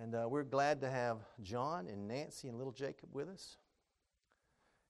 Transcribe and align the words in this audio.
And 0.00 0.14
uh, 0.14 0.26
we're 0.26 0.44
glad 0.44 0.80
to 0.80 0.90
have 0.90 1.18
John 1.42 1.86
and 1.86 2.08
Nancy 2.08 2.48
and 2.48 2.56
little 2.56 2.72
Jacob 2.72 3.10
with 3.12 3.28
us. 3.28 3.58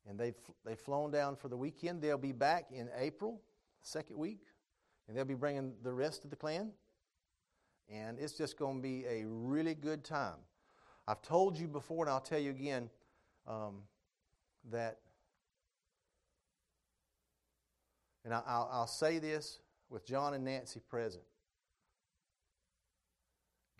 And 0.08 0.16
they've, 0.16 0.36
they've 0.64 0.78
flown 0.78 1.10
down 1.10 1.34
for 1.34 1.48
the 1.48 1.56
weekend. 1.56 2.00
They'll 2.00 2.16
be 2.16 2.30
back 2.30 2.66
in 2.70 2.88
April, 2.96 3.40
second 3.82 4.16
week, 4.16 4.42
and 5.08 5.16
they'll 5.16 5.24
be 5.24 5.34
bringing 5.34 5.72
the 5.82 5.92
rest 5.92 6.24
of 6.24 6.30
the 6.30 6.36
clan. 6.36 6.70
And 7.92 8.20
it's 8.20 8.34
just 8.34 8.56
going 8.56 8.76
to 8.76 8.82
be 8.82 9.04
a 9.04 9.24
really 9.26 9.74
good 9.74 10.04
time. 10.04 10.36
I've 11.08 11.22
told 11.22 11.58
you 11.58 11.66
before, 11.66 12.04
and 12.04 12.10
I'll 12.10 12.20
tell 12.20 12.38
you 12.38 12.50
again, 12.50 12.88
um, 13.48 13.82
that, 14.70 14.98
and 18.24 18.32
I, 18.32 18.38
will 18.38 18.68
I'll 18.70 18.86
say 18.86 19.18
this 19.18 19.58
with 19.88 20.06
John 20.06 20.34
and 20.34 20.44
Nancy 20.44 20.78
present. 20.88 21.24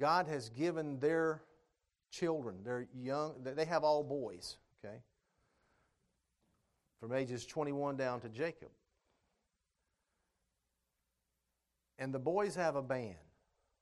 God 0.00 0.26
has 0.28 0.48
given 0.48 0.98
their 0.98 1.42
children, 2.10 2.64
their 2.64 2.88
young, 2.98 3.34
they 3.44 3.66
have 3.66 3.84
all 3.84 4.02
boys, 4.02 4.56
okay? 4.82 4.96
From 6.98 7.12
ages 7.12 7.44
21 7.44 7.96
down 7.96 8.20
to 8.20 8.28
Jacob. 8.30 8.70
And 11.98 12.14
the 12.14 12.18
boys 12.18 12.54
have 12.56 12.76
a 12.76 12.82
band, 12.82 13.14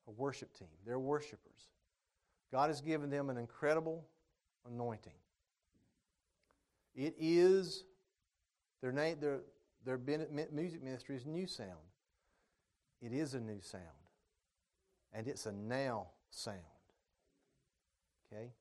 a 0.09 0.11
worship 0.11 0.53
team. 0.59 0.69
They're 0.85 0.99
worshipers. 0.99 1.69
God 2.51 2.69
has 2.69 2.81
given 2.81 3.11
them 3.11 3.31
an 3.31 3.39
incredible 3.39 4.05
anointing. 4.67 5.13
It 6.97 7.15
is, 7.17 7.85
their, 8.83 8.91
name, 8.91 9.19
their, 9.21 9.43
their 9.85 9.99
music 10.53 10.83
ministry 10.83 11.15
is 11.15 11.27
New 11.27 11.47
Sound. 11.47 11.71
It 13.01 13.13
is 13.13 13.35
a 13.35 13.41
new 13.41 13.61
sound. 13.61 13.85
And 15.13 15.27
it's 15.27 15.47
a 15.47 15.53
now 15.53 16.09
sound. 16.31 16.59
Okay? 18.33 18.53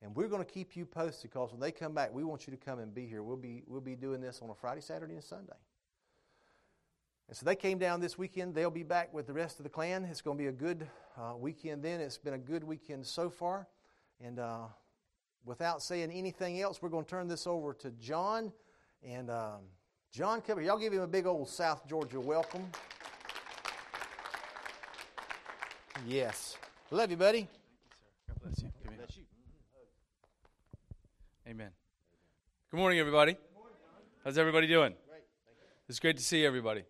And 0.00 0.14
we're 0.14 0.28
going 0.28 0.44
to 0.44 0.50
keep 0.50 0.76
you 0.76 0.86
posted 0.86 1.30
because 1.30 1.50
when 1.50 1.60
they 1.60 1.72
come 1.72 1.92
back, 1.92 2.14
we 2.14 2.22
want 2.22 2.46
you 2.46 2.52
to 2.52 2.56
come 2.56 2.78
and 2.78 2.94
be 2.94 3.06
here. 3.06 3.22
We'll 3.22 3.36
be, 3.36 3.64
we'll 3.66 3.80
be 3.80 3.96
doing 3.96 4.20
this 4.20 4.40
on 4.42 4.50
a 4.50 4.54
Friday, 4.54 4.80
Saturday, 4.80 5.14
and 5.14 5.24
Sunday. 5.24 5.56
And 7.28 7.36
so 7.36 7.44
they 7.44 7.56
came 7.56 7.78
down 7.78 8.00
this 8.00 8.16
weekend. 8.16 8.54
They'll 8.54 8.70
be 8.70 8.84
back 8.84 9.12
with 9.12 9.26
the 9.26 9.32
rest 9.32 9.58
of 9.58 9.64
the 9.64 9.68
clan. 9.68 10.04
It's 10.04 10.22
going 10.22 10.38
to 10.38 10.42
be 10.42 10.48
a 10.48 10.52
good 10.52 10.86
uh, 11.16 11.34
weekend 11.36 11.82
then. 11.82 12.00
It's 12.00 12.16
been 12.16 12.34
a 12.34 12.38
good 12.38 12.64
weekend 12.64 13.04
so 13.04 13.28
far. 13.28 13.66
And 14.24 14.38
uh, 14.38 14.66
without 15.44 15.82
saying 15.82 16.10
anything 16.12 16.60
else, 16.60 16.80
we're 16.80 16.88
going 16.88 17.04
to 17.04 17.10
turn 17.10 17.28
this 17.28 17.46
over 17.46 17.74
to 17.74 17.90
John. 17.92 18.52
And 19.02 19.30
um, 19.30 19.60
John, 20.12 20.40
come 20.40 20.58
here. 20.58 20.68
Y'all 20.68 20.78
give 20.78 20.92
him 20.92 21.02
a 21.02 21.08
big 21.08 21.26
old 21.26 21.48
South 21.48 21.86
Georgia 21.86 22.20
welcome. 22.20 22.70
Yes. 26.06 26.56
Love 26.90 27.10
you, 27.10 27.16
buddy. 27.16 27.48
God 28.28 28.36
bless 28.42 28.62
you. 28.62 28.70
Come 28.84 28.94
bless 28.96 29.16
you. 29.16 29.24
Amen. 31.48 31.70
Good 32.70 32.76
morning, 32.76 32.98
everybody. 32.98 33.36
How's 34.24 34.38
everybody 34.38 34.66
doing? 34.66 34.94
It's 35.88 35.98
great 35.98 36.16
to 36.18 36.22
see 36.22 36.44
everybody. 36.44 36.84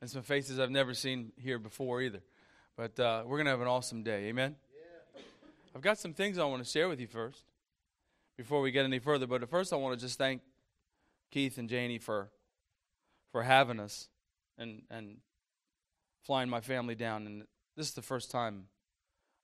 And 0.00 0.08
some 0.10 0.22
faces 0.22 0.58
I've 0.58 0.70
never 0.70 0.94
seen 0.94 1.32
here 1.36 1.58
before 1.58 2.00
either. 2.00 2.20
But 2.76 2.98
uh, 2.98 3.22
we're 3.26 3.36
going 3.36 3.46
to 3.46 3.50
have 3.50 3.60
an 3.60 3.68
awesome 3.68 4.02
day. 4.02 4.26
Amen? 4.26 4.56
I've 5.74 5.82
got 5.82 5.98
some 5.98 6.14
things 6.14 6.38
I 6.38 6.44
want 6.44 6.62
to 6.64 6.68
share 6.68 6.88
with 6.88 7.00
you 7.00 7.06
first 7.06 7.42
before 8.36 8.60
we 8.60 8.70
get 8.70 8.84
any 8.84 9.00
further. 9.00 9.26
But 9.26 9.48
first, 9.48 9.72
I 9.72 9.76
want 9.76 9.98
to 9.98 10.04
just 10.04 10.18
thank 10.18 10.40
Keith 11.30 11.58
and 11.58 11.68
Janie 11.68 11.98
for, 11.98 12.30
for 13.32 13.42
having 13.42 13.80
us 13.80 14.08
and, 14.56 14.82
and 14.90 15.16
flying 16.22 16.48
my 16.48 16.60
family 16.60 16.94
down. 16.94 17.26
And 17.26 17.44
this 17.76 17.88
is 17.88 17.94
the 17.94 18.02
first 18.02 18.30
time 18.30 18.64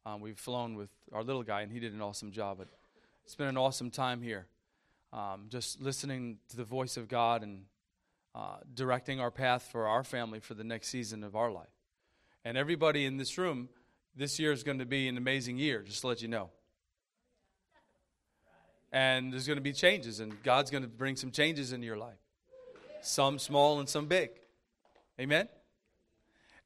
um, 0.06 0.20
we've 0.20 0.39
flown 0.39 0.77
with 0.77 0.91
our 1.12 1.23
little 1.23 1.42
guy, 1.42 1.62
and 1.62 1.73
he 1.73 1.81
did 1.81 1.92
an 1.92 2.00
awesome 2.00 2.31
job. 2.31 2.59
But 2.59 2.69
it's 3.25 3.34
been 3.34 3.48
an 3.48 3.56
awesome 3.56 3.91
time 3.91 4.23
here. 4.23 4.47
Um, 5.12 5.47
just 5.48 5.81
listening 5.81 6.39
to 6.51 6.56
the 6.56 6.64
voice 6.64 6.97
of 6.97 7.08
God 7.08 7.42
and 7.42 7.64
uh, 8.35 8.58
directing 8.73 9.20
our 9.20 9.30
path 9.30 9.68
for 9.73 9.89
our 9.89 10.05
family 10.05 10.39
for 10.39 10.55
the 10.55 10.64
next 10.64 10.89
season 10.89 11.24
of 11.24 11.35
our 11.35 11.51
life. 11.51 11.67
And 12.45 12.57
everybody 12.57 13.05
in 13.05 13.17
this 13.17 13.36
room, 13.36 13.68
this 14.17 14.39
year 14.39 14.52
is 14.52 14.62
going 14.62 14.79
to 14.79 14.86
be 14.86 15.08
an 15.08 15.17
amazing 15.17 15.58
year, 15.58 15.83
just 15.83 16.02
to 16.02 16.07
let 16.07 16.23
you 16.23 16.29
know. 16.29 16.51
And 18.92 19.33
there's 19.33 19.47
going 19.47 19.58
to 19.58 19.62
be 19.62 19.73
changes, 19.73 20.20
and 20.20 20.41
God's 20.42 20.70
going 20.70 20.83
to 20.83 20.89
bring 20.89 21.17
some 21.17 21.30
changes 21.30 21.73
into 21.73 21.86
your 21.86 21.98
life. 21.98 22.18
Some 23.02 23.39
small 23.39 23.80
and 23.80 23.89
some 23.89 24.07
big. 24.07 24.30
Amen? 25.20 25.48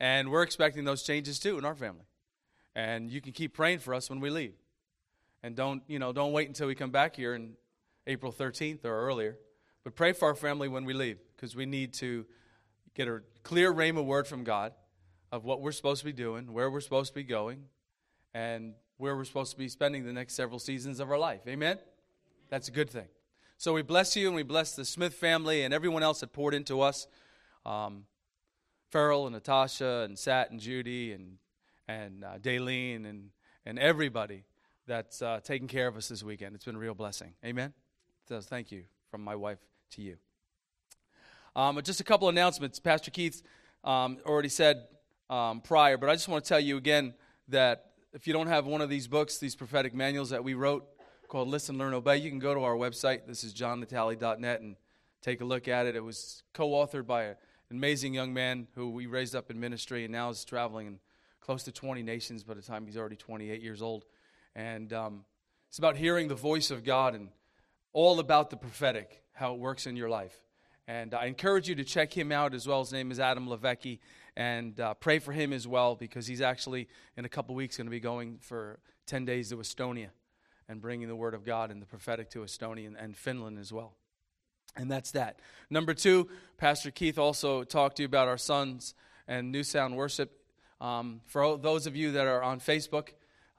And 0.00 0.30
we're 0.30 0.42
expecting 0.42 0.84
those 0.84 1.02
changes 1.02 1.38
too 1.38 1.58
in 1.58 1.64
our 1.64 1.74
family. 1.74 2.06
And 2.74 3.10
you 3.10 3.20
can 3.20 3.32
keep 3.32 3.54
praying 3.54 3.78
for 3.78 3.94
us 3.94 4.10
when 4.10 4.20
we 4.20 4.30
leave. 4.30 4.54
And 5.42 5.54
don't, 5.54 5.82
you 5.86 5.98
know, 5.98 6.12
don't 6.12 6.32
wait 6.32 6.48
until 6.48 6.66
we 6.66 6.74
come 6.74 6.90
back 6.90 7.16
here 7.16 7.34
in 7.34 7.52
April 8.06 8.32
13th 8.32 8.84
or 8.84 9.06
earlier. 9.06 9.36
But 9.84 9.94
pray 9.94 10.12
for 10.12 10.28
our 10.28 10.34
family 10.34 10.68
when 10.68 10.84
we 10.84 10.94
leave 10.94 11.18
because 11.36 11.54
we 11.54 11.66
need 11.66 11.92
to 11.94 12.24
get 12.94 13.08
a 13.08 13.20
clear 13.42 13.72
rhema 13.72 14.04
word 14.04 14.26
from 14.26 14.44
God 14.44 14.72
of 15.30 15.44
what 15.44 15.60
we're 15.60 15.72
supposed 15.72 16.00
to 16.00 16.06
be 16.06 16.12
doing, 16.12 16.52
where 16.52 16.70
we're 16.70 16.80
supposed 16.80 17.10
to 17.10 17.14
be 17.14 17.24
going, 17.24 17.64
and 18.32 18.74
where 18.96 19.16
we're 19.16 19.24
supposed 19.24 19.50
to 19.52 19.58
be 19.58 19.68
spending 19.68 20.04
the 20.04 20.12
next 20.12 20.34
several 20.34 20.58
seasons 20.58 21.00
of 21.00 21.10
our 21.10 21.18
life. 21.18 21.40
Amen? 21.46 21.78
That's 22.48 22.68
a 22.68 22.70
good 22.70 22.88
thing. 22.88 23.08
So 23.58 23.72
we 23.72 23.82
bless 23.82 24.16
you 24.16 24.26
and 24.26 24.36
we 24.36 24.42
bless 24.42 24.74
the 24.74 24.84
Smith 24.84 25.14
family 25.14 25.62
and 25.62 25.74
everyone 25.74 26.02
else 26.02 26.20
that 26.20 26.32
poured 26.32 26.54
into 26.54 26.80
us. 26.80 27.06
Um, 27.66 28.04
Farrell 28.94 29.26
and 29.26 29.34
Natasha 29.34 30.04
and 30.04 30.16
Sat 30.16 30.52
and 30.52 30.60
Judy 30.60 31.10
and 31.14 31.38
and 31.88 32.22
uh, 32.22 32.38
Daleen 32.38 33.04
and 33.10 33.30
and 33.66 33.76
everybody 33.76 34.44
that's 34.86 35.20
uh, 35.20 35.40
taking 35.42 35.66
care 35.66 35.88
of 35.88 35.96
us 35.96 36.06
this 36.06 36.22
weekend. 36.22 36.54
It's 36.54 36.64
been 36.64 36.76
a 36.76 36.78
real 36.78 36.94
blessing. 36.94 37.32
Amen. 37.44 37.72
So 38.28 38.40
thank 38.40 38.70
you 38.70 38.84
from 39.10 39.24
my 39.24 39.34
wife 39.34 39.58
to 39.94 40.02
you. 40.02 40.16
Um, 41.56 41.80
just 41.82 42.00
a 42.00 42.04
couple 42.04 42.28
announcements. 42.28 42.78
Pastor 42.78 43.10
Keith 43.10 43.42
um, 43.82 44.18
already 44.24 44.48
said 44.48 44.84
um, 45.28 45.60
prior, 45.60 45.96
but 45.96 46.08
I 46.08 46.14
just 46.14 46.28
want 46.28 46.44
to 46.44 46.48
tell 46.48 46.60
you 46.60 46.76
again 46.76 47.14
that 47.48 47.86
if 48.12 48.28
you 48.28 48.32
don't 48.32 48.46
have 48.46 48.64
one 48.64 48.80
of 48.80 48.90
these 48.90 49.08
books, 49.08 49.38
these 49.38 49.56
prophetic 49.56 49.92
manuals 49.92 50.30
that 50.30 50.44
we 50.44 50.54
wrote 50.54 50.86
called 51.26 51.48
Listen, 51.48 51.78
Learn, 51.78 51.94
Obey, 51.94 52.18
you 52.18 52.30
can 52.30 52.38
go 52.38 52.54
to 52.54 52.60
our 52.60 52.76
website. 52.76 53.26
This 53.26 53.42
is 53.42 53.52
johnnatali.net 53.54 54.60
and 54.60 54.76
take 55.20 55.40
a 55.40 55.44
look 55.44 55.66
at 55.66 55.86
it. 55.86 55.96
It 55.96 56.04
was 56.04 56.44
co 56.52 56.68
authored 56.68 57.08
by 57.08 57.24
an 57.24 57.36
amazing 57.74 58.14
young 58.14 58.32
man 58.32 58.68
who 58.74 58.90
we 58.90 59.06
raised 59.06 59.34
up 59.34 59.50
in 59.50 59.58
ministry 59.58 60.04
and 60.04 60.12
now 60.12 60.30
is 60.30 60.44
traveling 60.44 60.86
in 60.86 60.98
close 61.40 61.64
to 61.64 61.72
20 61.72 62.02
nations 62.02 62.44
by 62.44 62.54
the 62.54 62.62
time 62.62 62.86
he's 62.86 62.96
already 62.96 63.16
28 63.16 63.60
years 63.60 63.82
old. 63.82 64.04
And 64.54 64.92
um, 64.92 65.24
it's 65.68 65.78
about 65.78 65.96
hearing 65.96 66.28
the 66.28 66.36
voice 66.36 66.70
of 66.70 66.84
God 66.84 67.14
and 67.14 67.30
all 67.92 68.20
about 68.20 68.50
the 68.50 68.56
prophetic, 68.56 69.22
how 69.32 69.54
it 69.54 69.58
works 69.58 69.86
in 69.86 69.96
your 69.96 70.08
life. 70.08 70.36
And 70.86 71.14
I 71.14 71.26
encourage 71.26 71.68
you 71.68 71.74
to 71.74 71.84
check 71.84 72.16
him 72.16 72.30
out 72.30 72.54
as 72.54 72.66
well. 72.66 72.80
His 72.80 72.92
name 72.92 73.10
is 73.10 73.18
Adam 73.18 73.48
Levecki. 73.48 73.98
And 74.36 74.78
uh, 74.78 74.94
pray 74.94 75.18
for 75.18 75.32
him 75.32 75.52
as 75.52 75.66
well 75.66 75.96
because 75.96 76.26
he's 76.26 76.40
actually, 76.40 76.88
in 77.16 77.24
a 77.24 77.28
couple 77.28 77.54
weeks, 77.54 77.76
going 77.76 77.86
to 77.86 77.90
be 77.90 78.00
going 78.00 78.38
for 78.40 78.78
10 79.06 79.24
days 79.24 79.50
to 79.50 79.56
Estonia 79.56 80.08
and 80.68 80.80
bringing 80.80 81.08
the 81.08 81.16
word 81.16 81.34
of 81.34 81.44
God 81.44 81.70
and 81.70 81.82
the 81.82 81.86
prophetic 81.86 82.30
to 82.30 82.40
Estonia 82.40 82.86
and, 82.86 82.96
and 82.96 83.16
Finland 83.16 83.58
as 83.58 83.72
well. 83.72 83.94
And 84.76 84.90
that's 84.90 85.12
that. 85.12 85.38
Number 85.70 85.94
two, 85.94 86.28
Pastor 86.58 86.90
Keith 86.90 87.18
also 87.18 87.64
talked 87.64 87.96
to 87.96 88.02
you 88.02 88.06
about 88.06 88.28
our 88.28 88.38
sons 88.38 88.94
and 89.28 89.52
New 89.52 89.62
Sound 89.62 89.96
Worship. 89.96 90.32
Um, 90.80 91.20
for 91.26 91.56
those 91.56 91.86
of 91.86 91.94
you 91.94 92.12
that 92.12 92.26
are 92.26 92.42
on 92.42 92.60
Facebook, 92.60 93.10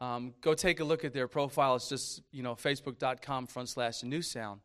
um, 0.01 0.33
go 0.41 0.53
take 0.53 0.79
a 0.79 0.83
look 0.83 1.05
at 1.05 1.13
their 1.13 1.27
profile. 1.27 1.75
It's 1.75 1.87
just, 1.87 2.21
you 2.31 2.43
know, 2.43 2.55
facebook.com 2.55 3.47
front 3.47 3.69
slash 3.69 4.03
New 4.03 4.21
Sound 4.21 4.59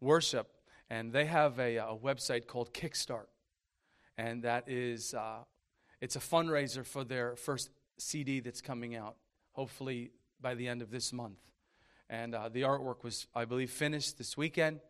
Worship 0.00 0.48
and 0.90 1.12
they 1.12 1.26
have 1.26 1.58
a, 1.58 1.76
a 1.76 1.96
website 1.96 2.46
called 2.46 2.72
Kickstart, 2.72 3.26
and 4.16 4.42
that 4.42 4.68
is 4.68 5.14
uh, 5.14 5.44
it's 6.00 6.16
a 6.16 6.20
fundraiser 6.20 6.84
for 6.84 7.04
their 7.04 7.36
first 7.36 7.70
CD 7.98 8.40
that's 8.40 8.60
coming 8.60 8.96
out, 8.96 9.16
hopefully 9.52 10.10
by 10.40 10.54
the 10.54 10.68
end 10.68 10.82
of 10.82 10.90
this 10.90 11.12
month. 11.12 11.38
And 12.08 12.34
uh, 12.34 12.48
the 12.48 12.62
artwork 12.62 13.04
was, 13.04 13.26
I 13.34 13.44
believe, 13.44 13.70
finished 13.70 14.16
this 14.16 14.36
weekend, 14.36 14.80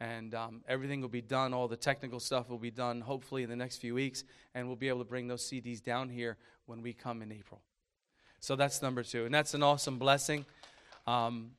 and 0.00 0.34
um, 0.34 0.62
everything 0.68 1.00
will 1.00 1.08
be 1.08 1.22
done. 1.22 1.54
All 1.54 1.68
the 1.68 1.76
technical 1.76 2.20
stuff 2.20 2.48
will 2.48 2.58
be 2.58 2.70
done, 2.70 3.00
hopefully, 3.00 3.42
in 3.42 3.50
the 3.50 3.56
next 3.56 3.78
few 3.78 3.94
weeks, 3.94 4.24
and 4.54 4.66
we'll 4.66 4.76
be 4.76 4.88
able 4.88 4.98
to 5.00 5.04
bring 5.04 5.28
those 5.28 5.48
CDs 5.48 5.82
down 5.82 6.08
here 6.08 6.36
when 6.66 6.82
we 6.82 6.92
come 6.92 7.22
in 7.22 7.32
April. 7.32 7.60
So 8.40 8.56
that's 8.56 8.82
number 8.82 9.02
two, 9.02 9.24
and 9.24 9.34
that's 9.34 9.54
an 9.54 9.62
awesome 9.62 9.98
blessing. 9.98 10.44
Um, 11.06 11.52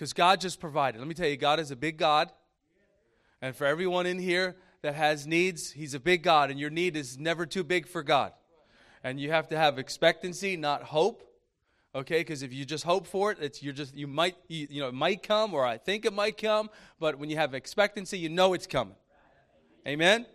because 0.00 0.12
God 0.14 0.40
just 0.40 0.60
provided. 0.60 0.98
Let 0.98 1.08
me 1.08 1.14
tell 1.14 1.28
you, 1.28 1.36
God 1.36 1.60
is 1.60 1.70
a 1.70 1.76
big 1.76 1.98
God. 1.98 2.30
And 3.42 3.54
for 3.54 3.66
everyone 3.66 4.06
in 4.06 4.18
here 4.18 4.56
that 4.80 4.94
has 4.94 5.26
needs, 5.26 5.70
He's 5.70 5.92
a 5.92 6.00
big 6.00 6.22
God, 6.22 6.50
and 6.50 6.58
your 6.58 6.70
need 6.70 6.96
is 6.96 7.18
never 7.18 7.44
too 7.44 7.62
big 7.62 7.86
for 7.86 8.02
God. 8.02 8.32
And 9.04 9.20
you 9.20 9.30
have 9.30 9.48
to 9.48 9.58
have 9.58 9.78
expectancy, 9.78 10.56
not 10.56 10.82
hope. 10.82 11.29
Okay, 11.92 12.18
because 12.20 12.44
if 12.44 12.52
you 12.52 12.64
just 12.64 12.84
hope 12.84 13.04
for 13.04 13.32
it, 13.32 13.38
it's 13.40 13.64
you're 13.64 13.72
just 13.72 13.96
you 13.96 14.06
might 14.06 14.36
you, 14.46 14.80
know 14.80 14.88
it 14.88 14.94
might 14.94 15.24
come, 15.24 15.52
or 15.52 15.66
I 15.66 15.76
think 15.76 16.04
it 16.04 16.12
might 16.12 16.40
come. 16.40 16.70
But 17.00 17.18
when 17.18 17.30
you 17.30 17.36
have 17.36 17.52
expectancy, 17.52 18.16
you 18.16 18.28
know 18.28 18.54
it's 18.54 18.68
coming. 18.68 18.94
Amen. 19.86 20.26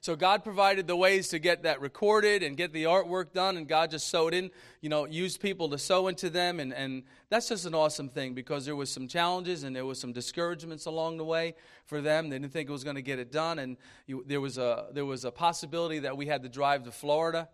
So 0.00 0.14
God 0.14 0.44
provided 0.44 0.86
the 0.86 0.94
ways 0.94 1.28
to 1.28 1.38
get 1.38 1.64
that 1.64 1.80
recorded 1.80 2.42
and 2.42 2.56
get 2.56 2.72
the 2.72 2.84
artwork 2.84 3.32
done, 3.32 3.56
and 3.56 3.66
God 3.66 3.90
just 3.90 4.08
sowed 4.08 4.32
in, 4.32 4.50
you 4.80 4.88
know, 4.88 5.06
used 5.06 5.40
people 5.40 5.68
to 5.70 5.78
sow 5.78 6.06
into 6.06 6.30
them, 6.30 6.60
and, 6.60 6.72
and 6.72 7.02
that's 7.30 7.48
just 7.48 7.66
an 7.66 7.74
awesome 7.74 8.08
thing 8.08 8.32
because 8.32 8.64
there 8.64 8.76
was 8.76 8.90
some 8.90 9.08
challenges 9.08 9.64
and 9.64 9.74
there 9.74 9.84
was 9.84 9.98
some 9.98 10.12
discouragements 10.12 10.86
along 10.86 11.16
the 11.16 11.24
way 11.24 11.54
for 11.84 12.00
them. 12.00 12.28
They 12.28 12.38
didn't 12.38 12.52
think 12.52 12.68
it 12.68 12.72
was 12.72 12.84
going 12.84 12.96
to 12.96 13.02
get 13.02 13.18
it 13.18 13.32
done, 13.32 13.58
and 13.58 13.76
you, 14.06 14.22
there 14.26 14.40
was 14.40 14.56
a 14.56 14.86
there 14.92 15.06
was 15.06 15.24
a 15.24 15.32
possibility 15.32 15.98
that 16.00 16.16
we 16.16 16.26
had 16.26 16.42
to 16.44 16.48
drive 16.48 16.84
to 16.84 16.92
Florida, 16.92 17.48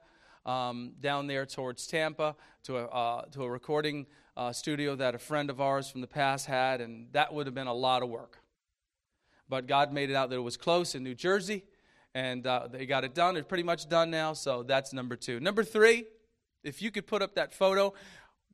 um, 0.46 0.93
down 1.00 1.26
there 1.26 1.46
towards 1.46 1.87
Tampa 1.87 2.37
to 2.64 2.79
a 2.79 2.85
uh, 2.87 3.23
to 3.32 3.43
a 3.43 3.50
recording 3.50 4.06
uh, 4.37 4.52
studio 4.52 4.96
that 4.96 5.14
a 5.14 5.19
friend 5.19 5.50
of 5.50 5.61
ours 5.61 5.91
from 5.91 6.00
the 6.00 6.06
past 6.06 6.46
had, 6.46 6.81
and 6.81 7.08
that 7.12 7.32
would 7.32 7.46
have 7.46 7.55
been 7.55 7.67
a 7.67 7.75
lot 7.75 8.02
of 8.02 8.08
work. 8.08 8.38
But 9.49 9.67
God 9.67 9.93
made 9.93 10.11
it 10.11 10.17
out 10.17 10.31
that 10.31 10.37
it 10.37 10.41
was 10.41 10.56
close 10.56 10.94
in 10.94 11.02
New 11.02 11.14
Jersey 11.14 11.64
and 12.14 12.46
uh, 12.46 12.69
they 12.70 12.87
got 12.87 13.05
it 13.05 13.14
done. 13.14 13.37
It's 13.37 13.46
pretty 13.46 13.64
much 13.64 13.88
done 13.88 14.11
now, 14.11 14.32
so 14.32 14.62
that's 14.62 14.93
number 14.93 15.17
two. 15.17 15.41
Number 15.41 15.64
three, 15.64 16.05
if 16.62 16.81
you 16.81 16.90
could 16.90 17.06
put 17.06 17.23
up 17.23 17.35
that 17.35 17.52
photo, 17.52 17.93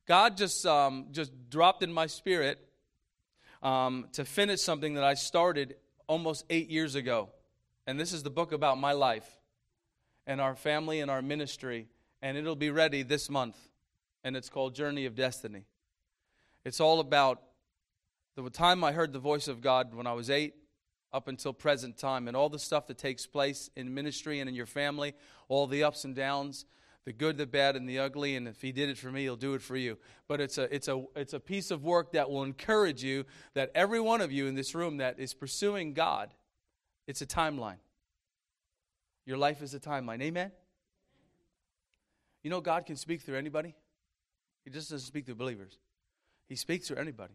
God 0.07 0.37
just 0.37 0.65
um, 0.67 1.09
just 1.13 1.31
dropped 1.51 1.83
in 1.83 1.93
my 1.93 2.07
spirit 2.07 2.59
um, 3.63 4.09
to 4.13 4.25
finish 4.25 4.63
something 4.63 4.95
that 4.95 5.05
I 5.05 5.15
started 5.15 5.77
almost 6.07 6.45
eight 6.51 6.71
years 6.71 6.95
ago, 6.95 7.29
and 7.87 8.01
this 8.01 8.13
is 8.13 8.23
the 8.23 8.31
book 8.31 8.53
about 8.53 8.79
my 8.79 8.93
life 8.93 9.29
and 10.27 10.41
our 10.41 10.55
family 10.55 11.01
and 11.01 11.11
our 11.11 11.23
ministry, 11.23 11.89
and 12.23 12.37
it'll 12.37 12.57
be 12.57 12.71
ready 12.71 13.03
this 13.03 13.31
month, 13.31 13.57
and 14.23 14.37
it's 14.37 14.49
called 14.49 14.75
Journey 14.75 15.07
of 15.07 15.15
Destiny. 15.15 15.65
It's 16.65 16.81
all 16.81 17.01
about 17.01 17.43
the 18.37 18.49
time 18.51 18.85
I 18.85 18.93
heard 18.93 19.13
the 19.13 19.19
voice 19.19 19.49
of 19.49 19.61
God 19.61 19.95
when 19.95 20.07
I 20.07 20.13
was 20.13 20.31
eight 20.31 20.55
up 21.13 21.29
until 21.29 21.53
present 21.53 21.97
time 21.99 22.29
and 22.29 22.37
all 22.37 22.49
the 22.49 22.59
stuff 22.59 22.87
that 22.87 22.99
takes 22.99 23.27
place 23.27 23.71
in 23.77 23.93
ministry 23.93 24.41
and 24.41 24.49
in 24.49 24.55
your 24.55 24.67
family, 24.67 25.15
all 25.49 25.67
the 25.67 25.83
ups 25.83 26.05
and 26.05 26.15
downs, 26.15 26.65
the 27.05 27.13
good, 27.13 27.37
the 27.37 27.47
bad, 27.47 27.77
and 27.77 27.89
the 27.89 27.99
ugly. 27.99 28.37
And 28.37 28.47
if 28.47 28.63
he 28.63 28.73
did 28.73 28.89
it 28.89 28.99
for 28.99 29.11
me, 29.11 29.23
he'll 29.23 29.37
do 29.37 29.55
it 29.55 29.63
for 29.63 29.77
you. 29.77 29.99
But 30.29 30.41
it's 30.41 30.59
a, 30.59 30.73
it's 30.75 30.89
a, 30.89 31.05
it's 31.17 31.33
a 31.33 31.41
piece 31.41 31.71
of 31.71 31.83
work 31.83 32.13
that 32.13 32.31
will 32.31 32.43
encourage 32.43 33.03
you 33.03 33.25
that 33.55 33.73
every 33.75 34.01
one 34.01 34.21
of 34.21 34.31
you 34.31 34.47
in 34.47 34.55
this 34.55 34.75
room 34.75 34.99
that 34.99 35.19
is 35.19 35.35
pursuing 35.35 35.93
God, 35.93 36.33
it's 37.07 37.23
a 37.23 37.27
timeline. 37.27 37.79
Your 39.31 39.38
life 39.38 39.62
is 39.62 39.75
a 39.75 39.79
timeline. 39.79 40.21
Amen? 40.23 40.50
You 42.43 42.50
know, 42.50 42.61
God 42.61 42.85
can 42.85 42.97
speak 42.97 43.21
through 43.21 43.38
anybody. 43.38 43.77
He 44.65 44.73
just 44.73 44.91
doesn't 44.91 45.06
speak 45.06 45.25
through 45.25 45.37
believers. 45.37 45.79
He 46.49 46.56
speaks 46.56 46.88
through 46.88 46.97
anybody. 46.97 47.35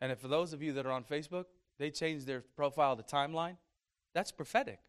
And 0.00 0.10
if 0.10 0.18
for 0.18 0.26
those 0.26 0.52
of 0.52 0.60
you 0.60 0.72
that 0.72 0.84
are 0.84 0.90
on 0.90 1.04
Facebook, 1.04 1.44
they 1.78 1.92
change 1.92 2.24
their 2.24 2.40
profile 2.56 2.96
to 2.96 3.04
timeline. 3.04 3.58
That's 4.12 4.32
prophetic. 4.32 4.80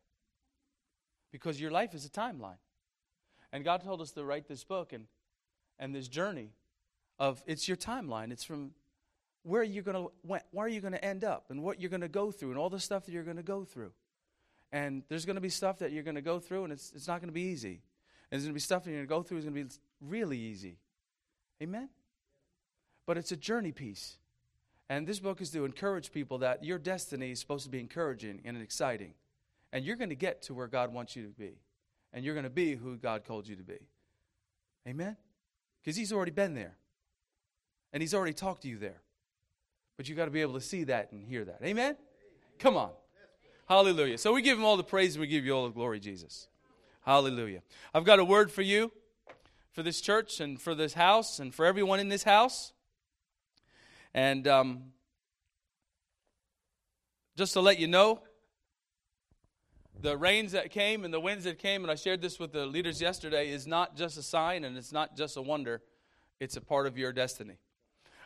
Because 1.32 1.62
your 1.62 1.70
life 1.70 1.94
is 1.94 2.08
a 2.08 2.10
timeline. 2.10 2.58
And 3.52 3.64
God 3.64 3.84
told 3.84 4.02
us 4.02 4.10
to 4.14 4.26
write 4.26 4.48
this 4.48 4.64
book 4.64 4.94
and, 4.94 5.06
and 5.78 5.94
this 5.94 6.08
journey 6.08 6.54
of 7.20 7.44
it's 7.46 7.68
your 7.68 7.78
timeline. 7.78 8.32
It's 8.32 8.44
from 8.44 8.72
where 9.44 9.62
you're 9.62 9.84
going 9.84 10.08
to 10.08 10.12
where 10.24 10.66
are 10.66 10.68
you 10.68 10.82
going 10.82 10.94
to 10.94 11.06
end 11.06 11.24
up 11.24 11.52
and 11.52 11.62
what 11.62 11.80
you're 11.80 11.92
going 11.92 12.02
to 12.02 12.08
go 12.08 12.32
through 12.32 12.50
and 12.50 12.58
all 12.58 12.72
the 12.72 12.80
stuff 12.80 13.06
that 13.06 13.12
you're 13.12 13.22
going 13.22 13.38
to 13.38 13.44
go 13.44 13.64
through. 13.64 13.92
And 14.74 15.04
there's 15.08 15.24
going 15.24 15.36
to 15.36 15.42
be 15.42 15.50
stuff 15.50 15.80
that 15.80 15.92
you're 15.92 16.04
going 16.04 16.16
to 16.16 16.22
go 16.22 16.40
through 16.40 16.64
and 16.64 16.74
it's, 16.74 16.92
it's 16.96 17.08
not 17.08 17.22
going 17.22 17.30
to 17.30 17.34
be 17.34 17.44
easy. 17.44 17.84
And 18.32 18.32
there's 18.32 18.44
going 18.44 18.54
to 18.54 18.56
be 18.56 18.60
stuff 18.60 18.84
that 18.84 18.90
you're 18.90 19.06
going 19.06 19.08
to 19.08 19.16
go 19.16 19.22
through 19.22 19.38
is 19.38 19.46
going 19.46 19.56
to 19.56 19.64
be 19.64 19.70
really 20.02 20.40
easy. 20.40 20.78
Amen? 21.62 21.90
But 23.06 23.18
it's 23.18 23.32
a 23.32 23.38
journey 23.38 23.72
piece. 23.72 24.18
And 24.90 25.06
this 25.06 25.20
book 25.20 25.42
is 25.42 25.52
to 25.52 25.64
encourage 25.64 26.12
people 26.12 26.40
that 26.40 26.64
your 26.64 26.80
destiny 26.80 27.32
is 27.32 27.40
supposed 27.40 27.66
to 27.66 27.70
be 27.70 27.80
encouraging 27.80 28.42
and 28.44 28.60
exciting. 28.60 29.14
And 29.72 29.86
you're 29.86 29.96
going 29.96 30.10
to 30.10 30.16
get 30.16 30.42
to 30.44 30.56
where 30.56 30.68
God 30.68 30.92
wants 30.92 31.16
you 31.16 31.24
to 31.24 31.30
be. 31.30 31.60
And 32.12 32.26
you're 32.26 32.34
going 32.34 32.44
to 32.44 32.50
be 32.50 32.76
who 32.76 32.98
God 32.98 33.26
called 33.26 33.48
you 33.48 33.56
to 33.56 33.64
be. 33.64 33.80
Amen? 34.88 35.16
Because 35.82 35.96
He's 35.96 36.12
already 36.12 36.32
been 36.32 36.56
there. 36.56 36.78
And 37.92 38.02
He's 38.02 38.16
already 38.16 38.34
talked 38.34 38.64
to 38.64 38.68
you 38.68 38.80
there. 38.80 39.02
But 39.98 40.10
you 40.10 40.16
got 40.16 40.26
to 40.26 40.32
be 40.32 40.42
able 40.42 40.56
to 40.56 40.62
see 40.62 40.86
that 40.86 41.12
and 41.12 41.24
hear 41.24 41.46
that. 41.46 41.60
Amen? 41.64 41.96
Come 42.58 42.76
on. 42.76 42.90
Hallelujah. 43.74 44.20
So 44.20 44.32
we 44.34 44.44
give 44.44 44.60
Him 44.60 44.66
all 44.66 44.78
the 44.78 44.84
praise 44.84 45.16
and 45.16 45.22
we 45.22 45.26
give 45.26 45.48
you 45.48 45.52
all 45.56 45.66
the 45.66 45.74
glory, 45.74 46.00
Jesus. 46.00 46.48
Hallelujah. 47.08 47.64
I've 47.92 48.04
got 48.04 48.20
a 48.20 48.24
word 48.24 48.52
for 48.52 48.62
you, 48.62 48.92
for 49.72 49.82
this 49.82 50.00
church 50.00 50.40
and 50.40 50.62
for 50.62 50.76
this 50.76 50.94
house 50.94 51.40
and 51.40 51.56
for 51.56 51.66
everyone 51.66 52.00
in 52.00 52.08
this 52.08 52.22
house. 52.22 52.72
And 54.14 54.48
um, 54.48 54.84
just 57.36 57.54
to 57.54 57.62
let 57.62 57.80
you 57.80 57.88
know, 57.88 58.22
the 60.00 60.18
rains 60.18 60.52
that 60.52 60.70
came 60.70 61.04
and 61.04 61.12
the 61.12 61.20
winds 61.20 61.46
that 61.46 61.58
came, 61.58 61.84
and 61.84 61.90
I 61.90 61.96
shared 61.96 62.22
this 62.22 62.38
with 62.38 62.52
the 62.52 62.68
leaders 62.68 63.02
yesterday, 63.02 63.50
is 63.50 63.66
not 63.66 63.98
just 63.98 64.20
a 64.20 64.24
sign 64.24 64.66
and 64.66 64.78
it's 64.78 64.92
not 64.92 65.18
just 65.18 65.36
a 65.36 65.42
wonder, 65.42 65.82
it's 66.40 66.58
a 66.58 66.62
part 66.62 66.86
of 66.86 66.96
your 66.96 67.12
destiny. 67.12 67.58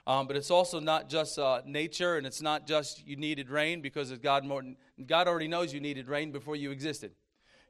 Um, 0.07 0.25
but 0.25 0.37
it's 0.37 0.49
also 0.49 0.79
not 0.79 1.09
just 1.09 1.37
uh, 1.37 1.61
nature 1.65 2.15
and 2.15 2.25
it's 2.25 2.41
not 2.41 2.65
just 2.65 3.05
you 3.05 3.17
needed 3.17 3.49
rain 3.49 3.81
because 3.81 4.09
God, 4.13 4.45
more, 4.45 4.63
God 5.05 5.27
already 5.27 5.49
knows 5.49 5.73
you 5.73 5.81
needed 5.81 6.07
rain 6.07 6.31
before 6.31 6.55
you 6.55 6.71
existed. 6.71 7.11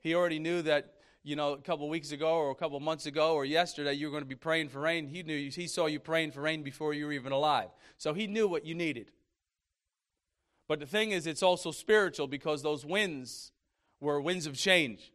He 0.03 0.13
already 0.13 0.37
knew 0.37 0.61
that 0.61 0.93
you 1.23 1.35
know, 1.35 1.53
a 1.53 1.57
couple 1.57 1.89
weeks 1.89 2.11
ago 2.11 2.35
or 2.35 2.51
a 2.51 2.55
couple 2.55 2.79
months 2.79 3.07
ago 3.07 3.33
or 3.33 3.43
yesterday 3.43 3.93
you 3.93 4.05
were 4.05 4.11
going 4.11 4.23
to 4.23 4.29
be 4.29 4.35
praying 4.35 4.69
for 4.69 4.79
rain. 4.79 5.07
He 5.07 5.23
knew 5.23 5.49
he 5.49 5.67
saw 5.67 5.87
you 5.87 5.99
praying 5.99 6.31
for 6.31 6.41
rain 6.41 6.61
before 6.61 6.93
you 6.93 7.07
were 7.07 7.11
even 7.11 7.31
alive. 7.31 7.69
So 7.97 8.13
he 8.13 8.27
knew 8.27 8.47
what 8.47 8.63
you 8.63 8.75
needed. 8.75 9.11
But 10.67 10.79
the 10.79 10.85
thing 10.85 11.11
is, 11.11 11.25
it's 11.25 11.43
also 11.43 11.71
spiritual 11.71 12.27
because 12.27 12.61
those 12.61 12.85
winds 12.85 13.51
were 13.99 14.21
winds 14.21 14.45
of 14.45 14.55
change. 14.55 15.11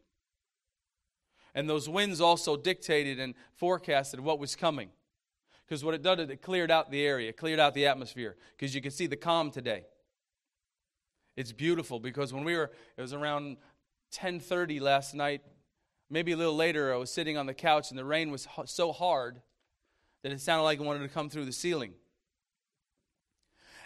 And 1.55 1.69
those 1.69 1.87
winds 1.87 2.19
also 2.19 2.57
dictated 2.57 3.17
and 3.17 3.33
forecasted 3.55 4.19
what 4.19 4.39
was 4.39 4.57
coming. 4.57 4.89
Because 5.65 5.83
what 5.83 5.93
it 5.93 6.01
did, 6.01 6.19
it 6.19 6.41
cleared 6.41 6.71
out 6.71 6.91
the 6.91 7.05
area, 7.05 7.31
cleared 7.33 7.59
out 7.59 7.73
the 7.73 7.87
atmosphere. 7.87 8.35
Because 8.55 8.75
you 8.75 8.81
can 8.81 8.91
see 8.91 9.07
the 9.07 9.15
calm 9.15 9.51
today. 9.51 9.83
It's 11.35 11.51
beautiful 11.51 11.99
because 11.99 12.31
when 12.33 12.43
we 12.43 12.55
were, 12.55 12.71
it 12.97 13.01
was 13.01 13.13
around 13.13 13.57
10:30 14.11 14.79
last 14.81 15.15
night 15.15 15.41
Maybe 16.13 16.31
a 16.31 16.37
little 16.37 16.55
later, 16.55 16.93
I 16.93 16.97
was 16.97 17.09
sitting 17.09 17.37
on 17.37 17.47
the 17.47 17.55
couch 17.55 17.89
and 17.89 17.97
the 17.97 18.05
rain 18.05 18.29
was 18.29 18.47
so 18.65 18.91
hard 18.91 19.41
that 20.21 20.31
it 20.31 20.39
sounded 20.41 20.61
like 20.61 20.79
it 20.79 20.83
wanted 20.83 20.99
to 20.99 21.07
come 21.07 21.27
through 21.27 21.45
the 21.45 21.51
ceiling. 21.51 21.93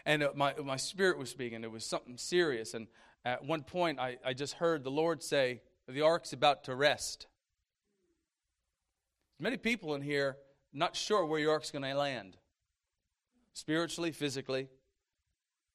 And 0.06 0.22
uh, 0.22 0.32
my, 0.36 0.54
my 0.62 0.76
spirit 0.76 1.18
was 1.18 1.30
speaking. 1.30 1.64
It 1.64 1.72
was 1.72 1.86
something 1.86 2.18
serious. 2.18 2.74
And 2.74 2.88
at 3.24 3.46
one 3.46 3.64
point, 3.64 3.98
I, 3.98 4.18
I 4.26 4.34
just 4.34 4.56
heard 4.56 4.84
the 4.84 4.92
Lord 4.92 5.24
say, 5.24 5.62
The 5.88 6.02
ark's 6.02 6.34
about 6.34 6.66
to 6.66 6.76
rest. 6.76 7.28
Many 9.40 9.56
people 9.56 9.96
in 9.96 10.02
here 10.02 10.36
not 10.74 10.96
sure 10.96 11.26
where 11.26 11.40
your 11.40 11.52
ark's 11.52 11.72
going 11.72 11.84
to 11.84 11.94
land 11.94 12.38
spiritually, 13.54 14.12
physically, 14.12 14.68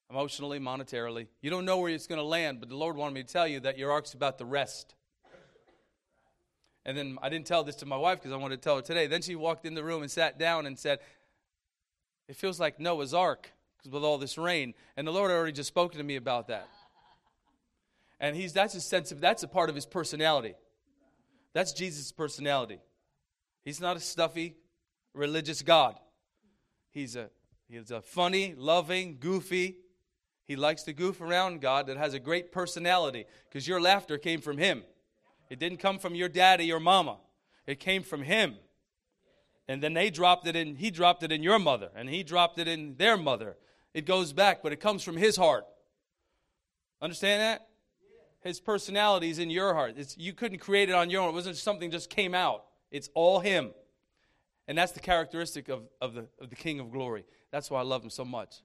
emotionally, 0.08 0.60
monetarily. 0.60 1.26
You 1.40 1.50
don't 1.50 1.64
know 1.64 1.78
where 1.78 1.90
it's 1.90 2.06
going 2.06 2.20
to 2.20 2.24
land, 2.24 2.60
but 2.60 2.68
the 2.68 2.76
Lord 2.76 2.96
wanted 2.96 3.14
me 3.14 3.22
to 3.22 3.28
tell 3.28 3.46
you 3.46 3.60
that 3.60 3.78
your 3.78 3.90
ark's 3.90 4.14
about 4.14 4.38
to 4.38 4.44
rest. 4.44 4.94
And 6.84 6.96
then 6.96 7.18
I 7.22 7.28
didn't 7.28 7.46
tell 7.46 7.64
this 7.64 7.76
to 7.76 7.86
my 7.86 7.96
wife 7.96 8.18
because 8.18 8.32
I 8.32 8.36
wanted 8.36 8.56
to 8.56 8.62
tell 8.62 8.76
her 8.76 8.82
today. 8.82 9.06
Then 9.06 9.22
she 9.22 9.36
walked 9.36 9.66
in 9.66 9.74
the 9.74 9.84
room 9.84 10.02
and 10.02 10.10
sat 10.10 10.38
down 10.38 10.66
and 10.66 10.78
said, 10.78 10.98
It 12.28 12.36
feels 12.36 12.58
like 12.60 12.80
Noah's 12.80 13.14
Ark 13.14 13.50
with 13.90 14.04
all 14.04 14.18
this 14.18 14.38
rain. 14.38 14.74
And 14.96 15.06
the 15.06 15.12
Lord 15.12 15.30
had 15.30 15.36
already 15.36 15.52
just 15.52 15.68
spoken 15.68 15.98
to 15.98 16.04
me 16.04 16.16
about 16.16 16.48
that. 16.48 16.68
And 18.20 18.36
he's 18.36 18.52
that's 18.52 18.74
a 18.74 18.80
sense 18.80 19.10
of 19.10 19.20
that's 19.20 19.42
a 19.42 19.48
part 19.48 19.68
of 19.68 19.74
his 19.74 19.86
personality. 19.86 20.54
That's 21.52 21.72
Jesus' 21.72 22.12
personality. 22.12 22.78
He's 23.64 23.80
not 23.80 23.96
a 23.96 24.00
stuffy, 24.00 24.56
religious 25.14 25.62
God. 25.62 25.98
He's 26.90 27.16
a 27.16 27.30
he's 27.68 27.90
a 27.90 28.02
funny, 28.02 28.54
loving, 28.56 29.18
goofy. 29.18 29.76
He 30.44 30.56
likes 30.56 30.82
to 30.84 30.92
goof 30.92 31.20
around 31.20 31.60
God 31.60 31.86
that 31.86 31.96
has 31.96 32.14
a 32.14 32.18
great 32.18 32.52
personality 32.52 33.24
because 33.48 33.66
your 33.66 33.80
laughter 33.80 34.18
came 34.18 34.40
from 34.40 34.58
him. 34.58 34.82
It 35.48 35.58
didn't 35.58 35.78
come 35.78 35.98
from 35.98 36.14
your 36.14 36.28
daddy 36.28 36.72
or 36.72 36.80
mama. 36.80 37.18
It 37.66 37.78
came 37.78 38.02
from 38.02 38.22
him. 38.22 38.56
And 39.68 39.82
then 39.82 39.94
they 39.94 40.10
dropped 40.10 40.46
it 40.46 40.56
in, 40.56 40.76
he 40.76 40.90
dropped 40.90 41.22
it 41.22 41.30
in 41.30 41.42
your 41.42 41.58
mother, 41.58 41.90
and 41.94 42.08
he 42.08 42.22
dropped 42.22 42.58
it 42.58 42.66
in 42.66 42.96
their 42.96 43.16
mother. 43.16 43.56
It 43.94 44.06
goes 44.06 44.32
back, 44.32 44.62
but 44.62 44.72
it 44.72 44.80
comes 44.80 45.02
from 45.02 45.16
his 45.16 45.36
heart. 45.36 45.64
Understand 47.00 47.40
that? 47.40 47.68
His 48.40 48.60
personality 48.60 49.30
is 49.30 49.38
in 49.38 49.50
your 49.50 49.74
heart. 49.74 49.94
It's, 49.96 50.18
you 50.18 50.32
couldn't 50.32 50.58
create 50.58 50.88
it 50.88 50.94
on 50.94 51.10
your 51.10 51.22
own. 51.22 51.28
It 51.28 51.32
wasn't 51.32 51.56
something 51.56 51.90
just 51.90 52.10
came 52.10 52.34
out. 52.34 52.64
It's 52.90 53.08
all 53.14 53.38
him. 53.38 53.70
And 54.72 54.78
that's 54.78 54.92
the 54.92 55.00
characteristic 55.00 55.68
of, 55.68 55.82
of, 56.00 56.14
the, 56.14 56.26
of 56.40 56.48
the 56.48 56.56
King 56.56 56.80
of 56.80 56.90
Glory. 56.90 57.26
That's 57.50 57.70
why 57.70 57.80
I 57.80 57.82
love 57.82 58.02
him 58.02 58.08
so 58.08 58.24
much, 58.24 58.62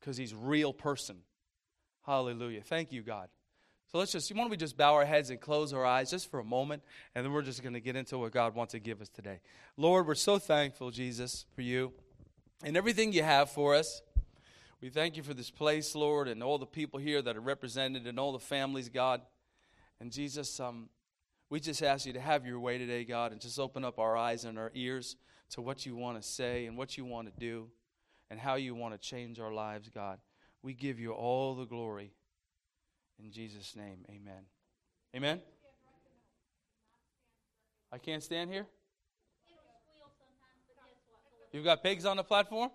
because 0.00 0.16
he's 0.16 0.34
real 0.34 0.72
person. 0.72 1.16
Hallelujah. 2.06 2.62
Thank 2.62 2.92
you, 2.92 3.02
God. 3.02 3.28
So 3.92 3.98
let's 3.98 4.10
just, 4.10 4.32
why 4.32 4.38
don't 4.38 4.48
we 4.48 4.56
just 4.56 4.78
bow 4.78 4.94
our 4.94 5.04
heads 5.04 5.28
and 5.28 5.38
close 5.38 5.74
our 5.74 5.84
eyes 5.84 6.12
just 6.12 6.30
for 6.30 6.40
a 6.40 6.44
moment, 6.44 6.82
and 7.14 7.26
then 7.26 7.30
we're 7.34 7.42
just 7.42 7.62
going 7.62 7.74
to 7.74 7.80
get 7.80 7.94
into 7.94 8.16
what 8.16 8.32
God 8.32 8.54
wants 8.54 8.72
to 8.72 8.78
give 8.78 9.02
us 9.02 9.10
today. 9.10 9.40
Lord, 9.76 10.06
we're 10.06 10.14
so 10.14 10.38
thankful, 10.38 10.90
Jesus, 10.90 11.44
for 11.54 11.60
you 11.60 11.92
and 12.64 12.74
everything 12.74 13.12
you 13.12 13.22
have 13.22 13.50
for 13.50 13.74
us. 13.74 14.00
We 14.80 14.88
thank 14.88 15.18
you 15.18 15.22
for 15.22 15.34
this 15.34 15.50
place, 15.50 15.94
Lord, 15.94 16.26
and 16.26 16.42
all 16.42 16.56
the 16.56 16.64
people 16.64 16.98
here 16.98 17.20
that 17.20 17.36
are 17.36 17.42
represented 17.42 18.06
and 18.06 18.18
all 18.18 18.32
the 18.32 18.38
families, 18.38 18.88
God. 18.88 19.20
And 20.00 20.10
Jesus, 20.10 20.58
um, 20.58 20.88
we 21.50 21.60
just 21.60 21.82
ask 21.82 22.06
you 22.06 22.14
to 22.14 22.20
have 22.20 22.46
your 22.46 22.60
way 22.60 22.78
today, 22.78 23.04
God, 23.04 23.32
and 23.32 23.42
just 23.42 23.58
open 23.58 23.84
up 23.84 23.98
our 23.98 24.16
eyes 24.16 24.46
and 24.46 24.58
our 24.58 24.72
ears 24.74 25.16
to 25.50 25.60
what 25.60 25.84
you 25.84 25.96
want 25.96 26.20
to 26.20 26.26
say 26.26 26.66
and 26.66 26.76
what 26.76 26.96
you 26.96 27.04
want 27.04 27.32
to 27.32 27.40
do 27.40 27.68
and 28.30 28.38
how 28.38 28.54
you 28.54 28.74
want 28.74 28.94
to 28.94 28.98
change 28.98 29.40
our 29.40 29.52
lives, 29.52 29.88
God. 29.88 30.18
We 30.62 30.74
give 30.74 30.98
you 30.98 31.12
all 31.12 31.54
the 31.54 31.64
glory. 31.64 32.12
In 33.22 33.30
Jesus' 33.30 33.74
name, 33.76 34.04
amen. 34.08 34.44
Amen? 35.14 35.40
I 37.92 37.98
can't 37.98 38.22
stand 38.22 38.50
here? 38.50 38.66
You've 41.52 41.64
got 41.64 41.82
pigs 41.82 42.04
on 42.06 42.16
the 42.16 42.22
platform? 42.22 42.70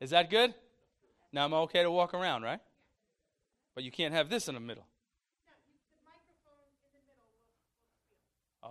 Is 0.00 0.10
that 0.10 0.30
good? 0.30 0.54
Now 1.32 1.44
I'm 1.44 1.54
okay 1.54 1.82
to 1.82 1.90
walk 1.90 2.14
around, 2.14 2.42
right? 2.42 2.60
But 3.74 3.84
you 3.84 3.90
can't 3.90 4.14
have 4.14 4.30
this 4.30 4.48
in 4.48 4.54
the 4.54 4.60
middle. 4.60 4.86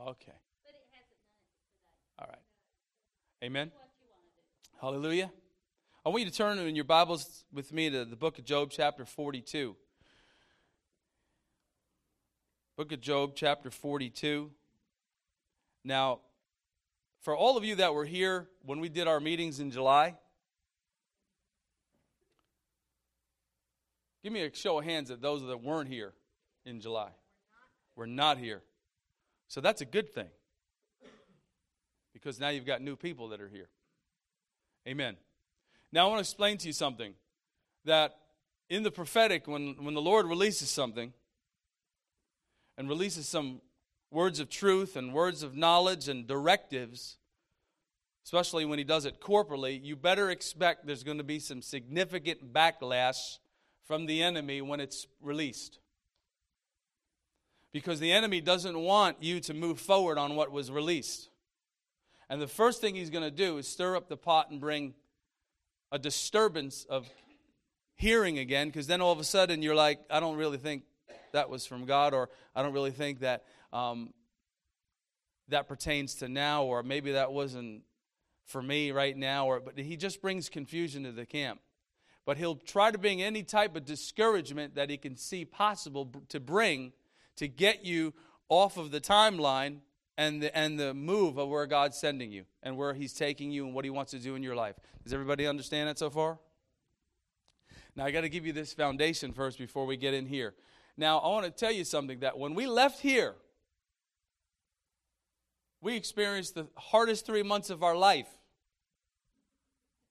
Okay. 0.07 0.33
Amen. 3.43 3.71
Hallelujah. 4.81 5.31
I 6.03 6.09
want 6.09 6.23
you 6.23 6.29
to 6.31 6.35
turn 6.35 6.57
in 6.57 6.75
your 6.75 6.85
Bibles 6.85 7.45
with 7.53 7.71
me 7.71 7.87
to 7.87 8.03
the 8.03 8.15
book 8.15 8.39
of 8.39 8.45
Job, 8.45 8.71
chapter 8.71 9.05
42. 9.05 9.75
Book 12.77 12.91
of 12.91 12.99
Job, 12.99 13.33
chapter 13.35 13.69
42. 13.69 14.49
Now, 15.83 16.21
for 17.21 17.35
all 17.35 17.57
of 17.57 17.63
you 17.63 17.75
that 17.75 17.93
were 17.93 18.05
here 18.05 18.47
when 18.65 18.79
we 18.79 18.89
did 18.89 19.07
our 19.07 19.19
meetings 19.19 19.59
in 19.59 19.69
July, 19.69 20.15
give 24.23 24.33
me 24.33 24.41
a 24.41 24.55
show 24.55 24.79
of 24.79 24.85
hands 24.85 25.11
of 25.11 25.21
those 25.21 25.43
that 25.45 25.61
weren't 25.61 25.89
here 25.89 26.15
in 26.65 26.81
July. 26.81 27.11
We're 27.95 28.07
not 28.07 28.39
here. 28.39 28.63
So 29.47 29.61
that's 29.61 29.81
a 29.81 29.85
good 29.85 30.11
thing. 30.11 30.29
Because 32.21 32.39
now 32.39 32.49
you've 32.49 32.65
got 32.65 32.81
new 32.81 32.95
people 32.95 33.29
that 33.29 33.41
are 33.41 33.47
here. 33.47 33.69
Amen. 34.87 35.17
Now 35.91 36.05
I 36.05 36.09
want 36.09 36.17
to 36.17 36.21
explain 36.21 36.57
to 36.57 36.67
you 36.67 36.73
something 36.73 37.13
that 37.85 38.17
in 38.69 38.83
the 38.83 38.91
prophetic, 38.91 39.47
when, 39.47 39.75
when 39.79 39.93
the 39.93 40.01
Lord 40.01 40.25
releases 40.25 40.69
something 40.69 41.13
and 42.77 42.89
releases 42.89 43.27
some 43.27 43.61
words 44.11 44.39
of 44.39 44.49
truth 44.49 44.95
and 44.95 45.13
words 45.13 45.43
of 45.43 45.55
knowledge 45.55 46.09
and 46.09 46.25
directives, 46.27 47.17
especially 48.25 48.65
when 48.65 48.79
he 48.79 48.83
does 48.83 49.05
it 49.05 49.19
corporally, 49.19 49.77
you 49.77 49.95
better 49.95 50.31
expect 50.31 50.87
there's 50.87 51.03
going 51.03 51.19
to 51.19 51.23
be 51.23 51.39
some 51.39 51.61
significant 51.61 52.51
backlash 52.51 53.37
from 53.85 54.05
the 54.07 54.23
enemy 54.23 54.61
when 54.61 54.79
it's 54.79 55.05
released. 55.21 55.79
Because 57.71 57.99
the 57.99 58.11
enemy 58.11 58.41
doesn't 58.41 58.77
want 58.77 59.21
you 59.21 59.39
to 59.41 59.53
move 59.53 59.79
forward 59.79 60.17
on 60.17 60.35
what 60.35 60.51
was 60.51 60.71
released. 60.71 61.29
And 62.29 62.41
the 62.41 62.47
first 62.47 62.81
thing 62.81 62.95
he's 62.95 63.09
going 63.09 63.23
to 63.23 63.31
do 63.31 63.57
is 63.57 63.67
stir 63.67 63.95
up 63.95 64.09
the 64.09 64.17
pot 64.17 64.49
and 64.49 64.59
bring 64.59 64.93
a 65.91 65.99
disturbance 65.99 66.85
of 66.89 67.09
hearing 67.95 68.37
again, 68.37 68.67
because 68.67 68.87
then 68.87 69.01
all 69.01 69.11
of 69.11 69.19
a 69.19 69.23
sudden 69.23 69.61
you're 69.61 69.75
like, 69.75 69.99
I 70.09 70.19
don't 70.19 70.37
really 70.37 70.57
think 70.57 70.83
that 71.31 71.49
was 71.49 71.65
from 71.65 71.85
God, 71.85 72.13
or 72.13 72.29
I 72.55 72.61
don't 72.61 72.73
really 72.73 72.91
think 72.91 73.21
that 73.21 73.45
um, 73.71 74.13
that 75.49 75.67
pertains 75.67 76.15
to 76.15 76.27
now, 76.27 76.63
or 76.63 76.83
maybe 76.83 77.13
that 77.13 77.31
wasn't 77.31 77.83
for 78.45 78.61
me 78.61 78.91
right 78.91 79.15
now, 79.15 79.47
or 79.47 79.59
but 79.59 79.77
he 79.77 79.97
just 79.97 80.21
brings 80.21 80.49
confusion 80.49 81.03
to 81.03 81.11
the 81.11 81.25
camp. 81.25 81.59
But 82.25 82.37
he'll 82.37 82.55
try 82.55 82.91
to 82.91 82.97
bring 82.97 83.21
any 83.21 83.43
type 83.43 83.75
of 83.77 83.85
discouragement 83.85 84.75
that 84.75 84.89
he 84.89 84.97
can 84.97 85.15
see 85.15 85.45
possible 85.45 86.11
to 86.29 86.39
bring 86.41 86.91
to 87.37 87.47
get 87.47 87.85
you 87.85 88.13
off 88.49 88.77
of 88.77 88.91
the 88.91 88.99
timeline 88.99 89.77
and 90.17 90.41
the, 90.41 90.57
and 90.57 90.79
the 90.79 90.93
move 90.93 91.37
of 91.37 91.49
where 91.49 91.65
God's 91.67 91.97
sending 91.97 92.31
you 92.31 92.45
and 92.63 92.75
where 92.75 92.93
He's 92.93 93.13
taking 93.13 93.51
you 93.51 93.65
and 93.65 93.73
what 93.73 93.85
He 93.85 93.91
wants 93.91 94.11
to 94.11 94.19
do 94.19 94.35
in 94.35 94.43
your 94.43 94.55
life. 94.55 94.75
Does 95.03 95.13
everybody 95.13 95.45
understand 95.45 95.89
that 95.89 95.99
so 95.99 96.09
far? 96.09 96.39
Now, 97.95 98.05
I 98.05 98.11
got 98.11 98.21
to 98.21 98.29
give 98.29 98.45
you 98.45 98.53
this 98.53 98.73
foundation 98.73 99.33
first 99.33 99.57
before 99.57 99.85
we 99.85 99.97
get 99.97 100.13
in 100.13 100.25
here. 100.25 100.53
Now, 100.97 101.19
I 101.19 101.27
want 101.29 101.45
to 101.45 101.51
tell 101.51 101.71
you 101.71 101.83
something 101.83 102.19
that 102.19 102.37
when 102.37 102.55
we 102.55 102.67
left 102.67 103.01
here, 103.01 103.35
we 105.81 105.95
experienced 105.95 106.55
the 106.55 106.67
hardest 106.75 107.25
three 107.25 107.43
months 107.43 107.69
of 107.69 107.83
our 107.83 107.95
life. 107.95 108.27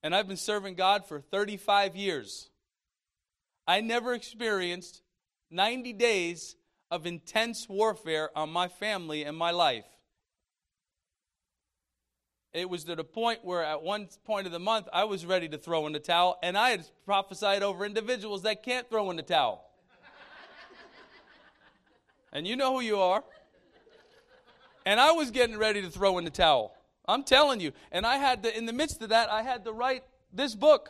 And 0.03 0.15
I've 0.15 0.29
been 0.29 0.37
serving 0.37 0.75
God 0.75 1.05
for 1.07 1.21
35 1.21 1.97
years. 1.97 2.51
I 3.67 3.81
never 3.81 4.15
experienced 4.15 5.03
90 5.51 5.93
days 5.95 6.55
of 6.91 7.07
intense 7.07 7.69
warfare 7.69 8.31
on 8.37 8.51
my 8.51 8.69
family 8.69 9.25
and 9.25 9.37
my 9.37 9.51
life. 9.51 9.85
It 12.57 12.71
was 12.71 12.85
to 12.85 12.97
the 12.97 13.05
point 13.05 13.45
where 13.45 13.63
at 13.63 13.83
one 13.83 14.09
point 14.25 14.47
of 14.47 14.53
the 14.53 14.59
month 14.59 14.89
I 14.91 15.05
was 15.05 15.27
ready 15.27 15.47
to 15.51 15.59
throw 15.59 15.87
in 15.87 15.93
the 15.93 16.01
towel, 16.01 16.39
and 16.43 16.57
I 16.57 16.71
had 16.71 16.87
prophesied 17.05 17.63
over 17.63 17.85
individuals 17.85 18.45
that 18.45 18.63
can't 18.63 18.89
throw 18.89 19.11
in 19.11 19.17
the 19.17 19.23
towel. 19.23 19.69
and 22.33 22.47
you 22.47 22.57
know 22.57 22.73
who 22.73 22.81
you 22.81 22.99
are. 22.99 23.23
And 24.87 24.99
I 24.99 25.13
was 25.13 25.31
getting 25.31 25.59
ready 25.59 25.83
to 25.83 25.91
throw 25.91 26.17
in 26.17 26.25
the 26.25 26.31
towel. 26.31 26.75
I'm 27.07 27.25
telling 27.25 27.61
you. 27.61 27.73
And 27.93 28.07
I 28.07 28.17
had 28.17 28.43
to, 28.45 28.57
in 28.57 28.65
the 28.65 28.73
midst 28.73 29.03
of 29.03 29.11
that, 29.11 29.31
I 29.31 29.43
had 29.43 29.67
to 29.67 29.73
write 29.73 30.05
this 30.33 30.55
book. 30.55 30.89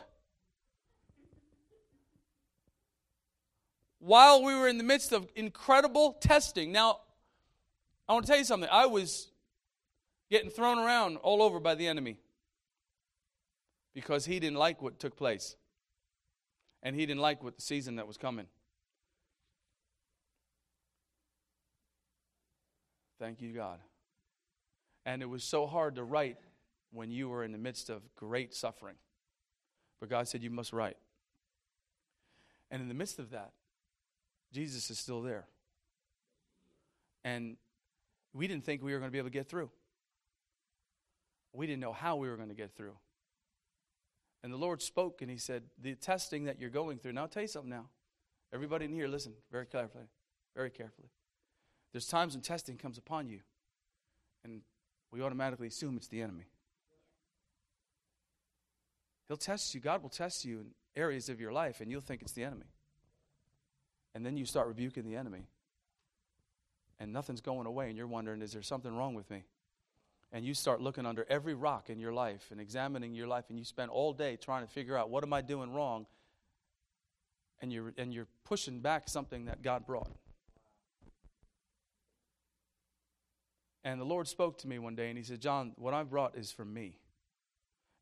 While 3.99 4.41
we 4.41 4.55
were 4.55 4.69
in 4.69 4.77
the 4.77 4.85
midst 4.85 5.11
of 5.11 5.27
incredible 5.35 6.13
testing. 6.21 6.71
Now, 6.71 7.01
I 8.07 8.13
want 8.13 8.25
to 8.25 8.31
tell 8.31 8.39
you 8.39 8.45
something. 8.45 8.69
I 8.71 8.85
was 8.85 9.27
getting 10.29 10.49
thrown 10.49 10.79
around 10.79 11.17
all 11.17 11.41
over 11.41 11.59
by 11.59 11.75
the 11.75 11.87
enemy 11.87 12.17
because 13.93 14.25
he 14.25 14.39
didn't 14.39 14.57
like 14.57 14.81
what 14.81 14.99
took 14.99 15.15
place. 15.15 15.55
And 16.83 16.95
he 16.95 17.05
didn't 17.05 17.21
like 17.21 17.43
what 17.43 17.55
the 17.55 17.61
season 17.61 17.95
that 17.95 18.07
was 18.07 18.17
coming. 18.17 18.45
Thank 23.19 23.41
you, 23.41 23.51
God. 23.53 23.79
And 25.05 25.21
it 25.21 25.25
was 25.25 25.43
so 25.43 25.65
hard 25.65 25.95
to 25.95 26.03
write 26.03 26.37
when 26.91 27.09
you 27.09 27.29
were 27.29 27.43
in 27.43 27.51
the 27.51 27.57
midst 27.57 27.89
of 27.89 28.03
great 28.15 28.53
suffering. 28.53 28.95
But 29.99 30.09
God 30.09 30.27
said, 30.27 30.43
You 30.43 30.51
must 30.51 30.73
write. 30.73 30.97
And 32.69 32.81
in 32.81 32.87
the 32.87 32.93
midst 32.93 33.17
of 33.17 33.31
that, 33.31 33.51
Jesus 34.53 34.91
is 34.91 34.99
still 34.99 35.21
there. 35.21 35.45
And 37.23 37.57
we 38.33 38.47
didn't 38.47 38.65
think 38.65 38.83
we 38.83 38.93
were 38.93 38.99
going 38.99 39.09
to 39.09 39.11
be 39.11 39.17
able 39.17 39.29
to 39.29 39.33
get 39.33 39.49
through 39.49 39.71
we 41.53 41.67
didn't 41.67 41.81
know 41.81 41.93
how 41.93 42.15
we 42.15 42.29
were 42.29 42.35
going 42.35 42.49
to 42.49 42.55
get 42.55 42.75
through. 42.75 42.95
And 44.43 44.53
the 44.53 44.57
Lord 44.57 44.81
spoke 44.81 45.21
and 45.21 45.31
He 45.31 45.37
said, 45.37 45.63
The 45.81 45.95
testing 45.95 46.45
that 46.45 46.59
you're 46.59 46.69
going 46.69 46.99
through, 46.99 47.13
now 47.13 47.23
I'll 47.23 47.27
tell 47.27 47.41
you 47.41 47.47
something 47.47 47.69
now. 47.69 47.85
Everybody 48.53 48.85
in 48.85 48.93
here, 48.93 49.07
listen 49.07 49.33
very 49.51 49.65
carefully. 49.65 50.05
Very 50.55 50.69
carefully. 50.69 51.09
There's 51.91 52.07
times 52.07 52.33
when 52.33 52.41
testing 52.41 52.77
comes 52.77 52.97
upon 52.97 53.29
you, 53.29 53.39
and 54.43 54.61
we 55.11 55.21
automatically 55.21 55.67
assume 55.67 55.97
it's 55.97 56.07
the 56.07 56.21
enemy. 56.21 56.45
He'll 59.27 59.37
test 59.37 59.73
you. 59.73 59.81
God 59.81 60.01
will 60.01 60.09
test 60.09 60.45
you 60.45 60.59
in 60.59 60.67
areas 60.95 61.29
of 61.29 61.39
your 61.39 61.51
life, 61.51 61.81
and 61.81 61.91
you'll 61.91 62.01
think 62.01 62.21
it's 62.21 62.31
the 62.33 62.43
enemy. 62.43 62.67
And 64.15 64.25
then 64.25 64.37
you 64.37 64.45
start 64.45 64.67
rebuking 64.67 65.05
the 65.05 65.15
enemy, 65.15 65.47
and 66.99 67.11
nothing's 67.11 67.41
going 67.41 67.67
away, 67.67 67.89
and 67.89 67.97
you're 67.97 68.07
wondering, 68.07 68.41
is 68.41 68.53
there 68.53 68.61
something 68.61 68.95
wrong 68.95 69.13
with 69.13 69.29
me? 69.29 69.43
And 70.31 70.45
you 70.45 70.53
start 70.53 70.81
looking 70.81 71.05
under 71.05 71.25
every 71.29 71.53
rock 71.53 71.89
in 71.89 71.99
your 71.99 72.11
life 72.11 72.47
and 72.51 72.59
examining 72.59 73.13
your 73.13 73.27
life 73.27 73.45
and 73.49 73.57
you 73.57 73.63
spend 73.63 73.89
all 73.89 74.13
day 74.13 74.35
trying 74.35 74.65
to 74.65 74.71
figure 74.71 74.97
out 74.97 75.09
what 75.09 75.23
am 75.23 75.33
i 75.33 75.41
doing 75.41 75.71
wrong? 75.71 76.05
And 77.61 77.73
you're 77.73 77.93
and 77.97 78.13
you're 78.13 78.27
pushing 78.45 78.81
back 78.81 79.09
something 79.09 79.45
that 79.45 79.63
god 79.63 79.85
brought. 79.85 80.11
And 83.83 83.99
the 83.99 84.05
lord 84.05 84.27
spoke 84.27 84.57
to 84.59 84.67
me 84.67 84.79
one 84.79 84.95
day 84.95 85.09
and 85.09 85.17
he 85.17 85.23
said 85.23 85.39
john 85.39 85.73
what 85.77 85.93
I've 85.93 86.09
brought 86.09 86.37
is 86.37 86.51
for 86.51 86.65
me. 86.65 86.99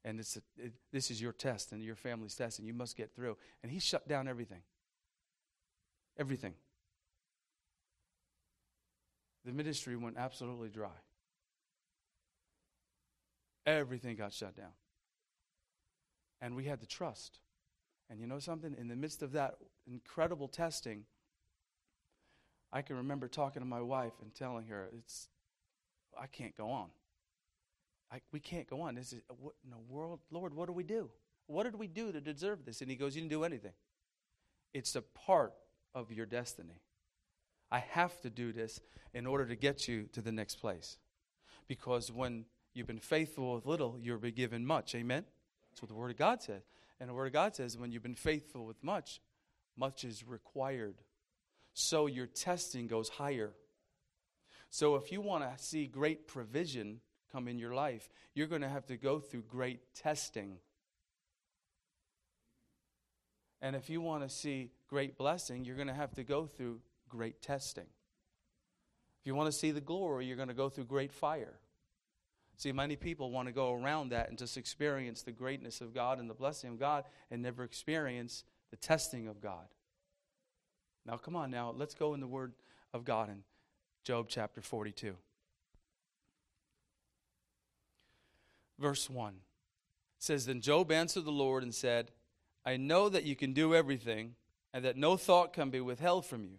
And 0.04 0.20
it's 0.20 0.38
a, 0.38 0.42
it, 0.58 0.74
this 0.92 1.10
is 1.10 1.20
your 1.20 1.32
test 1.32 1.72
and 1.72 1.82
your 1.82 1.96
family's 1.96 2.36
test 2.36 2.60
and 2.60 2.68
you 2.68 2.74
must 2.74 2.96
get 2.96 3.16
through. 3.16 3.38
And 3.64 3.72
he 3.72 3.80
shut 3.80 4.08
down 4.08 4.28
everything. 4.28 4.62
Everything. 6.18 6.54
The 9.46 9.52
ministry 9.52 9.96
went 9.96 10.18
absolutely 10.18 10.70
dry 10.70 10.92
Everything 13.66 14.16
got 14.16 14.34
shut 14.34 14.56
down. 14.56 14.74
And 16.42 16.56
we 16.56 16.66
had 16.66 16.82
to 16.82 16.88
trust. 16.88 17.40
And 18.10 18.20
you 18.20 18.28
know 18.28 18.40
something? 18.40 18.76
In 18.78 18.88
the 18.88 18.96
midst 18.96 19.24
of 19.24 19.32
that 19.32 19.56
incredible 19.88 20.48
testing, 20.48 21.06
I 22.72 22.82
can 22.82 22.98
remember 22.98 23.28
talking 23.28 23.62
to 23.62 23.68
my 23.68 23.82
wife 23.82 24.14
and 24.22 24.34
telling 24.36 24.68
her, 24.68 24.90
"It's, 24.98 25.30
I 26.20 26.28
can't 26.28 26.56
go 26.56 26.70
on. 26.70 26.90
I, 28.12 28.22
we 28.32 28.40
can't 28.40 28.68
go 28.68 28.82
on. 28.82 28.96
This 28.96 29.14
is 29.14 29.22
what 29.40 29.56
in 29.64 29.72
the 29.72 29.78
world, 29.78 30.20
Lord? 30.30 30.54
What 30.54 30.68
do 30.68 30.74
we 30.74 30.84
do? 30.84 31.10
What 31.48 31.64
did 31.64 31.76
we 31.76 31.88
do 31.88 32.12
to 32.12 32.22
deserve 32.22 32.66
this?" 32.66 32.82
And 32.82 32.90
He 32.92 32.96
goes, 32.96 33.16
"You 33.16 33.22
didn't 33.22 33.32
do 33.32 33.44
anything. 33.44 33.74
It's 34.74 34.96
a 34.96 35.02
part 35.02 35.54
of 35.96 36.12
your 36.12 36.26
destiny. 36.26 36.82
I 37.72 37.80
have 37.80 38.22
to 38.22 38.30
do 38.30 38.52
this 38.52 38.80
in 39.14 39.26
order 39.26 39.46
to 39.46 39.56
get 39.56 39.88
you 39.88 40.04
to 40.14 40.22
the 40.22 40.32
next 40.32 40.56
place. 40.56 40.98
Because 41.68 42.12
when 42.12 42.46
you've 42.76 42.88
been 42.88 43.00
faithful 43.00 43.56
with 43.56 43.66
little, 43.66 43.98
you'll 44.00 44.20
be 44.20 44.32
given 44.32 44.66
much. 44.66 44.94
Amen? 44.94 45.26
That's 45.72 45.82
what 45.82 45.90
the 45.90 45.96
Word 45.96 46.12
of 46.12 46.18
God 46.18 46.44
says. 46.44 46.62
And 47.00 47.10
the 47.10 47.14
Word 47.14 47.28
of 47.28 47.34
God 47.34 47.56
says, 47.56 47.78
when 47.78 47.92
you've 47.92 48.04
been 48.04 48.14
faithful 48.14 48.66
with 48.66 48.84
much, 48.84 49.20
much 49.76 50.04
is 50.04 50.28
required. 50.28 50.96
So 51.74 52.06
your 52.06 52.28
testing 52.28 52.88
goes 52.88 53.10
higher. 53.10 53.54
So 54.70 54.96
if 54.96 55.12
you 55.12 55.22
want 55.22 55.44
to 55.44 55.64
see 55.64 55.88
great 55.88 56.28
provision 56.28 57.00
come 57.32 57.48
in 57.48 57.60
your 57.60 57.74
life, 57.74 58.10
you're 58.34 58.48
going 58.48 58.62
to 58.62 58.70
have 58.70 58.86
to 58.88 58.98
go 58.98 59.20
through 59.20 59.44
great 59.44 59.80
testing. 59.94 60.58
And 63.62 63.76
if 63.76 63.90
you 63.90 64.00
want 64.02 64.24
to 64.24 64.30
see 64.30 64.72
great 64.90 65.18
blessing, 65.18 65.66
you're 65.66 65.76
going 65.76 65.88
to 65.88 65.94
have 65.94 66.14
to 66.16 66.24
go 66.24 66.46
through 66.46 66.82
great 67.10 67.42
testing. 67.42 67.88
If 69.22 69.28
you 69.28 69.36
want 69.36 69.52
to 69.52 69.58
see 69.58 69.72
the 69.72 69.82
glory, 69.82 70.26
you're 70.26 70.36
going 70.36 70.50
to 70.50 70.54
go 70.54 70.70
through 70.70 70.86
great 70.86 71.12
fire. 71.12 71.56
See, 72.58 72.72
many 72.72 72.96
people 72.96 73.32
want 73.32 73.48
to 73.48 73.52
go 73.52 73.74
around 73.74 74.10
that 74.10 74.30
and 74.30 74.38
just 74.38 74.58
experience 74.58 75.22
the 75.22 75.32
greatness 75.32 75.82
of 75.82 75.94
God 75.94 76.20
and 76.20 76.30
the 76.30 76.34
blessing 76.34 76.72
of 76.72 76.80
God 76.80 77.04
and 77.30 77.42
never 77.42 77.64
experience 77.64 78.44
the 78.72 78.78
testing 78.78 79.28
of 79.28 79.42
God. 79.42 79.68
Now, 81.06 81.18
come 81.18 81.36
on, 81.36 81.52
now, 81.52 81.74
let's 81.76 81.94
go 81.94 82.14
in 82.14 82.20
the 82.20 82.28
Word 82.28 82.54
of 82.94 83.04
God 83.04 83.30
in 83.30 83.44
Job 84.04 84.28
chapter 84.30 84.62
42. 84.62 85.16
Verse 88.80 89.10
1 89.10 89.34
it 89.34 89.38
says, 90.20 90.46
Then 90.46 90.62
Job 90.62 90.92
answered 90.92 91.26
the 91.26 91.32
Lord 91.32 91.64
and 91.64 91.74
said, 91.74 92.12
I 92.66 92.78
know 92.78 93.10
that 93.10 93.24
you 93.24 93.36
can 93.36 93.54
do 93.54 93.76
everything, 93.76 94.36
and 94.74 94.84
that 94.84 94.98
no 94.98 95.18
thought 95.18 95.54
can 95.54 95.70
be 95.70 95.80
withheld 95.80 96.26
from 96.26 96.44
you. 96.44 96.58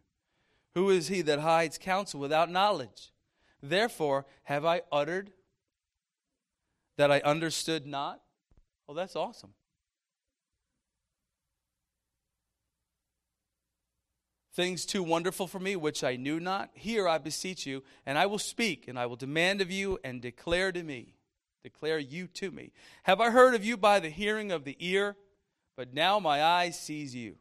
Who 0.74 0.90
is 0.90 1.08
he 1.08 1.22
that 1.22 1.40
hides 1.40 1.78
counsel 1.78 2.20
without 2.20 2.50
knowledge? 2.50 3.12
Therefore, 3.62 4.26
have 4.44 4.64
I 4.64 4.82
uttered 4.92 5.32
that 6.96 7.10
I 7.10 7.20
understood 7.20 7.86
not? 7.86 8.20
Well, 8.86 8.94
that's 8.94 9.16
awesome. 9.16 9.54
Things 14.54 14.86
too 14.86 15.02
wonderful 15.02 15.46
for 15.46 15.58
me, 15.58 15.76
which 15.76 16.02
I 16.02 16.16
knew 16.16 16.40
not. 16.40 16.70
Here 16.72 17.06
I 17.06 17.18
beseech 17.18 17.66
you, 17.66 17.82
and 18.06 18.16
I 18.16 18.24
will 18.24 18.38
speak, 18.38 18.88
and 18.88 18.98
I 18.98 19.04
will 19.04 19.16
demand 19.16 19.60
of 19.60 19.70
you, 19.70 19.98
and 20.02 20.22
declare 20.22 20.72
to 20.72 20.82
me, 20.82 21.16
declare 21.62 21.98
you 21.98 22.26
to 22.28 22.50
me. 22.50 22.72
Have 23.02 23.20
I 23.20 23.30
heard 23.30 23.54
of 23.54 23.64
you 23.64 23.76
by 23.76 24.00
the 24.00 24.08
hearing 24.08 24.50
of 24.50 24.64
the 24.64 24.76
ear? 24.80 25.16
But 25.76 25.92
now 25.92 26.18
my 26.18 26.42
eye 26.42 26.70
sees 26.70 27.14
you. 27.14 27.36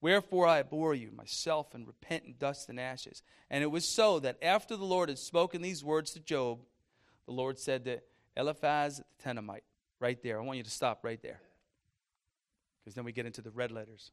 Wherefore 0.00 0.46
I 0.46 0.62
bore 0.62 0.94
you 0.94 1.10
myself 1.10 1.74
and 1.74 1.86
repent 1.86 2.24
in 2.24 2.34
dust 2.38 2.70
and 2.70 2.80
ashes. 2.80 3.22
And 3.50 3.62
it 3.62 3.70
was 3.70 3.86
so 3.86 4.18
that 4.20 4.38
after 4.42 4.76
the 4.76 4.84
Lord 4.84 5.10
had 5.10 5.18
spoken 5.18 5.60
these 5.60 5.84
words 5.84 6.12
to 6.12 6.20
Job, 6.20 6.60
the 7.26 7.32
Lord 7.32 7.58
said 7.58 7.84
to 7.84 8.00
Eliphaz 8.36 8.98
the 8.98 9.04
Temanite, 9.22 9.62
right 10.00 10.22
there. 10.22 10.38
I 10.38 10.42
want 10.42 10.58
you 10.58 10.64
to 10.64 10.70
stop 10.70 11.04
right 11.04 11.20
there. 11.22 11.40
Because 12.80 12.94
then 12.94 13.04
we 13.04 13.12
get 13.12 13.26
into 13.26 13.42
the 13.42 13.50
red 13.50 13.70
letters. 13.70 14.12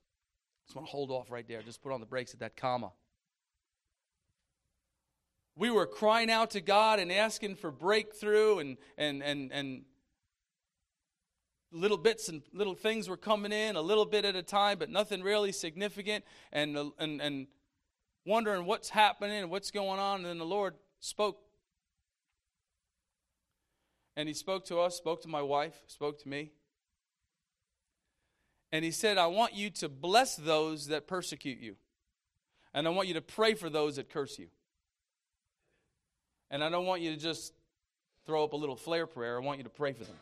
Just 0.66 0.76
want 0.76 0.88
to 0.88 0.92
hold 0.92 1.12
off 1.12 1.32
right 1.32 1.48
there. 1.48 1.62
Just 1.62 1.82
put 1.82 1.92
on 1.92 2.00
the 2.00 2.06
brakes 2.06 2.34
at 2.34 2.40
that 2.40 2.56
comma. 2.56 2.92
We 5.56 5.70
were 5.70 5.86
crying 5.86 6.32
out 6.32 6.52
to 6.52 6.62
God 6.62 7.00
and 7.00 7.12
asking 7.12 7.56
for 7.56 7.72
breakthrough 7.72 8.60
and, 8.60 8.78
and, 8.98 9.22
and, 9.22 9.52
and 9.52 9.82
little 11.72 11.98
bits 11.98 12.30
and 12.30 12.42
little 12.54 12.76
things 12.76 13.10
were 13.10 13.18
coming 13.18 13.52
in 13.52 13.76
a 13.76 13.82
little 13.82 14.06
bit 14.06 14.24
at 14.24 14.36
a 14.36 14.44
time, 14.44 14.78
but 14.78 14.90
nothing 14.90 15.22
really 15.22 15.52
significant, 15.52 16.24
and, 16.52 16.78
and, 17.00 17.22
and 17.22 17.48
wondering 18.26 18.66
what's 18.66 18.90
happening 18.90 19.42
and 19.42 19.50
what's 19.50 19.72
going 19.72 20.00
on. 20.00 20.18
And 20.18 20.26
then 20.26 20.38
the 20.38 20.46
Lord 20.46 20.76
spoke. 21.00 21.40
And 24.22 24.28
He 24.28 24.36
spoke 24.36 24.66
to 24.66 24.80
us, 24.80 24.96
spoke 24.96 25.24
to 25.24 25.28
my 25.28 25.42
wife, 25.42 25.74
spoke 25.88 26.22
to 26.22 26.30
me. 26.30 26.52
And 28.72 28.86
He 28.86 28.92
said, 28.92 29.18
I 29.18 29.26
want 29.26 29.56
you 29.56 29.72
to 29.72 29.90
bless 29.90 30.36
those 30.36 30.90
that 30.90 31.08
persecute 31.08 31.58
you. 31.58 31.76
And 32.72 32.86
I 32.86 32.92
want 32.92 33.08
you 33.08 33.16
to 33.16 33.22
pray 33.22 33.56
for 33.56 33.68
those 33.68 33.96
that 33.96 34.12
curse 34.12 34.38
you. 34.38 34.50
And 36.52 36.64
I 36.64 36.70
don't 36.70 36.86
want 36.86 37.02
you 37.02 37.10
to 37.10 37.18
just 37.18 37.52
throw 38.28 38.44
up 38.44 38.54
a 38.54 38.58
little 38.58 38.76
flare 38.76 39.08
prayer. 39.08 39.38
I 39.38 39.44
want 39.44 39.58
you 39.58 39.64
to 39.64 39.72
pray 39.72 39.94
for 39.94 40.04
them. 40.04 40.16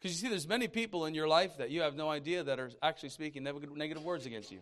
Because 0.00 0.20
you 0.20 0.26
see, 0.26 0.28
there's 0.28 0.48
many 0.48 0.66
people 0.66 1.06
in 1.06 1.14
your 1.14 1.28
life 1.28 1.58
that 1.58 1.70
you 1.70 1.82
have 1.82 1.94
no 1.94 2.10
idea 2.10 2.42
that 2.42 2.58
are 2.58 2.72
actually 2.82 3.10
speaking 3.10 3.44
negative 3.44 4.02
words 4.02 4.26
against 4.26 4.50
you. 4.50 4.58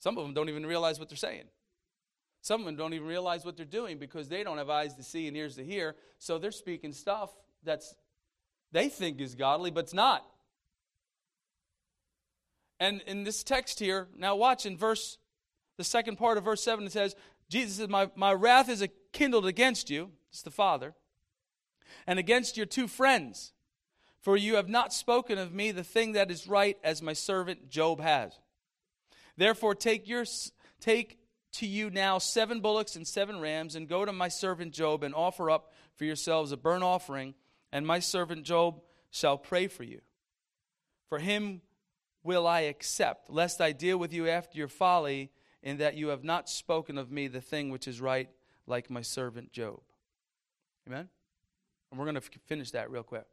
Some 0.00 0.18
of 0.18 0.24
them 0.24 0.34
don't 0.34 0.48
even 0.48 0.66
realize 0.66 0.98
what 0.98 1.08
they're 1.08 1.16
saying. 1.16 1.44
Some 2.46 2.60
of 2.60 2.66
them 2.66 2.76
don't 2.76 2.94
even 2.94 3.08
realize 3.08 3.44
what 3.44 3.56
they're 3.56 3.66
doing 3.66 3.98
because 3.98 4.28
they 4.28 4.44
don't 4.44 4.58
have 4.58 4.70
eyes 4.70 4.94
to 4.94 5.02
see 5.02 5.26
and 5.26 5.36
ears 5.36 5.56
to 5.56 5.64
hear. 5.64 5.96
So 6.20 6.38
they're 6.38 6.52
speaking 6.52 6.92
stuff 6.92 7.34
that's 7.64 7.96
they 8.70 8.88
think 8.88 9.20
is 9.20 9.34
godly, 9.34 9.72
but 9.72 9.86
it's 9.86 9.92
not. 9.92 10.24
And 12.78 13.00
in 13.08 13.24
this 13.24 13.42
text 13.42 13.80
here, 13.80 14.06
now 14.16 14.36
watch 14.36 14.64
in 14.64 14.76
verse, 14.76 15.18
the 15.76 15.82
second 15.82 16.18
part 16.18 16.38
of 16.38 16.44
verse 16.44 16.62
7, 16.62 16.86
it 16.86 16.92
says, 16.92 17.16
Jesus 17.48 17.78
says, 17.78 17.88
My, 17.88 18.10
my 18.14 18.32
wrath 18.32 18.68
is 18.68 18.86
kindled 19.12 19.46
against 19.46 19.90
you. 19.90 20.12
It's 20.30 20.42
the 20.42 20.52
Father 20.52 20.94
and 22.06 22.20
against 22.20 22.56
your 22.56 22.66
two 22.66 22.86
friends. 22.86 23.54
For 24.20 24.36
you 24.36 24.54
have 24.54 24.68
not 24.68 24.92
spoken 24.92 25.36
of 25.36 25.52
me 25.52 25.72
the 25.72 25.82
thing 25.82 26.12
that 26.12 26.30
is 26.30 26.46
right, 26.46 26.78
as 26.84 27.02
my 27.02 27.12
servant 27.12 27.70
Job 27.70 28.00
has. 28.00 28.38
Therefore, 29.36 29.74
take, 29.74 30.06
your, 30.06 30.24
take 30.78 31.18
to 31.56 31.66
you 31.66 31.90
now 31.90 32.18
seven 32.18 32.60
bullocks 32.60 32.96
and 32.96 33.06
seven 33.06 33.40
rams, 33.40 33.76
and 33.76 33.88
go 33.88 34.04
to 34.04 34.12
my 34.12 34.28
servant 34.28 34.72
Job 34.72 35.02
and 35.02 35.14
offer 35.14 35.50
up 35.50 35.72
for 35.94 36.04
yourselves 36.04 36.52
a 36.52 36.56
burnt 36.56 36.82
offering, 36.82 37.34
and 37.72 37.86
my 37.86 37.98
servant 37.98 38.44
Job 38.44 38.80
shall 39.10 39.38
pray 39.38 39.66
for 39.66 39.82
you. 39.82 40.00
For 41.08 41.18
him 41.18 41.62
will 42.22 42.46
I 42.46 42.60
accept, 42.62 43.30
lest 43.30 43.60
I 43.60 43.72
deal 43.72 43.96
with 43.96 44.12
you 44.12 44.28
after 44.28 44.58
your 44.58 44.68
folly, 44.68 45.30
in 45.62 45.78
that 45.78 45.96
you 45.96 46.08
have 46.08 46.24
not 46.24 46.48
spoken 46.48 46.98
of 46.98 47.10
me 47.10 47.28
the 47.28 47.40
thing 47.40 47.70
which 47.70 47.88
is 47.88 48.00
right, 48.00 48.28
like 48.66 48.90
my 48.90 49.02
servant 49.02 49.52
Job. 49.52 49.80
Amen? 50.86 51.08
And 51.90 51.98
we're 51.98 52.06
going 52.06 52.20
to 52.20 52.40
finish 52.46 52.72
that 52.72 52.90
real 52.90 53.02
quick. 53.02 53.24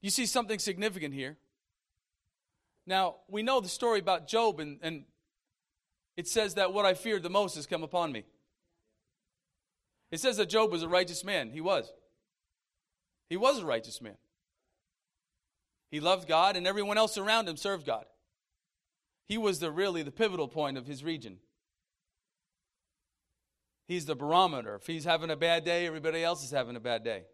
You 0.00 0.10
see 0.10 0.26
something 0.26 0.58
significant 0.58 1.14
here. 1.14 1.36
Now, 2.86 3.16
we 3.28 3.42
know 3.42 3.60
the 3.60 3.68
story 3.68 4.00
about 4.00 4.26
Job, 4.26 4.58
and, 4.58 4.78
and 4.82 5.04
it 6.16 6.28
says 6.28 6.54
that 6.54 6.72
what 6.72 6.84
I 6.84 6.94
feared 6.94 7.22
the 7.22 7.30
most 7.30 7.54
has 7.56 7.66
come 7.66 7.82
upon 7.82 8.12
me. 8.12 8.24
It 10.10 10.20
says 10.20 10.36
that 10.38 10.48
Job 10.48 10.72
was 10.72 10.82
a 10.82 10.88
righteous 10.88 11.24
man. 11.24 11.50
He 11.50 11.60
was. 11.60 11.92
He 13.28 13.36
was 13.36 13.58
a 13.58 13.66
righteous 13.66 14.02
man. 14.02 14.16
He 15.90 16.00
loved 16.00 16.28
God, 16.28 16.56
and 16.56 16.66
everyone 16.66 16.98
else 16.98 17.16
around 17.16 17.48
him 17.48 17.56
served 17.56 17.86
God. 17.86 18.04
He 19.26 19.38
was 19.38 19.60
the 19.60 19.70
really 19.70 20.02
the 20.02 20.10
pivotal 20.10 20.48
point 20.48 20.76
of 20.76 20.86
his 20.86 21.04
region. 21.04 21.38
He's 23.86 24.06
the 24.06 24.16
barometer. 24.16 24.76
If 24.76 24.86
he's 24.86 25.04
having 25.04 25.30
a 25.30 25.36
bad 25.36 25.64
day, 25.64 25.86
everybody 25.86 26.22
else 26.22 26.44
is 26.44 26.50
having 26.50 26.76
a 26.76 26.80
bad 26.80 27.02
day. 27.02 27.24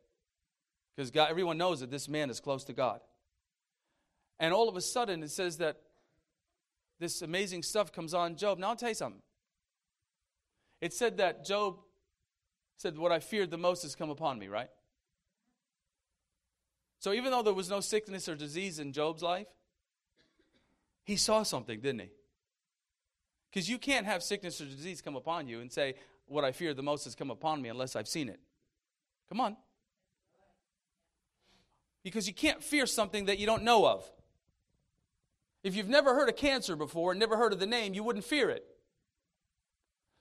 Because 0.94 1.12
everyone 1.14 1.58
knows 1.58 1.80
that 1.80 1.90
this 1.90 2.08
man 2.08 2.30
is 2.30 2.40
close 2.40 2.64
to 2.64 2.72
God. 2.72 3.00
And 4.38 4.54
all 4.54 4.68
of 4.68 4.76
a 4.76 4.80
sudden, 4.80 5.22
it 5.22 5.30
says 5.30 5.58
that 5.58 5.76
this 6.98 7.22
amazing 7.22 7.62
stuff 7.62 7.92
comes 7.92 8.14
on 8.14 8.36
Job. 8.36 8.58
Now, 8.58 8.70
I'll 8.70 8.76
tell 8.76 8.88
you 8.88 8.94
something. 8.94 9.22
It 10.80 10.92
said 10.92 11.18
that 11.18 11.44
Job 11.44 11.78
said, 12.76 12.98
What 12.98 13.12
I 13.12 13.18
feared 13.18 13.50
the 13.50 13.58
most 13.58 13.82
has 13.82 13.94
come 13.94 14.10
upon 14.10 14.38
me, 14.38 14.48
right? 14.48 14.70
So, 16.98 17.12
even 17.12 17.30
though 17.30 17.42
there 17.42 17.54
was 17.54 17.70
no 17.70 17.80
sickness 17.80 18.28
or 18.28 18.34
disease 18.34 18.78
in 18.78 18.92
Job's 18.92 19.22
life, 19.22 19.46
he 21.04 21.16
saw 21.16 21.42
something, 21.42 21.80
didn't 21.80 22.00
he? 22.00 22.10
Because 23.50 23.70
you 23.70 23.78
can't 23.78 24.06
have 24.06 24.22
sickness 24.22 24.60
or 24.60 24.64
disease 24.64 25.00
come 25.00 25.16
upon 25.16 25.48
you 25.48 25.60
and 25.60 25.72
say, 25.72 25.94
what 26.26 26.44
I 26.44 26.52
fear 26.52 26.74
the 26.74 26.82
most 26.82 27.04
has 27.04 27.14
come 27.14 27.30
upon 27.30 27.62
me 27.62 27.68
unless 27.68 27.96
I've 27.96 28.08
seen 28.08 28.28
it. 28.28 28.40
Come 29.28 29.40
on. 29.40 29.56
Because 32.02 32.26
you 32.26 32.34
can't 32.34 32.62
fear 32.62 32.86
something 32.86 33.26
that 33.26 33.38
you 33.38 33.46
don't 33.46 33.62
know 33.62 33.86
of. 33.86 34.10
If 35.66 35.74
you've 35.74 35.88
never 35.88 36.14
heard 36.14 36.28
of 36.28 36.36
cancer 36.36 36.76
before 36.76 37.10
and 37.10 37.18
never 37.18 37.36
heard 37.36 37.52
of 37.52 37.58
the 37.58 37.66
name, 37.66 37.92
you 37.92 38.04
wouldn't 38.04 38.24
fear 38.24 38.50
it. 38.50 38.64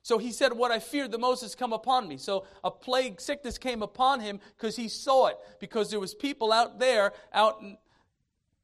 So 0.02 0.18
he 0.18 0.32
said, 0.32 0.54
What 0.54 0.72
I 0.72 0.80
feared 0.80 1.12
the 1.12 1.20
most 1.20 1.42
has 1.42 1.54
come 1.54 1.72
upon 1.72 2.08
me. 2.08 2.18
So 2.18 2.48
a 2.64 2.72
plague 2.72 3.22
sickness 3.22 3.60
came 3.60 3.84
upon 3.84 4.22
him 4.22 4.40
because 4.58 4.76
he 4.76 4.88
saw 4.88 5.28
it, 5.28 5.38
because 5.60 5.92
there 5.92 6.00
was 6.00 6.16
people 6.16 6.52
out 6.52 6.80
there, 6.80 7.14
out 7.32 7.64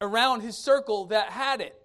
around 0.01 0.41
his 0.41 0.57
circle 0.57 1.05
that 1.05 1.29
had 1.29 1.61
it. 1.61 1.79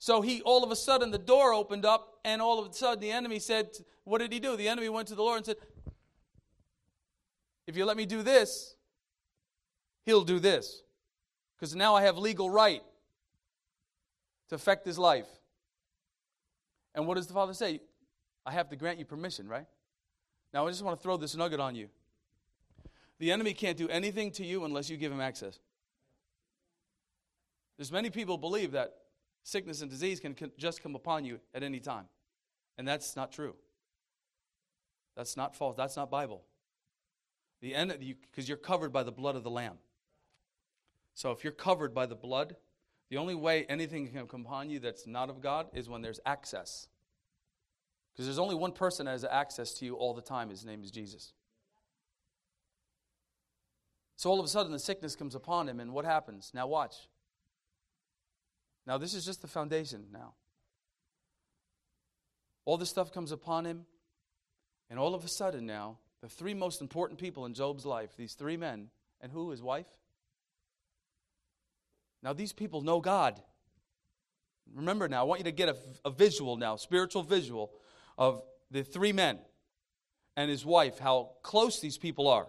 So 0.00 0.20
he, 0.20 0.42
all 0.42 0.64
of 0.64 0.72
a 0.72 0.76
sudden, 0.76 1.12
the 1.12 1.18
door 1.18 1.54
opened 1.54 1.84
up, 1.84 2.18
and 2.24 2.42
all 2.42 2.58
of 2.58 2.68
a 2.68 2.74
sudden, 2.74 2.98
the 2.98 3.12
enemy 3.12 3.38
said, 3.38 3.70
What 4.02 4.18
did 4.18 4.32
he 4.32 4.40
do? 4.40 4.56
The 4.56 4.68
enemy 4.68 4.88
went 4.88 5.06
to 5.08 5.14
the 5.14 5.22
Lord 5.22 5.36
and 5.36 5.46
said, 5.46 5.58
If 7.68 7.76
you 7.76 7.84
let 7.84 7.96
me 7.96 8.04
do 8.04 8.24
this, 8.24 8.74
he'll 10.06 10.24
do 10.24 10.40
this. 10.40 10.82
Because 11.56 11.76
now 11.76 11.94
I 11.94 12.02
have 12.02 12.18
legal 12.18 12.50
right. 12.50 12.82
To 14.52 14.56
affect 14.56 14.84
his 14.84 14.98
life. 14.98 15.26
And 16.94 17.06
what 17.06 17.14
does 17.14 17.26
the 17.26 17.32
father 17.32 17.54
say? 17.54 17.80
I 18.44 18.52
have 18.52 18.68
to 18.68 18.76
grant 18.76 18.98
you 18.98 19.06
permission, 19.06 19.48
right? 19.48 19.64
Now, 20.52 20.66
I 20.66 20.70
just 20.70 20.82
want 20.82 20.98
to 20.98 21.02
throw 21.02 21.16
this 21.16 21.34
nugget 21.34 21.58
on 21.58 21.74
you. 21.74 21.88
The 23.18 23.32
enemy 23.32 23.54
can't 23.54 23.78
do 23.78 23.88
anything 23.88 24.30
to 24.32 24.44
you 24.44 24.66
unless 24.66 24.90
you 24.90 24.98
give 24.98 25.10
him 25.10 25.22
access. 25.22 25.58
There's 27.78 27.90
many 27.90 28.10
people 28.10 28.36
believe 28.36 28.72
that 28.72 28.92
sickness 29.42 29.80
and 29.80 29.90
disease 29.90 30.20
can 30.20 30.36
just 30.58 30.82
come 30.82 30.94
upon 30.94 31.24
you 31.24 31.40
at 31.54 31.62
any 31.62 31.80
time. 31.80 32.04
And 32.76 32.86
that's 32.86 33.16
not 33.16 33.32
true. 33.32 33.54
That's 35.16 35.34
not 35.34 35.56
false. 35.56 35.76
That's 35.78 35.96
not 35.96 36.10
Bible. 36.10 36.42
The 37.62 37.74
end 37.74 37.94
because 37.98 38.48
you're 38.48 38.58
covered 38.58 38.92
by 38.92 39.02
the 39.02 39.12
blood 39.12 39.34
of 39.34 39.44
the 39.44 39.50
lamb. 39.50 39.78
So 41.14 41.30
if 41.30 41.42
you're 41.42 41.54
covered 41.54 41.94
by 41.94 42.04
the 42.04 42.16
blood, 42.16 42.56
the 43.12 43.18
only 43.18 43.34
way 43.34 43.66
anything 43.68 44.08
can 44.08 44.26
come 44.26 44.40
upon 44.40 44.70
you 44.70 44.78
that's 44.80 45.06
not 45.06 45.28
of 45.28 45.42
God 45.42 45.66
is 45.74 45.86
when 45.86 46.00
there's 46.00 46.18
access. 46.24 46.88
Because 48.10 48.24
there's 48.24 48.38
only 48.38 48.54
one 48.54 48.72
person 48.72 49.04
that 49.04 49.12
has 49.12 49.22
access 49.22 49.74
to 49.74 49.84
you 49.84 49.96
all 49.96 50.14
the 50.14 50.22
time. 50.22 50.48
His 50.48 50.64
name 50.64 50.82
is 50.82 50.90
Jesus. 50.90 51.34
So 54.16 54.30
all 54.30 54.40
of 54.40 54.46
a 54.46 54.48
sudden, 54.48 54.72
the 54.72 54.78
sickness 54.78 55.14
comes 55.14 55.34
upon 55.34 55.68
him, 55.68 55.78
and 55.78 55.92
what 55.92 56.06
happens? 56.06 56.52
Now, 56.54 56.66
watch. 56.66 56.94
Now, 58.86 58.96
this 58.96 59.12
is 59.12 59.26
just 59.26 59.42
the 59.42 59.46
foundation 59.46 60.06
now. 60.10 60.32
All 62.64 62.78
this 62.78 62.88
stuff 62.88 63.12
comes 63.12 63.30
upon 63.30 63.66
him, 63.66 63.84
and 64.88 64.98
all 64.98 65.14
of 65.14 65.22
a 65.22 65.28
sudden 65.28 65.66
now, 65.66 65.98
the 66.22 66.30
three 66.30 66.54
most 66.54 66.80
important 66.80 67.20
people 67.20 67.44
in 67.44 67.52
Job's 67.52 67.84
life, 67.84 68.16
these 68.16 68.32
three 68.32 68.56
men, 68.56 68.88
and 69.20 69.30
who? 69.30 69.50
His 69.50 69.62
wife? 69.62 69.84
Now, 72.22 72.32
these 72.32 72.52
people 72.52 72.82
know 72.82 73.00
God. 73.00 73.40
Remember 74.74 75.08
now, 75.08 75.20
I 75.20 75.24
want 75.24 75.40
you 75.40 75.44
to 75.44 75.52
get 75.52 75.68
a, 75.68 75.76
a 76.04 76.10
visual 76.10 76.56
now, 76.56 76.76
spiritual 76.76 77.22
visual 77.22 77.72
of 78.16 78.42
the 78.70 78.84
three 78.84 79.12
men 79.12 79.38
and 80.36 80.50
his 80.50 80.64
wife, 80.64 80.98
how 80.98 81.32
close 81.42 81.80
these 81.80 81.98
people 81.98 82.28
are. 82.28 82.46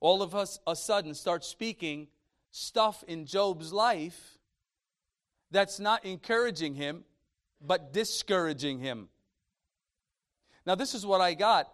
All 0.00 0.22
of 0.22 0.34
us, 0.34 0.58
a 0.66 0.76
sudden, 0.76 1.12
start 1.14 1.44
speaking 1.44 2.08
stuff 2.50 3.04
in 3.08 3.26
Job's 3.26 3.72
life 3.72 4.38
that's 5.50 5.80
not 5.80 6.04
encouraging 6.04 6.74
him, 6.74 7.04
but 7.60 7.92
discouraging 7.92 8.78
him. 8.78 9.08
Now, 10.64 10.76
this 10.76 10.94
is 10.94 11.04
what 11.04 11.20
I 11.20 11.34
got 11.34 11.68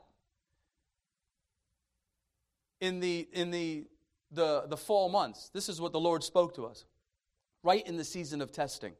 in 2.80 3.00
the, 3.00 3.28
in 3.32 3.50
the, 3.50 3.86
the, 4.30 4.64
the 4.68 4.76
fall 4.76 5.08
months. 5.08 5.50
This 5.52 5.68
is 5.68 5.80
what 5.80 5.92
the 5.92 6.00
Lord 6.00 6.24
spoke 6.24 6.54
to 6.54 6.64
us 6.66 6.84
right 7.64 7.84
in 7.86 7.96
the 7.96 8.04
season 8.04 8.40
of 8.40 8.52
testing. 8.52 8.92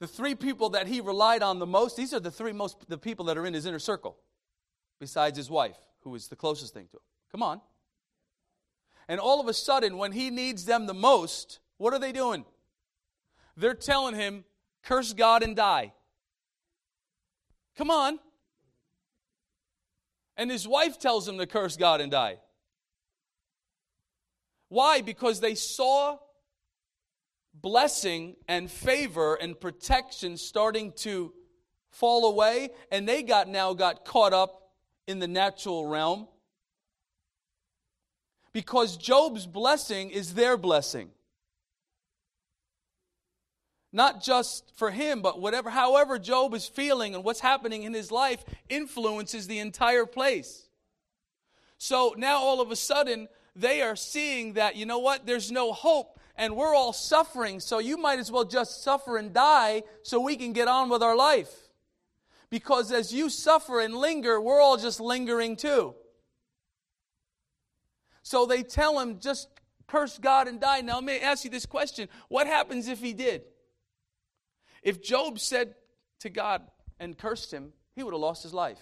The 0.00 0.06
three 0.06 0.34
people 0.34 0.70
that 0.70 0.86
he 0.86 1.00
relied 1.00 1.42
on 1.42 1.58
the 1.58 1.66
most, 1.66 1.96
these 1.96 2.12
are 2.12 2.20
the 2.20 2.30
three 2.30 2.52
most 2.52 2.88
the 2.88 2.98
people 2.98 3.24
that 3.26 3.38
are 3.38 3.46
in 3.46 3.54
his 3.54 3.66
inner 3.66 3.78
circle, 3.78 4.16
besides 5.00 5.36
his 5.36 5.48
wife, 5.48 5.78
who 6.00 6.14
is 6.14 6.28
the 6.28 6.36
closest 6.36 6.74
thing 6.74 6.88
to 6.90 6.96
him. 6.96 7.02
Come 7.30 7.42
on. 7.42 7.60
And 9.08 9.18
all 9.20 9.40
of 9.40 9.48
a 9.48 9.54
sudden, 9.54 9.98
when 9.98 10.12
he 10.12 10.30
needs 10.30 10.64
them 10.64 10.86
the 10.86 10.94
most, 10.94 11.60
what 11.78 11.92
are 11.92 11.98
they 11.98 12.12
doing? 12.12 12.44
They're 13.56 13.74
telling 13.74 14.14
him, 14.14 14.44
curse 14.82 15.12
God 15.12 15.42
and 15.42 15.56
die. 15.56 15.92
Come 17.76 17.90
on. 17.90 18.18
And 20.36 20.50
his 20.50 20.66
wife 20.66 20.98
tells 20.98 21.28
him 21.28 21.38
to 21.38 21.46
curse 21.46 21.76
God 21.76 22.00
and 22.00 22.10
die. 22.10 22.38
Why? 24.72 25.02
Because 25.02 25.40
they 25.40 25.54
saw 25.54 26.18
blessing 27.52 28.36
and 28.48 28.70
favor 28.70 29.34
and 29.34 29.60
protection 29.60 30.38
starting 30.38 30.92
to 30.92 31.34
fall 31.90 32.24
away, 32.24 32.70
and 32.90 33.06
they 33.06 33.22
got 33.22 33.48
now 33.48 33.74
got 33.74 34.06
caught 34.06 34.32
up 34.32 34.70
in 35.06 35.18
the 35.18 35.28
natural 35.28 35.86
realm. 35.86 36.26
Because 38.54 38.96
Job's 38.96 39.46
blessing 39.46 40.10
is 40.10 40.32
their 40.32 40.56
blessing 40.56 41.10
not 43.92 44.22
just 44.22 44.72
for 44.74 44.90
him, 44.90 45.20
but 45.20 45.40
whatever, 45.40 45.68
however 45.68 46.18
Job 46.18 46.54
is 46.54 46.66
feeling 46.66 47.14
and 47.14 47.22
what's 47.22 47.40
happening 47.40 47.82
in 47.82 47.92
his 47.92 48.10
life 48.10 48.42
influences 48.70 49.46
the 49.46 49.58
entire 49.58 50.06
place. 50.06 50.66
So 51.76 52.14
now 52.16 52.38
all 52.38 52.62
of 52.62 52.70
a 52.70 52.76
sudden, 52.76 53.28
they 53.54 53.82
are 53.82 53.96
seeing 53.96 54.54
that, 54.54 54.76
you 54.76 54.86
know 54.86 54.98
what, 54.98 55.26
there's 55.26 55.50
no 55.50 55.72
hope 55.72 56.18
and 56.36 56.56
we're 56.56 56.74
all 56.74 56.92
suffering, 56.92 57.60
so 57.60 57.78
you 57.78 57.96
might 57.96 58.18
as 58.18 58.32
well 58.32 58.44
just 58.44 58.82
suffer 58.82 59.18
and 59.18 59.34
die 59.34 59.82
so 60.02 60.20
we 60.20 60.36
can 60.36 60.52
get 60.52 60.66
on 60.66 60.88
with 60.88 61.02
our 61.02 61.14
life. 61.14 61.52
Because 62.50 62.90
as 62.92 63.12
you 63.12 63.28
suffer 63.28 63.80
and 63.80 63.94
linger, 63.94 64.40
we're 64.40 64.60
all 64.60 64.76
just 64.76 65.00
lingering 65.00 65.56
too. 65.56 65.94
So 68.22 68.46
they 68.46 68.62
tell 68.62 68.98
him, 68.98 69.18
just 69.20 69.48
curse 69.86 70.18
God 70.18 70.48
and 70.48 70.60
die. 70.60 70.80
Now, 70.80 70.96
let 70.96 71.04
me 71.04 71.18
ask 71.18 71.44
you 71.44 71.50
this 71.50 71.66
question 71.66 72.08
What 72.28 72.46
happens 72.46 72.88
if 72.88 73.00
he 73.00 73.12
did? 73.12 73.42
If 74.82 75.02
Job 75.02 75.38
said 75.38 75.74
to 76.20 76.30
God 76.30 76.62
and 76.98 77.16
cursed 77.16 77.52
him, 77.52 77.72
he 77.94 78.02
would 78.02 78.14
have 78.14 78.20
lost 78.20 78.42
his 78.42 78.54
life. 78.54 78.80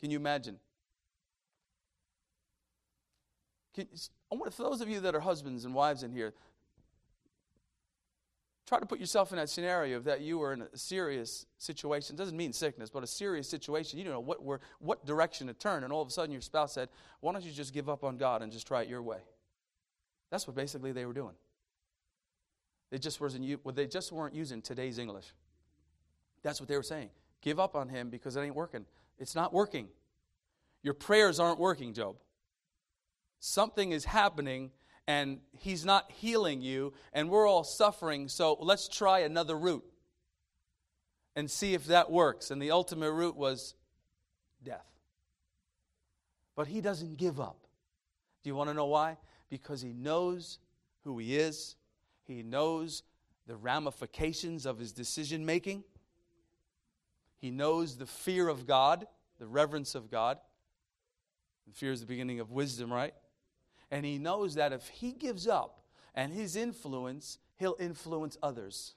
Can 0.00 0.10
you 0.10 0.18
imagine? 0.18 0.58
Can, 3.74 3.88
I 4.30 4.34
want 4.34 4.52
for 4.52 4.62
those 4.62 4.80
of 4.80 4.88
you 4.88 5.00
that 5.00 5.14
are 5.14 5.20
husbands 5.20 5.64
and 5.64 5.74
wives 5.74 6.02
in 6.02 6.12
here, 6.12 6.34
try 8.66 8.78
to 8.78 8.86
put 8.86 9.00
yourself 9.00 9.32
in 9.32 9.38
that 9.38 9.48
scenario 9.48 9.96
of 9.96 10.04
that 10.04 10.20
you 10.20 10.38
were 10.38 10.52
in 10.52 10.62
a 10.62 10.76
serious 10.76 11.46
situation. 11.58 12.16
It 12.16 12.18
doesn't 12.18 12.36
mean 12.36 12.52
sickness, 12.52 12.90
but 12.90 13.02
a 13.02 13.06
serious 13.06 13.48
situation. 13.48 13.98
You 13.98 14.04
don't 14.04 14.14
know 14.14 14.20
what, 14.20 14.60
what 14.78 15.04
direction 15.06 15.46
to 15.48 15.54
turn, 15.54 15.84
and 15.84 15.92
all 15.92 16.02
of 16.02 16.08
a 16.08 16.10
sudden 16.10 16.32
your 16.32 16.40
spouse 16.40 16.72
said, 16.72 16.88
Why 17.20 17.32
don't 17.32 17.44
you 17.44 17.52
just 17.52 17.72
give 17.72 17.88
up 17.88 18.04
on 18.04 18.16
God 18.16 18.42
and 18.42 18.52
just 18.52 18.66
try 18.66 18.82
it 18.82 18.88
your 18.88 19.02
way? 19.02 19.18
That's 20.30 20.46
what 20.46 20.56
basically 20.56 20.92
they 20.92 21.04
were 21.04 21.12
doing. 21.12 21.34
They 22.90 22.98
just, 22.98 23.20
wasn't, 23.20 23.74
they 23.74 23.86
just 23.86 24.12
weren't 24.12 24.34
using 24.34 24.60
today's 24.60 24.98
English. 24.98 25.26
That's 26.42 26.60
what 26.60 26.68
they 26.68 26.76
were 26.76 26.82
saying. 26.82 27.08
Give 27.40 27.58
up 27.58 27.74
on 27.74 27.88
him 27.88 28.10
because 28.10 28.36
it 28.36 28.40
ain't 28.42 28.54
working. 28.54 28.84
It's 29.18 29.34
not 29.34 29.52
working. 29.52 29.88
Your 30.82 30.94
prayers 30.94 31.40
aren't 31.40 31.58
working, 31.58 31.94
Job. 31.94 32.16
Something 33.44 33.90
is 33.90 34.04
happening 34.04 34.70
and 35.08 35.40
he's 35.58 35.84
not 35.84 36.12
healing 36.12 36.62
you, 36.62 36.92
and 37.12 37.28
we're 37.28 37.46
all 37.46 37.64
suffering, 37.64 38.28
so 38.28 38.56
let's 38.60 38.86
try 38.86 39.18
another 39.18 39.58
route 39.58 39.84
and 41.34 41.50
see 41.50 41.74
if 41.74 41.86
that 41.86 42.08
works. 42.08 42.52
And 42.52 42.62
the 42.62 42.70
ultimate 42.70 43.10
route 43.10 43.36
was 43.36 43.74
death. 44.62 44.86
But 46.54 46.68
he 46.68 46.80
doesn't 46.80 47.16
give 47.16 47.40
up. 47.40 47.66
Do 48.44 48.50
you 48.50 48.54
want 48.54 48.70
to 48.70 48.74
know 48.74 48.86
why? 48.86 49.16
Because 49.50 49.82
he 49.82 49.92
knows 49.92 50.60
who 51.02 51.18
he 51.18 51.36
is 51.36 51.74
he 52.24 52.42
knows 52.42 53.02
the 53.46 53.56
ramifications 53.56 54.66
of 54.66 54.78
his 54.78 54.92
decision 54.92 55.44
making. 55.44 55.84
He 57.38 57.50
knows 57.50 57.96
the 57.96 58.06
fear 58.06 58.48
of 58.48 58.66
God, 58.66 59.06
the 59.38 59.46
reverence 59.46 59.94
of 59.94 60.10
God. 60.10 60.38
And 61.66 61.74
fear 61.74 61.92
is 61.92 62.00
the 62.00 62.06
beginning 62.06 62.40
of 62.40 62.50
wisdom, 62.50 62.92
right? 62.92 63.14
And 63.92 64.06
he 64.06 64.18
knows 64.18 64.54
that 64.54 64.72
if 64.72 64.88
he 64.88 65.12
gives 65.12 65.46
up 65.46 65.84
and 66.14 66.32
his 66.32 66.56
influence, 66.56 67.38
he'll 67.56 67.76
influence 67.78 68.38
others. 68.42 68.94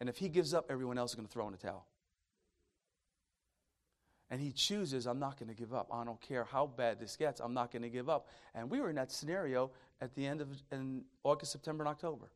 And 0.00 0.08
if 0.08 0.16
he 0.16 0.30
gives 0.30 0.54
up, 0.54 0.70
everyone 0.70 0.96
else 0.96 1.10
is 1.10 1.14
going 1.14 1.28
to 1.28 1.32
throw 1.32 1.46
in 1.46 1.52
a 1.54 1.58
towel. 1.58 1.86
And 4.30 4.40
he 4.40 4.52
chooses, 4.52 5.06
I'm 5.06 5.18
not 5.18 5.38
going 5.38 5.50
to 5.50 5.54
give 5.54 5.74
up. 5.74 5.90
I 5.92 6.04
don't 6.04 6.20
care 6.22 6.44
how 6.44 6.66
bad 6.66 6.98
this 6.98 7.16
gets, 7.16 7.40
I'm 7.40 7.52
not 7.52 7.70
going 7.70 7.82
to 7.82 7.90
give 7.90 8.08
up. 8.08 8.28
And 8.54 8.70
we 8.70 8.80
were 8.80 8.88
in 8.88 8.96
that 8.96 9.12
scenario 9.12 9.72
at 10.00 10.14
the 10.14 10.26
end 10.26 10.40
of 10.40 10.48
in 10.72 11.02
August, 11.22 11.52
September, 11.52 11.84
and 11.84 11.88
October 11.90 12.30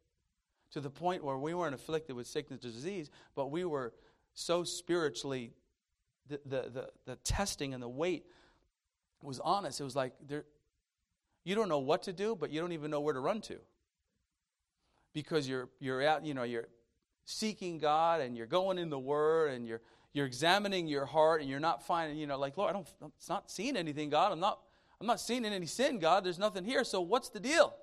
to 0.72 0.80
the 0.80 0.90
point 0.90 1.24
where 1.24 1.38
we 1.38 1.54
weren't 1.54 1.74
afflicted 1.74 2.16
with 2.16 2.26
sickness 2.26 2.64
or 2.64 2.68
disease, 2.68 3.10
but 3.34 3.50
we 3.50 3.64
were 3.64 3.94
so 4.34 4.62
spiritually, 4.64 5.52
the, 6.28 6.40
the, 6.44 6.68
the, 6.68 6.90
the 7.06 7.16
testing 7.16 7.72
and 7.72 7.82
the 7.82 7.88
weight 7.88 8.26
was 9.22 9.40
on 9.40 9.64
us. 9.64 9.80
It 9.80 9.84
was 9.84 9.94
like, 9.96 10.12
there, 10.26 10.44
you 11.44 11.54
don't 11.54 11.68
know 11.68 11.78
what 11.78 12.02
to 12.04 12.12
do, 12.12 12.34
but 12.34 12.50
you 12.50 12.60
don't 12.60 12.72
even 12.72 12.90
know 12.90 13.00
where 13.00 13.14
to 13.14 13.20
run 13.20 13.40
to. 13.42 13.58
Because 15.12 15.48
you're, 15.48 15.68
you're 15.78 16.02
out, 16.02 16.24
you 16.24 16.34
know, 16.34 16.42
you're 16.42 16.68
seeking 17.24 17.78
God 17.78 18.20
and 18.20 18.36
you're 18.36 18.46
going 18.46 18.78
in 18.78 18.90
the 18.90 18.98
Word 18.98 19.52
and 19.52 19.66
you're, 19.66 19.80
you're 20.12 20.26
examining 20.26 20.86
your 20.86 21.06
heart 21.06 21.40
and 21.40 21.48
you're 21.48 21.60
not 21.60 21.86
finding, 21.86 22.18
you 22.18 22.26
know, 22.26 22.38
like, 22.38 22.56
Lord, 22.56 22.70
I 22.70 22.72
don't, 22.72 22.88
I'm 23.02 23.12
not 23.28 23.50
seeing 23.50 23.76
anything, 23.76 24.10
God. 24.10 24.32
I'm 24.32 24.40
not, 24.40 24.60
I'm 25.00 25.06
not 25.06 25.20
seeing 25.20 25.44
any 25.44 25.66
sin, 25.66 25.98
God. 25.98 26.24
There's 26.24 26.38
nothing 26.38 26.64
here. 26.64 26.82
So 26.82 27.00
what's 27.00 27.28
the 27.28 27.40
deal? 27.40 27.74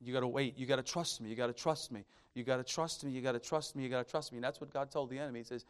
You 0.00 0.12
got 0.12 0.20
to 0.20 0.28
wait. 0.28 0.58
You 0.58 0.66
got 0.66 0.76
to 0.76 0.82
trust 0.82 1.20
me. 1.20 1.30
You 1.30 1.36
got 1.36 1.46
to 1.46 1.52
trust 1.52 1.90
me. 1.90 2.04
You 2.34 2.44
got 2.44 2.58
to 2.58 2.64
trust 2.64 3.04
me. 3.04 3.12
You 3.12 3.22
got 3.22 3.32
to 3.32 3.40
trust 3.40 3.74
me. 3.74 3.82
You 3.82 3.88
got 3.88 4.04
to 4.04 4.10
trust 4.10 4.32
me. 4.32 4.36
And 4.38 4.44
that's 4.44 4.60
what 4.60 4.72
God 4.72 4.90
told 4.90 5.10
the 5.10 5.18
enemy. 5.18 5.40
He 5.40 5.44
says, 5.44 5.64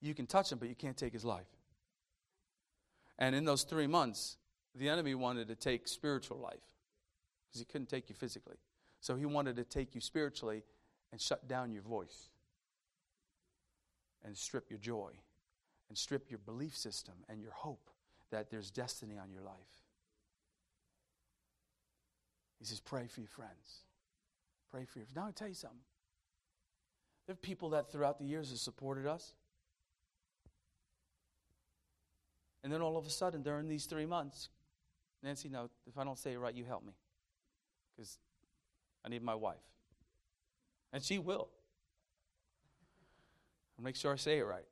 You 0.00 0.14
can 0.14 0.26
touch 0.26 0.50
him, 0.50 0.58
but 0.58 0.68
you 0.68 0.74
can't 0.74 0.96
take 0.96 1.12
his 1.12 1.24
life. 1.24 1.46
And 3.18 3.34
in 3.36 3.44
those 3.44 3.62
three 3.62 3.86
months, 3.86 4.38
the 4.74 4.88
enemy 4.88 5.14
wanted 5.14 5.48
to 5.48 5.54
take 5.54 5.86
spiritual 5.86 6.38
life 6.38 6.64
because 7.48 7.60
he 7.60 7.64
couldn't 7.66 7.88
take 7.88 8.08
you 8.08 8.14
physically. 8.14 8.56
So 9.00 9.16
he 9.16 9.26
wanted 9.26 9.56
to 9.56 9.64
take 9.64 9.94
you 9.94 10.00
spiritually 10.00 10.62
and 11.10 11.20
shut 11.20 11.48
down 11.48 11.72
your 11.72 11.82
voice 11.82 12.30
and 14.24 14.36
strip 14.36 14.70
your 14.70 14.78
joy 14.78 15.10
and 15.88 15.98
strip 15.98 16.30
your 16.30 16.38
belief 16.38 16.76
system 16.76 17.14
and 17.28 17.42
your 17.42 17.52
hope 17.52 17.90
that 18.30 18.50
there's 18.50 18.70
destiny 18.70 19.18
on 19.18 19.30
your 19.30 19.42
life. 19.42 19.54
He 22.58 22.64
says, 22.64 22.80
Pray 22.80 23.06
for 23.08 23.20
your 23.20 23.28
friends. 23.28 23.82
Pray 24.70 24.84
for 24.84 25.00
your 25.00 25.06
friends. 25.06 25.16
Now, 25.16 25.26
I'll 25.26 25.32
tell 25.32 25.48
you 25.48 25.54
something. 25.54 25.80
There 27.26 27.34
are 27.34 27.36
people 27.36 27.70
that 27.70 27.90
throughout 27.90 28.18
the 28.18 28.24
years 28.24 28.50
have 28.50 28.58
supported 28.58 29.06
us. 29.06 29.34
And 32.64 32.72
then 32.72 32.80
all 32.80 32.96
of 32.96 33.04
a 33.04 33.10
sudden, 33.10 33.42
during 33.42 33.68
these 33.68 33.86
three 33.86 34.06
months, 34.06 34.48
Nancy, 35.22 35.48
no, 35.48 35.70
if 35.86 35.96
I 35.96 36.04
don't 36.04 36.18
say 36.18 36.32
it 36.32 36.38
right, 36.38 36.54
you 36.54 36.64
help 36.64 36.84
me. 36.84 36.92
Because 37.96 38.18
I 39.04 39.08
need 39.08 39.22
my 39.22 39.34
wife. 39.34 39.62
And 40.92 41.02
she 41.02 41.18
will. 41.18 41.48
I'll 43.78 43.84
make 43.84 43.96
sure 43.96 44.12
I 44.12 44.16
say 44.16 44.38
it 44.38 44.42
right. 44.42 44.64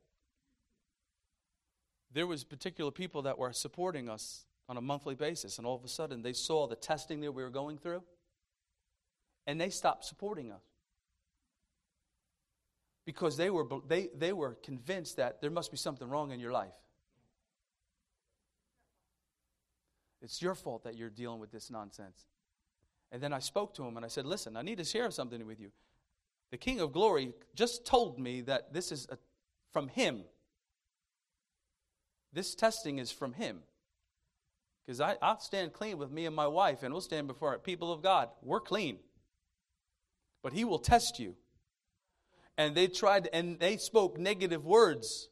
There 2.13 2.27
was 2.27 2.43
particular 2.43 2.91
people 2.91 3.23
that 3.23 3.37
were 3.37 3.53
supporting 3.53 4.09
us 4.09 4.45
on 4.67 4.77
a 4.77 4.81
monthly 4.81 5.15
basis, 5.15 5.57
and 5.57 5.65
all 5.65 5.75
of 5.75 5.83
a 5.83 5.87
sudden 5.87 6.21
they 6.21 6.33
saw 6.33 6.67
the 6.67 6.75
testing 6.75 7.21
that 7.21 7.31
we 7.31 7.43
were 7.43 7.49
going 7.49 7.77
through, 7.77 8.03
and 9.47 9.59
they 9.59 9.69
stopped 9.69 10.05
supporting 10.05 10.51
us. 10.51 10.63
Because 13.05 13.37
they 13.37 13.49
were, 13.49 13.67
they, 13.87 14.09
they 14.15 14.31
were 14.33 14.55
convinced 14.63 15.17
that 15.17 15.41
there 15.41 15.49
must 15.49 15.71
be 15.71 15.77
something 15.77 16.07
wrong 16.07 16.31
in 16.31 16.39
your 16.39 16.51
life. 16.51 16.73
It's 20.21 20.41
your 20.41 20.55
fault 20.55 20.83
that 20.83 20.95
you're 20.95 21.09
dealing 21.09 21.39
with 21.39 21.51
this 21.51 21.71
nonsense. 21.71 22.27
And 23.11 23.21
then 23.21 23.33
I 23.33 23.39
spoke 23.39 23.73
to 23.75 23.83
him 23.83 23.97
and 23.97 24.05
I 24.05 24.09
said, 24.09 24.25
Listen, 24.25 24.55
I 24.55 24.61
need 24.61 24.77
to 24.77 24.83
share 24.83 25.09
something 25.11 25.45
with 25.45 25.59
you. 25.59 25.71
The 26.51 26.57
King 26.57 26.79
of 26.79 26.91
Glory 26.91 27.33
just 27.55 27.85
told 27.85 28.19
me 28.19 28.41
that 28.41 28.73
this 28.73 28.91
is 28.91 29.07
a, 29.09 29.17
from 29.71 29.87
him. 29.87 30.23
This 32.33 32.55
testing 32.55 32.99
is 32.99 33.11
from 33.11 33.33
him. 33.33 33.59
Because 34.85 34.99
I'll 34.99 35.39
stand 35.39 35.73
clean 35.73 35.97
with 35.97 36.11
me 36.11 36.25
and 36.25 36.35
my 36.35 36.47
wife, 36.47 36.83
and 36.83 36.93
we'll 36.93 37.01
stand 37.01 37.27
before 37.27 37.57
people 37.59 37.93
of 37.93 38.01
God. 38.01 38.29
We're 38.41 38.59
clean. 38.59 38.97
But 40.41 40.53
he 40.53 40.65
will 40.65 40.79
test 40.79 41.19
you. 41.19 41.35
And 42.57 42.75
they 42.75 42.87
tried, 42.87 43.29
and 43.31 43.59
they 43.59 43.77
spoke 43.77 44.17
negative 44.17 44.65
words 44.65 45.29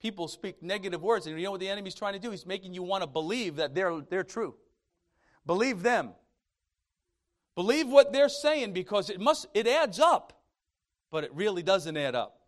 people 0.00 0.28
speak 0.28 0.62
negative 0.62 1.02
words. 1.02 1.26
And 1.26 1.38
you 1.38 1.44
know 1.44 1.52
what 1.52 1.60
the 1.60 1.68
enemy's 1.68 1.94
trying 1.94 2.14
to 2.14 2.18
do? 2.18 2.30
He's 2.30 2.46
making 2.46 2.74
you 2.74 2.82
want 2.82 3.02
to 3.02 3.06
believe 3.06 3.56
that 3.56 3.74
they're, 3.74 4.00
they're 4.08 4.24
true. 4.24 4.54
Believe 5.46 5.82
them. 5.82 6.10
Believe 7.54 7.88
what 7.88 8.12
they're 8.12 8.28
saying 8.28 8.72
because 8.72 9.10
it 9.10 9.20
must 9.20 9.46
it 9.52 9.66
adds 9.66 9.98
up, 9.98 10.40
but 11.10 11.24
it 11.24 11.34
really 11.34 11.62
doesn't 11.62 11.96
add 11.96 12.14
up. 12.14 12.38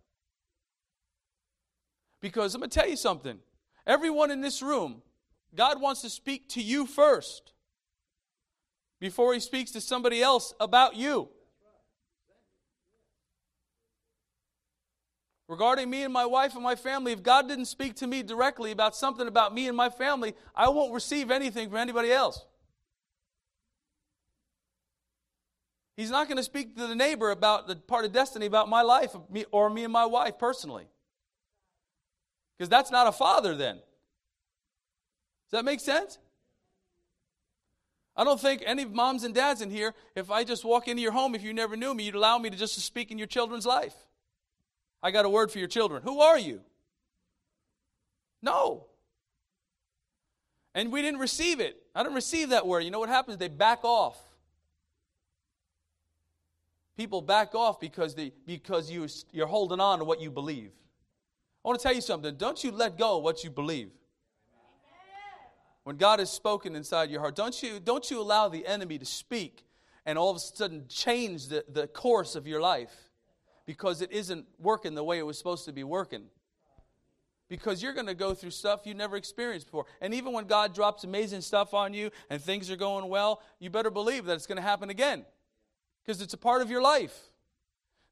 Because 2.21 2.55
I'm 2.55 2.62
to 2.62 2.69
tell 2.69 2.88
you 2.88 2.97
something. 2.97 3.38
Everyone 3.87 4.31
in 4.31 4.41
this 4.41 4.62
room, 4.62 5.03
God 5.55 5.81
wants 5.81 6.03
to 6.03 6.11
speak 6.11 6.49
to 6.51 6.62
you 6.62 6.87
first 6.87 7.53
before 9.01 9.35
he 9.35 9.41
speaks 9.41 9.73
to 9.73 9.81
somebody 9.81 10.23
else 10.23 10.55
about 10.61 10.95
you. 10.95 11.29
Regarding 15.53 15.91
me 15.91 16.03
and 16.03 16.15
my 16.15 16.25
wife 16.25 16.55
and 16.55 16.62
my 16.62 16.75
family, 16.75 17.12
if 17.12 17.23
God 17.23 17.47
didn't 17.47 17.67
speak 17.67 17.95
to 17.97 18.07
me 18.07 18.23
directly 18.23 18.71
about 18.71 18.97
something 18.97 19.29
about 19.29 19.55
me 19.55 19.69
and 19.69 19.77
my 19.77 19.91
family, 19.91 20.35
I 20.57 20.71
won't 20.71 20.95
receive 20.95 21.31
anything 21.31 21.69
from 21.69 21.77
anybody 21.77 22.11
else. 22.11 22.47
He's 25.95 26.09
not 26.09 26.27
going 26.27 26.38
to 26.38 26.43
speak 26.43 26.75
to 26.77 26.87
the 26.87 26.95
neighbor 26.95 27.31
about 27.31 27.69
the 27.69 27.77
part 27.77 28.07
of 28.07 28.12
destiny 28.12 28.47
about 28.47 28.71
my 28.71 28.81
life 28.81 29.15
or 29.51 29.69
me 29.69 29.85
and 29.85 29.93
my 29.93 30.07
wife 30.07 30.38
personally. 30.38 30.87
Because 32.57 32.71
that's 32.71 32.91
not 32.91 33.07
a 33.07 33.12
father 33.12 33.55
then. 33.55 33.75
Does 33.75 33.83
that 35.51 35.67
make 35.67 35.81
sense? 35.81 36.17
I 38.17 38.25
don't 38.25 38.41
think 38.41 38.62
any 38.65 38.87
moms 38.87 39.23
and 39.23 39.35
dads 39.35 39.61
in 39.61 39.71
here, 39.71 39.93
if 40.17 40.31
I 40.31 40.45
just 40.45 40.65
walk 40.65 40.88
into 40.88 41.03
your 41.03 41.12
home, 41.12 41.35
if 41.35 41.43
you 41.43 41.53
never 41.53 41.77
knew 41.77 41.93
me, 41.93 42.05
you'd 42.05 42.15
allow 42.15 42.38
me 42.38 42.49
to 42.49 42.57
just 42.57 42.75
speak 42.81 43.11
in 43.11 43.19
your 43.19 43.27
children's 43.27 43.67
life. 43.67 43.95
I 45.03 45.11
got 45.11 45.25
a 45.25 45.29
word 45.29 45.51
for 45.51 45.59
your 45.59 45.69
children. 45.69 46.03
Who 46.03 46.21
are 46.21 46.38
you? 46.38 46.61
No. 48.41 48.87
And 50.75 50.93
we 50.93 51.03
didn't 51.03 51.21
receive 51.21 51.61
it. 51.61 51.77
I 51.95 52.03
didn't 52.03 52.15
receive 52.15 52.51
that 52.51 52.67
word. 52.67 52.81
You 52.81 52.91
know 52.91 53.01
what 53.01 53.09
happens? 53.09 53.38
They 53.38 53.49
back 53.49 53.85
off. 53.85 54.19
People 56.97 57.21
back 57.21 57.55
off 57.55 57.81
because, 57.81 58.15
they, 58.15 58.33
because 58.47 58.91
you, 58.91 59.07
you're 59.33 59.47
holding 59.47 59.81
on 59.81 59.99
to 59.99 60.05
what 60.05 60.21
you 60.21 60.31
believe. 60.31 60.71
I 61.65 61.69
want 61.69 61.81
to 61.81 61.83
tell 61.83 61.95
you 61.95 62.01
something. 62.01 62.37
Don't 62.37 62.62
you 62.62 62.71
let 62.71 62.99
go 62.99 63.19
of 63.19 63.25
what 63.25 63.45
you 63.45 63.51
believe. 63.51 63.91
When 65.85 65.97
God 65.97 66.21
has 66.21 66.31
spoken 66.31 66.77
inside 66.77 67.11
your 67.11 67.21
heart, 67.21 67.35
don't 67.35 67.61
you, 67.61 67.81
don't 67.81 68.09
you 68.09 68.21
allow 68.21 68.49
the 68.49 68.65
enemy 68.67 68.99
to 68.99 69.05
speak 69.05 69.65
and 70.07 70.17
all 70.17 70.31
of 70.31 70.37
a 70.37 70.41
sudden 70.41 70.85
change 70.88 71.49
the, 71.49 71.65
the 71.69 71.88
course 71.88 72.37
of 72.37 72.47
your 72.47 72.61
life 72.61 73.11
because 73.66 74.03
it 74.03 74.11
isn't 74.12 74.46
working 74.59 74.94
the 74.94 75.05
way 75.05 75.18
it 75.18 75.27
was 75.27 75.38
supposed 75.38 75.64
to 75.66 75.72
be 75.72 75.85
working. 75.85 76.25
Because 77.48 77.83
you're 77.83 77.92
going 77.92 78.07
to 78.07 78.14
go 78.14 78.35
through 78.35 78.51
stuff 78.51 78.83
you 78.85 78.94
never 78.94 79.16
experienced 79.16 79.66
before. 79.66 79.85
And 80.01 80.14
even 80.14 80.33
when 80.33 80.46
God 80.46 80.75
drops 80.75 81.05
amazing 81.05 81.42
stuff 81.42 81.75
on 81.75 81.92
you 81.92 82.11
and 82.31 82.40
things 82.40 82.70
are 82.70 82.77
going 82.77 83.09
well, 83.09 83.42
you 83.59 83.68
better 83.68 83.90
believe 83.90 84.25
that 84.25 84.35
it's 84.35 84.46
going 84.46 84.57
to 84.57 84.62
happen 84.62 84.90
again. 84.90 85.25
Because 86.05 86.22
it's 86.22 86.35
a 86.35 86.38
part 86.38 86.62
of 86.62 86.70
your 86.70 86.81
life. 86.81 87.16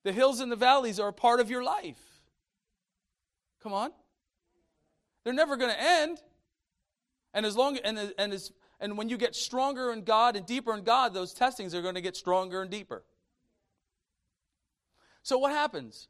The 0.04 0.12
hills 0.12 0.40
and 0.40 0.52
the 0.52 0.56
valleys 0.56 1.00
are 1.00 1.08
a 1.08 1.12
part 1.12 1.40
of 1.40 1.50
your 1.50 1.64
life. 1.64 1.98
Come 3.62 3.72
on. 3.72 3.92
They're 5.24 5.32
never 5.32 5.56
going 5.56 5.72
to 5.72 5.82
end. 5.82 6.18
And 7.34 7.46
as 7.46 7.56
long 7.56 7.78
and 7.78 8.12
and 8.18 8.32
as 8.32 8.52
and 8.80 8.96
when 8.96 9.08
you 9.08 9.16
get 9.16 9.36
stronger 9.36 9.92
in 9.92 10.02
God 10.02 10.36
and 10.36 10.46
deeper 10.46 10.74
in 10.74 10.82
God, 10.82 11.12
those 11.12 11.34
testings 11.34 11.74
are 11.74 11.82
going 11.82 11.94
to 11.94 12.00
get 12.00 12.16
stronger 12.16 12.62
and 12.62 12.70
deeper. 12.70 13.04
So 15.22 15.38
what 15.38 15.52
happens? 15.52 16.08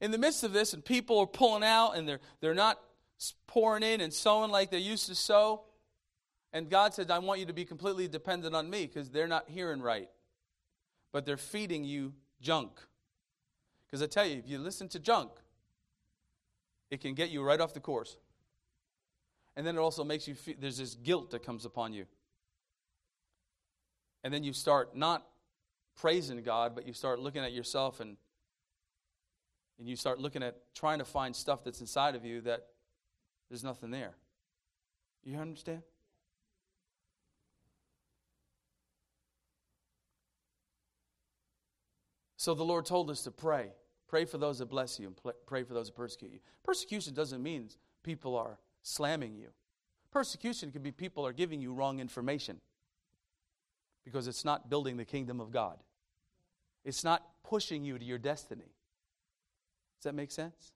In 0.00 0.10
the 0.10 0.18
midst 0.18 0.44
of 0.44 0.52
this, 0.52 0.72
and 0.72 0.84
people 0.84 1.18
are 1.18 1.26
pulling 1.26 1.62
out 1.62 1.92
and 1.92 2.08
they're, 2.08 2.20
they're 2.40 2.54
not 2.54 2.80
pouring 3.46 3.82
in 3.82 4.00
and 4.00 4.12
sowing 4.12 4.50
like 4.50 4.70
they 4.70 4.78
used 4.78 5.06
to 5.06 5.14
sow. 5.14 5.62
And 6.52 6.70
God 6.70 6.94
says, 6.94 7.10
I 7.10 7.18
want 7.18 7.40
you 7.40 7.46
to 7.46 7.52
be 7.52 7.64
completely 7.64 8.08
dependent 8.08 8.54
on 8.54 8.68
me 8.68 8.86
because 8.86 9.10
they're 9.10 9.26
not 9.26 9.48
hearing 9.48 9.80
right. 9.80 10.08
But 11.12 11.24
they're 11.24 11.36
feeding 11.36 11.84
you 11.84 12.12
junk. 12.40 12.72
Because 13.86 14.02
I 14.02 14.06
tell 14.06 14.26
you, 14.26 14.38
if 14.38 14.48
you 14.48 14.58
listen 14.58 14.88
to 14.88 14.98
junk, 14.98 15.30
it 16.90 17.00
can 17.00 17.14
get 17.14 17.30
you 17.30 17.42
right 17.42 17.60
off 17.60 17.74
the 17.74 17.80
course. 17.80 18.16
And 19.56 19.66
then 19.66 19.76
it 19.76 19.80
also 19.80 20.04
makes 20.04 20.28
you 20.28 20.34
feel 20.34 20.54
there's 20.60 20.78
this 20.78 20.94
guilt 20.94 21.30
that 21.30 21.42
comes 21.42 21.64
upon 21.64 21.92
you. 21.92 22.06
And 24.22 24.32
then 24.32 24.44
you 24.44 24.52
start 24.52 24.94
not 24.96 25.26
praising 25.96 26.42
God, 26.42 26.74
but 26.74 26.86
you 26.86 26.92
start 26.92 27.18
looking 27.18 27.42
at 27.42 27.52
yourself 27.52 28.00
and 28.00 28.16
and 29.78 29.88
you 29.88 29.96
start 29.96 30.18
looking 30.18 30.42
at 30.42 30.56
trying 30.74 30.98
to 31.00 31.04
find 31.04 31.36
stuff 31.36 31.62
that's 31.62 31.80
inside 31.80 32.14
of 32.14 32.24
you 32.24 32.40
that 32.42 32.66
there's 33.50 33.62
nothing 33.62 33.90
there. 33.90 34.14
You 35.22 35.36
understand? 35.38 35.82
So 42.36 42.54
the 42.54 42.64
Lord 42.64 42.86
told 42.86 43.10
us 43.10 43.22
to 43.22 43.30
pray. 43.30 43.72
Pray 44.08 44.24
for 44.24 44.38
those 44.38 44.60
that 44.60 44.66
bless 44.66 45.00
you 45.00 45.08
and 45.08 45.34
pray 45.46 45.64
for 45.64 45.74
those 45.74 45.88
that 45.88 45.96
persecute 45.96 46.32
you. 46.32 46.38
Persecution 46.62 47.12
doesn't 47.12 47.42
mean 47.42 47.68
people 48.04 48.36
are 48.36 48.58
slamming 48.82 49.34
you. 49.34 49.48
Persecution 50.12 50.70
can 50.70 50.80
be 50.80 50.92
people 50.92 51.26
are 51.26 51.32
giving 51.32 51.60
you 51.60 51.72
wrong 51.72 51.98
information 51.98 52.60
because 54.04 54.28
it's 54.28 54.44
not 54.44 54.70
building 54.70 54.96
the 54.96 55.04
kingdom 55.04 55.40
of 55.40 55.50
God. 55.50 55.78
It's 56.86 57.02
not 57.02 57.26
pushing 57.42 57.84
you 57.84 57.98
to 57.98 58.04
your 58.04 58.16
destiny. 58.16 58.70
Does 59.98 60.04
that 60.04 60.14
make 60.14 60.30
sense? 60.30 60.72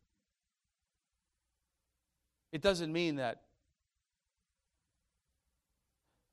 It 2.51 2.63
doesn't 2.63 2.93
mean 2.93 3.17
that 3.17 3.43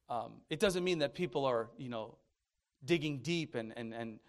um, 0.09 0.31
it 0.49 0.59
doesn't 0.59 0.83
mean 0.83 0.99
that 0.99 1.13
people 1.13 1.45
are, 1.45 1.69
you 1.77 1.89
know, 1.89 2.15
digging 2.83 3.19
deep 3.19 3.53
and, 3.53 3.71
and, 3.77 3.93
and 3.93 4.19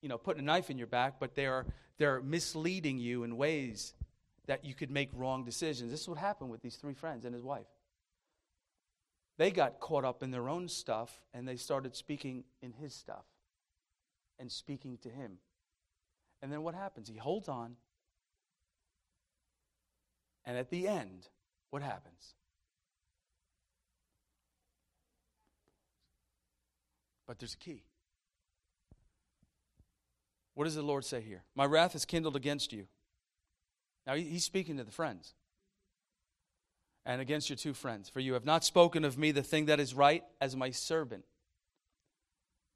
you 0.00 0.08
know, 0.08 0.16
putting 0.16 0.40
a 0.40 0.44
knife 0.44 0.70
in 0.70 0.78
your 0.78 0.86
back, 0.86 1.20
but 1.20 1.34
they're, 1.34 1.66
they're 1.98 2.22
misleading 2.22 2.98
you 2.98 3.24
in 3.24 3.36
ways 3.36 3.92
that 4.46 4.64
you 4.64 4.74
could 4.74 4.90
make 4.90 5.10
wrong 5.12 5.44
decisions. 5.44 5.90
This 5.90 6.02
is 6.02 6.08
what 6.08 6.18
happened 6.18 6.50
with 6.50 6.62
these 6.62 6.76
three 6.76 6.94
friends 6.94 7.26
and 7.26 7.34
his 7.34 7.42
wife. 7.42 7.66
They 9.36 9.50
got 9.50 9.80
caught 9.80 10.04
up 10.04 10.22
in 10.22 10.30
their 10.30 10.48
own 10.48 10.68
stuff 10.68 11.10
and 11.34 11.46
they 11.46 11.56
started 11.56 11.94
speaking 11.94 12.44
in 12.62 12.72
his 12.72 12.94
stuff 12.94 13.24
and 14.42 14.50
speaking 14.50 14.98
to 14.98 15.08
him. 15.08 15.38
And 16.42 16.52
then 16.52 16.64
what 16.64 16.74
happens? 16.74 17.08
He 17.08 17.16
holds 17.16 17.48
on. 17.48 17.76
And 20.44 20.58
at 20.58 20.68
the 20.68 20.88
end, 20.88 21.28
what 21.70 21.80
happens? 21.80 22.34
But 27.28 27.38
there's 27.38 27.54
a 27.54 27.56
key. 27.56 27.84
What 30.54 30.64
does 30.64 30.74
the 30.74 30.82
Lord 30.82 31.04
say 31.04 31.20
here? 31.20 31.44
My 31.54 31.64
wrath 31.64 31.94
is 31.94 32.04
kindled 32.04 32.34
against 32.34 32.72
you. 32.72 32.88
Now, 34.08 34.16
he's 34.16 34.44
speaking 34.44 34.76
to 34.78 34.84
the 34.84 34.90
friends 34.90 35.34
and 37.06 37.20
against 37.20 37.48
your 37.48 37.56
two 37.56 37.74
friends. 37.74 38.08
For 38.08 38.18
you 38.18 38.32
have 38.32 38.44
not 38.44 38.64
spoken 38.64 39.04
of 39.04 39.16
me 39.16 39.30
the 39.30 39.44
thing 39.44 39.66
that 39.66 39.78
is 39.78 39.94
right 39.94 40.24
as 40.40 40.56
my 40.56 40.70
servant 40.70 41.24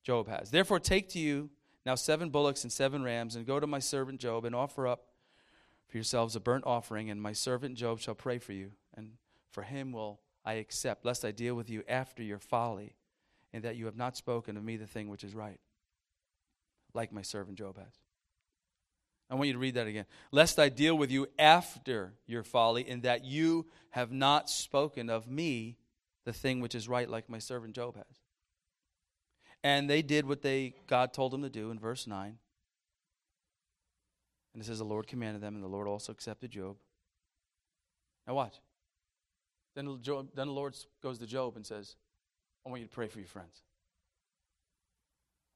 Job 0.05 0.29
has. 0.29 0.53
Therefore, 0.53 0.79
take 0.79 1.09
to 1.11 1.19
you 1.19 1.51
now 1.87 1.95
seven 1.95 2.31
bullocks 2.31 2.65
and 2.65 2.73
seven 2.73 3.05
rams, 3.05 3.37
and 3.37 3.47
go 3.47 3.61
to 3.61 3.67
my 3.67 3.79
servant 3.79 4.21
Job 4.21 4.45
and 4.45 4.57
offer 4.57 4.89
up 4.89 5.07
for 5.87 5.97
yourselves 5.97 6.35
a 6.35 6.41
burnt 6.41 6.65
offering, 6.67 7.09
and 7.11 7.23
my 7.23 7.33
servant 7.33 7.77
Job 7.77 8.01
shall 8.01 8.17
pray 8.17 8.39
for 8.39 8.53
you, 8.53 8.73
and 8.95 9.13
for 9.53 9.63
him 9.63 9.93
will 9.93 10.21
I 10.45 10.55
accept, 10.55 11.05
lest 11.07 11.25
I 11.25 11.31
deal 11.31 11.55
with 11.55 11.71
you 11.71 11.85
after 11.89 12.25
your 12.25 12.41
folly, 12.41 12.97
and 13.53 13.63
that 13.63 13.77
you 13.77 13.87
have 13.87 13.97
not 13.97 14.17
spoken 14.17 14.57
of 14.57 14.65
me 14.65 14.77
the 14.77 14.87
thing 14.87 15.09
which 15.09 15.23
is 15.23 15.33
right, 15.33 15.61
like 16.93 17.13
my 17.13 17.23
servant 17.23 17.57
Job 17.57 17.79
has. 17.79 17.95
I 19.31 19.37
want 19.37 19.47
you 19.47 19.53
to 19.53 19.59
read 19.59 19.75
that 19.75 19.87
again. 19.87 20.07
Lest 20.33 20.59
I 20.59 20.69
deal 20.69 20.97
with 20.97 21.11
you 21.11 21.29
after 21.39 22.15
your 22.27 22.43
folly, 22.43 22.89
in 22.89 23.03
that 23.03 23.25
you 23.25 23.67
have 23.91 24.11
not 24.11 24.51
spoken 24.51 25.09
of 25.09 25.29
me 25.29 25.77
the 26.25 26.33
thing 26.33 26.61
which 26.61 26.75
is 26.75 26.89
right, 26.89 27.09
like 27.09 27.31
my 27.31 27.39
servant 27.39 27.77
Job 27.77 27.95
has. 27.97 28.26
And 29.63 29.91
they 29.91 30.03
did 30.03 30.27
what 30.27 30.43
they 30.43 30.75
God 30.87 31.13
told 31.13 31.33
them 31.33 31.43
to 31.43 31.51
do 31.51 31.71
in 31.71 31.79
verse 31.79 32.07
9. 32.07 32.39
And 34.55 34.63
it 34.63 34.67
says 34.67 34.79
the 34.79 34.85
Lord 34.85 35.07
commanded 35.07 35.43
them, 35.43 35.55
and 35.55 35.63
the 35.63 35.69
Lord 35.69 35.87
also 35.87 36.13
accepted 36.13 36.51
Job. 36.51 36.77
Now 38.27 38.35
watch. 38.35 38.55
Then, 39.75 39.99
Job, 40.01 40.29
then 40.35 40.47
the 40.47 40.53
Lord 40.53 40.75
goes 41.03 41.19
to 41.19 41.27
Job 41.27 41.57
and 41.57 41.67
says, 41.67 41.97
I 42.65 42.71
want 42.71 42.81
you 42.81 42.87
to 42.89 42.93
pray 42.93 43.09
for 43.09 43.19
your 43.19 43.29
friends. 43.29 43.63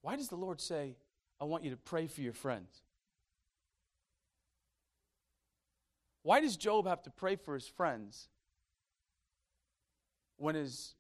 Why 0.03 0.17
does 0.17 0.29
the 0.29 0.37
Lord 0.37 0.61
say, 0.61 0.97
I 1.41 1.45
want 1.45 1.65
you 1.65 1.71
to 1.71 1.77
pray 1.77 2.07
for 2.07 2.21
your 2.21 2.33
friends? 2.33 2.83
Why 6.23 6.41
does 6.41 6.57
Job 6.57 6.87
have 6.87 7.03
to 7.03 7.11
pray 7.11 7.37
for 7.37 7.55
his 7.55 7.67
friends 7.67 8.29
when 10.37 10.55
his 10.55 10.95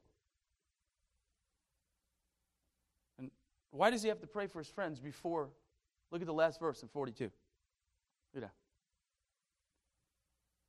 and 3.18 3.30
why 3.70 3.90
does 3.90 4.02
he 4.02 4.09
have 4.09 4.20
to 4.20 4.26
pray 4.26 4.46
for 4.46 4.59
his 4.59 4.68
friends 4.68 4.98
before 4.98 5.50
look 6.11 6.20
at 6.20 6.26
the 6.26 6.35
last 6.35 6.59
verse 6.61 6.83
in 6.83 6.88
42 6.88 7.24
look 7.24 7.33
at 8.37 8.40
that. 8.42 8.52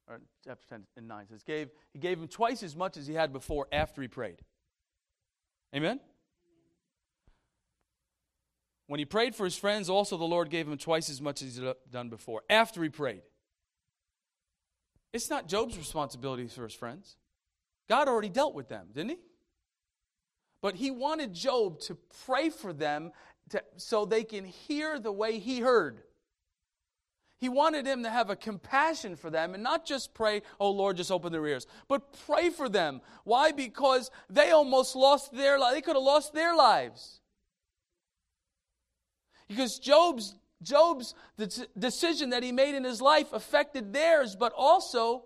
Or 0.08 0.22
chapter 0.46 0.66
10 0.68 0.84
and 0.98 1.08
9 1.08 1.28
says 1.28 1.44
gave 1.44 1.70
he 1.94 2.00
gave 2.00 2.20
him 2.20 2.28
twice 2.28 2.64
as 2.64 2.76
much 2.76 2.98
as 2.98 3.08
he 3.08 3.14
had 3.14 3.34
before 3.34 3.68
after 3.72 4.02
he 4.02 4.08
prayed. 4.08 4.42
Amen? 5.76 6.00
When 8.88 9.00
he 9.00 9.06
prayed 9.06 9.36
for 9.36 9.46
his 9.46 9.58
friends 9.58 9.90
also 9.90 10.18
the 10.18 10.24
lord 10.26 10.50
gave 10.50 10.68
him 10.68 10.78
twice 10.78 11.10
as 11.10 11.22
much 11.22 11.42
as 11.42 11.56
he 11.56 11.66
had 11.66 11.76
done 11.90 12.10
before 12.10 12.44
after 12.50 12.84
he 12.84 12.90
prayed. 12.90 13.22
It's 15.14 15.30
not 15.30 15.48
Job's 15.48 15.78
responsibility 15.78 16.48
for 16.48 16.64
his 16.64 16.74
friends. 16.74 17.18
God 17.90 18.08
already 18.08 18.30
dealt 18.30 18.54
with 18.54 18.70
them, 18.70 18.88
didn't 18.94 19.10
he? 19.10 19.18
But 20.62 20.76
he 20.76 20.92
wanted 20.92 21.34
Job 21.34 21.80
to 21.82 21.98
pray 22.26 22.50
for 22.50 22.72
them 22.74 23.12
to, 23.50 23.64
so 23.78 24.06
they 24.06 24.24
can 24.24 24.46
hear 24.46 25.00
the 25.00 25.12
way 25.12 25.40
he 25.40 25.60
heard. 25.60 26.04
He 27.40 27.50
wanted 27.50 27.88
him 27.88 28.04
to 28.04 28.10
have 28.10 28.30
a 28.30 28.36
compassion 28.36 29.16
for 29.16 29.32
them 29.32 29.56
and 29.56 29.64
not 29.64 29.84
just 29.84 30.14
pray, 30.14 30.44
oh 30.60 30.70
Lord, 30.70 30.98
just 30.98 31.12
open 31.12 31.32
their 31.32 31.46
ears, 31.48 31.66
but 31.88 32.16
pray 32.28 32.52
for 32.52 32.70
them. 32.70 33.02
Why? 33.24 33.52
Because 33.52 34.12
they 34.30 34.52
almost 34.52 34.96
lost 34.96 35.34
their 35.34 35.58
life. 35.58 35.74
They 35.74 35.82
could 35.82 35.96
have 35.96 36.04
lost 36.04 36.34
their 36.34 36.56
lives. 36.56 37.20
Because 39.48 39.80
Job's 39.80 40.36
Job's 40.62 41.16
decision 41.78 42.30
that 42.30 42.44
he 42.44 42.52
made 42.52 42.76
in 42.76 42.84
his 42.84 43.02
life 43.02 43.34
affected 43.34 43.94
theirs, 43.94 44.36
but 44.36 44.54
also, 44.56 45.24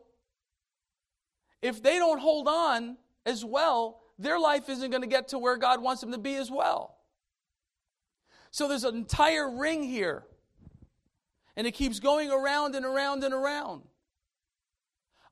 if 1.61 1.83
they 1.83 1.97
don't 1.97 2.19
hold 2.19 2.47
on 2.47 2.97
as 3.25 3.43
well, 3.43 4.01
their 4.17 4.39
life 4.39 4.69
isn't 4.69 4.89
going 4.89 5.01
to 5.01 5.07
get 5.07 5.29
to 5.29 5.39
where 5.39 5.57
God 5.57 5.81
wants 5.81 6.01
them 6.01 6.11
to 6.11 6.17
be 6.17 6.35
as 6.35 6.49
well. 6.49 6.97
So 8.51 8.67
there's 8.67 8.85
an 8.85 8.95
entire 8.95 9.49
ring 9.49 9.83
here. 9.83 10.23
And 11.57 11.67
it 11.67 11.71
keeps 11.71 11.99
going 11.99 12.31
around 12.31 12.75
and 12.75 12.85
around 12.85 13.23
and 13.23 13.33
around. 13.33 13.83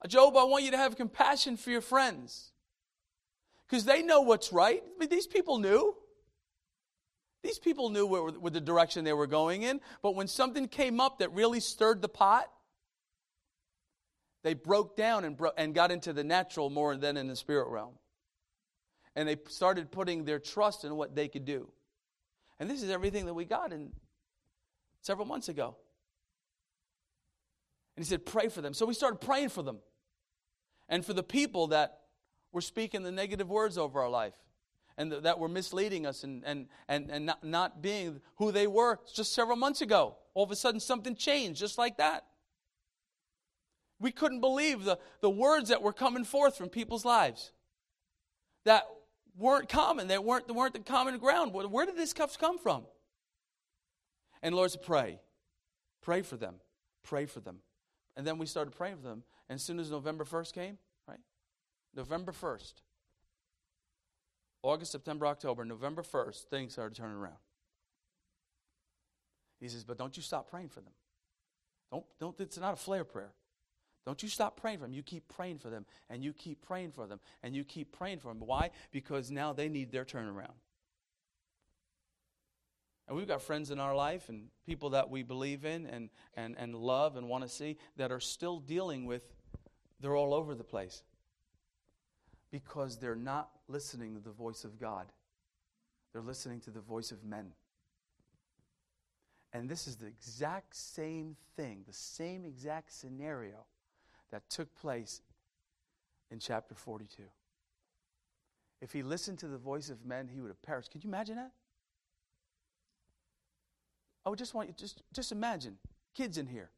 Job, 0.07 0.35
I 0.35 0.43
want 0.43 0.63
you 0.63 0.71
to 0.71 0.77
have 0.77 0.95
compassion 0.95 1.55
for 1.55 1.69
your 1.69 1.81
friends. 1.81 2.51
Because 3.67 3.85
they 3.85 4.01
know 4.01 4.21
what's 4.21 4.51
right. 4.51 4.83
These 5.09 5.27
people 5.27 5.59
knew. 5.59 5.95
These 7.43 7.59
people 7.59 7.89
knew 7.89 8.05
where, 8.05 8.23
where 8.23 8.51
the 8.51 8.61
direction 8.61 9.03
they 9.03 9.13
were 9.13 9.27
going 9.27 9.63
in, 9.63 9.81
but 10.01 10.15
when 10.15 10.27
something 10.27 10.67
came 10.67 11.01
up 11.01 11.19
that 11.19 11.33
really 11.33 11.59
stirred 11.59 12.01
the 12.01 12.07
pot, 12.07 12.49
they 14.43 14.53
broke 14.53 14.95
down 14.95 15.25
and, 15.25 15.35
bro- 15.35 15.51
and 15.57 15.75
got 15.75 15.91
into 15.91 16.13
the 16.13 16.23
natural 16.23 16.69
more 16.69 16.95
than 16.95 17.17
in 17.17 17.27
the 17.27 17.35
spirit 17.35 17.67
realm. 17.67 17.93
And 19.15 19.27
they 19.27 19.37
started 19.47 19.91
putting 19.91 20.25
their 20.25 20.39
trust 20.39 20.83
in 20.83 20.95
what 20.95 21.15
they 21.15 21.27
could 21.27 21.45
do. 21.45 21.69
And 22.59 22.69
this 22.69 22.81
is 22.81 22.89
everything 22.89 23.25
that 23.25 23.33
we 23.33 23.45
got 23.45 23.71
in 23.71 23.91
several 25.01 25.27
months 25.27 25.49
ago. 25.49 25.75
And 27.95 28.03
he 28.03 28.09
said, 28.09 28.25
Pray 28.25 28.49
for 28.49 28.61
them. 28.61 28.73
So 28.73 28.85
we 28.85 28.93
started 28.93 29.17
praying 29.17 29.49
for 29.49 29.61
them 29.61 29.79
and 30.89 31.05
for 31.05 31.13
the 31.13 31.23
people 31.23 31.67
that 31.67 31.99
were 32.51 32.61
speaking 32.61 33.03
the 33.03 33.11
negative 33.11 33.49
words 33.49 33.77
over 33.77 34.01
our 34.01 34.09
life 34.09 34.35
and 34.97 35.11
th- 35.11 35.23
that 35.23 35.39
were 35.39 35.47
misleading 35.47 36.05
us 36.05 36.23
and, 36.23 36.43
and, 36.45 36.67
and, 36.87 37.09
and 37.09 37.25
not, 37.25 37.43
not 37.43 37.81
being 37.81 38.21
who 38.35 38.51
they 38.51 38.67
were 38.67 38.99
just 39.13 39.33
several 39.33 39.57
months 39.57 39.81
ago. 39.81 40.15
All 40.33 40.43
of 40.43 40.51
a 40.51 40.55
sudden, 40.55 40.79
something 40.79 41.15
changed 41.15 41.59
just 41.59 41.77
like 41.77 41.97
that. 41.97 42.25
We 43.99 44.11
couldn't 44.11 44.41
believe 44.41 44.83
the, 44.83 44.99
the 45.21 45.29
words 45.29 45.69
that 45.69 45.81
were 45.81 45.93
coming 45.93 46.23
forth 46.23 46.57
from 46.57 46.69
people's 46.69 47.05
lives 47.05 47.51
that 48.65 48.85
weren't 49.37 49.69
common. 49.69 50.07
They 50.07 50.17
weren't, 50.17 50.47
they 50.47 50.53
weren't 50.53 50.73
the 50.73 50.79
common 50.79 51.17
ground. 51.17 51.53
Where, 51.53 51.85
did 51.85 51.97
these 51.97 52.11
stuff 52.11 52.37
come 52.37 52.57
from? 52.57 52.83
And 54.41 54.55
Lord 54.55 54.71
said, 54.71 54.83
pray. 54.83 55.19
Pray 56.01 56.21
for 56.21 56.37
them. 56.37 56.55
Pray 57.03 57.25
for 57.25 57.39
them. 57.39 57.57
And 58.15 58.27
then 58.27 58.37
we 58.37 58.45
started 58.45 58.71
praying 58.71 58.97
for 58.97 59.03
them. 59.03 59.23
And 59.49 59.55
as 59.55 59.63
soon 59.63 59.79
as 59.79 59.89
November 59.89 60.23
1st 60.23 60.53
came, 60.53 60.77
right? 61.07 61.19
November 61.95 62.31
1st, 62.31 62.73
August, 64.61 64.91
September, 64.91 65.27
October, 65.27 65.65
November 65.65 66.03
1st, 66.03 66.43
things 66.43 66.73
started 66.73 66.95
turning 66.95 67.17
around. 67.17 67.35
He 69.59 69.67
says, 69.67 69.83
but 69.83 69.97
don't 69.97 70.15
you 70.15 70.23
stop 70.23 70.49
praying 70.49 70.69
for 70.69 70.81
them. 70.81 70.93
Don't, 71.91 72.05
don't, 72.19 72.39
it's 72.39 72.57
not 72.57 72.73
a 72.73 72.77
flare 72.77 73.03
prayer. 73.03 73.31
Don't 74.05 74.21
you 74.21 74.29
stop 74.29 74.59
praying 74.59 74.79
for 74.79 74.83
them. 74.83 74.93
You 74.93 75.03
keep 75.03 75.27
praying 75.29 75.59
for 75.59 75.69
them, 75.69 75.85
and 76.09 76.23
you 76.23 76.33
keep 76.33 76.61
praying 76.61 76.91
for 76.91 77.07
them, 77.07 77.19
and 77.41 77.55
you 77.55 77.63
keep 77.63 77.91
praying 77.91 78.19
for 78.19 78.27
them. 78.29 78.41
Why? 78.41 78.71
Because 78.91 79.31
now 79.31 79.53
they 79.53 79.69
need 79.69 79.91
their 79.91 80.03
turnaround. 80.03 80.55
And 83.07 83.17
we've 83.17 83.27
got 83.27 83.41
friends 83.41 83.69
in 83.69 83.79
our 83.79 83.95
life 83.95 84.29
and 84.29 84.47
people 84.65 84.91
that 84.91 85.09
we 85.09 85.23
believe 85.23 85.65
in 85.65 85.85
and, 85.87 86.09
and, 86.35 86.55
and 86.57 86.73
love 86.73 87.17
and 87.17 87.27
want 87.27 87.43
to 87.43 87.49
see 87.49 87.77
that 87.97 88.11
are 88.11 88.19
still 88.19 88.59
dealing 88.59 89.05
with, 89.05 89.23
they're 89.99 90.15
all 90.15 90.33
over 90.33 90.55
the 90.55 90.63
place 90.63 91.03
because 92.49 92.97
they're 92.97 93.15
not 93.15 93.49
listening 93.67 94.13
to 94.15 94.21
the 94.21 94.31
voice 94.31 94.63
of 94.63 94.79
God. 94.79 95.11
They're 96.13 96.21
listening 96.21 96.61
to 96.61 96.71
the 96.71 96.79
voice 96.79 97.11
of 97.11 97.23
men. 97.25 97.51
And 99.51 99.69
this 99.69 99.87
is 99.87 99.97
the 99.97 100.07
exact 100.07 100.75
same 100.75 101.35
thing, 101.55 101.83
the 101.85 101.93
same 101.93 102.45
exact 102.45 102.93
scenario 102.93 103.65
that 104.33 104.49
took 104.49 104.75
place 104.75 105.21
in 106.31 106.39
chapter 106.39 106.73
42. 106.73 107.21
If 108.81 108.91
he 108.91 109.03
listened 109.03 109.37
to 109.39 109.47
the 109.47 109.59
voice 109.59 109.91
of 109.91 110.05
men, 110.05 110.27
he 110.27 110.41
would 110.41 110.49
have 110.49 110.61
perished. 110.63 110.91
Can 110.91 111.01
you 111.01 111.07
imagine 111.07 111.35
that? 111.35 111.51
I 114.25 114.29
would 114.29 114.39
just 114.39 114.55
want 114.55 114.69
you 114.69 114.73
just 114.75 115.03
just 115.13 115.31
imagine 115.31 115.77
kids 116.15 116.39
in 116.39 116.47
here. 116.47 116.71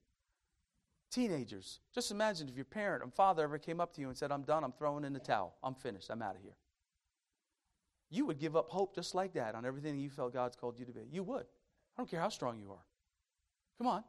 Teenagers, 1.11 1.79
just 1.93 2.11
imagine 2.11 2.49
if 2.49 2.55
your 2.55 2.65
parent 2.65 3.03
or 3.03 3.09
father 3.09 3.43
ever 3.43 3.57
came 3.57 3.79
up 3.79 3.93
to 3.93 4.01
you 4.01 4.09
and 4.09 4.17
said, 4.17 4.31
I'm 4.31 4.41
done, 4.41 4.65
I'm 4.65 4.73
throwing 4.73 5.05
in 5.05 5.13
the 5.13 5.19
towel, 5.19 5.55
I'm 5.63 5.75
finished, 5.75 6.09
I'm 6.09 6.21
out 6.21 6.35
of 6.35 6.41
here. 6.41 6.57
You 8.09 8.25
would 8.25 8.39
give 8.39 8.57
up 8.57 8.69
hope 8.69 8.93
just 8.93 9.15
like 9.15 9.33
that 9.33 9.55
on 9.55 9.65
everything 9.65 9.97
you 9.97 10.09
felt 10.09 10.33
God's 10.33 10.57
called 10.57 10.77
you 10.77 10.85
to 10.85 10.91
be. 10.91 11.07
You 11.09 11.23
would. 11.23 11.45
I 11.45 12.01
don't 12.01 12.09
care 12.09 12.19
how 12.19 12.29
strong 12.29 12.59
you 12.59 12.71
are. 12.71 12.83
Come 13.77 13.87
on. 13.87 14.03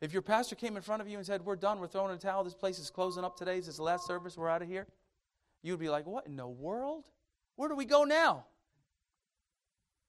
If 0.00 0.12
your 0.12 0.22
pastor 0.22 0.56
came 0.56 0.76
in 0.76 0.82
front 0.82 1.02
of 1.02 1.08
you 1.08 1.18
and 1.18 1.26
said, 1.26 1.44
We're 1.44 1.56
done, 1.56 1.78
we're 1.78 1.86
throwing 1.86 2.14
a 2.14 2.18
towel, 2.18 2.44
this 2.44 2.54
place 2.54 2.78
is 2.78 2.90
closing 2.90 3.24
up 3.24 3.36
today, 3.36 3.56
this 3.56 3.68
is 3.68 3.76
the 3.76 3.82
last 3.82 4.06
service, 4.06 4.36
we're 4.36 4.48
out 4.48 4.62
of 4.62 4.68
here, 4.68 4.86
you'd 5.62 5.80
be 5.80 5.90
like, 5.90 6.06
What 6.06 6.26
in 6.26 6.36
the 6.36 6.46
world? 6.46 7.04
Where 7.56 7.68
do 7.68 7.74
we 7.74 7.84
go 7.84 8.04
now? 8.04 8.46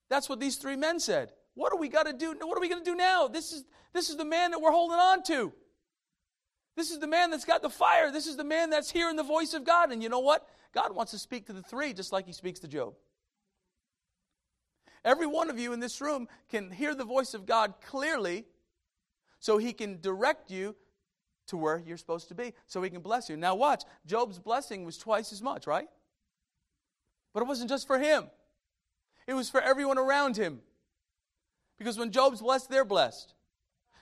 That's 0.10 0.30
what 0.30 0.40
these 0.40 0.56
three 0.56 0.76
men 0.76 1.00
said. 1.00 1.32
What 1.54 1.72
do 1.72 1.78
we 1.78 1.90
got 1.90 2.04
to 2.04 2.14
do? 2.14 2.34
What 2.40 2.58
are 2.58 2.62
we 2.62 2.70
going 2.70 2.84
to 2.84 2.90
do 2.90 2.96
now? 2.96 3.28
This 3.28 3.52
is, 3.52 3.64
this 3.94 4.10
is 4.10 4.16
the 4.16 4.26
man 4.26 4.52
that 4.52 4.62
we're 4.62 4.72
holding 4.72 4.98
on 4.98 5.24
to. 5.24 5.52
This 6.76 6.92
is 6.92 7.00
the 7.00 7.08
man 7.08 7.32
that's 7.32 7.46
got 7.46 7.62
the 7.62 7.70
fire. 7.70 8.12
This 8.12 8.28
is 8.28 8.38
the 8.38 8.44
man 8.44 8.70
that's 8.70 8.90
hearing 8.90 9.18
the 9.18 9.24
voice 9.24 9.54
of 9.54 9.66
God. 9.66 9.92
And 9.92 10.02
you 10.02 10.08
know 10.08 10.20
what? 10.20 10.48
God 10.74 10.96
wants 10.96 11.12
to 11.12 11.20
speak 11.20 11.48
to 11.48 11.54
the 11.54 11.62
three 11.62 11.94
just 11.94 12.14
like 12.14 12.26
he 12.26 12.32
speaks 12.32 12.60
to 12.62 12.68
Job. 12.68 12.94
Every 15.04 15.28
one 15.28 15.50
of 15.50 15.60
you 15.60 15.74
in 15.74 15.80
this 15.80 16.00
room 16.00 16.28
can 16.50 16.72
hear 16.72 16.96
the 16.96 17.04
voice 17.04 17.34
of 17.34 17.46
God 17.46 17.74
clearly 17.86 18.46
so 19.42 19.58
he 19.58 19.74
can 19.74 20.00
direct 20.00 20.50
you 20.50 20.76
to 21.48 21.58
where 21.58 21.84
you're 21.86 21.98
supposed 21.98 22.30
to 22.30 22.36
be, 22.36 22.54
so 22.68 22.82
he 22.82 22.90
can 22.90 23.02
bless 23.02 23.28
you. 23.28 23.36
Now, 23.36 23.56
watch. 23.56 23.84
Job's 24.06 24.40
blessing 24.40 24.86
was 24.86 24.98
twice 24.98 25.34
as 25.34 25.42
much, 25.42 25.68
right? 25.68 25.90
But 27.34 27.44
it 27.44 27.48
wasn't 27.48 27.70
just 27.70 27.88
for 27.88 28.00
him, 28.00 28.30
it 29.28 29.34
was 29.34 29.50
for 29.50 29.60
everyone 29.60 29.98
around 29.98 30.38
him. 30.38 30.62
Because 31.78 31.98
when 31.98 32.12
Job's 32.12 32.42
blessed, 32.42 32.70
they're 32.70 32.86
blessed. 32.86 33.34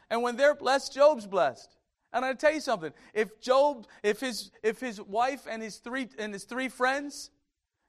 And 0.10 0.22
when 0.22 0.36
they're 0.36 0.56
blessed, 0.56 0.94
Job's 0.94 1.26
blessed. 1.26 1.78
And 2.12 2.26
I 2.26 2.34
tell 2.34 2.54
you 2.54 2.60
something, 2.60 2.92
if 3.14 3.40
Job, 3.40 3.88
if 4.04 4.20
his 4.20 4.52
if 4.62 4.82
his 4.82 5.00
wife 5.00 5.48
and 5.50 5.62
his 5.62 5.78
three 5.78 6.10
and 6.18 6.34
his 6.34 6.44
three 6.44 6.68
friends 6.68 7.30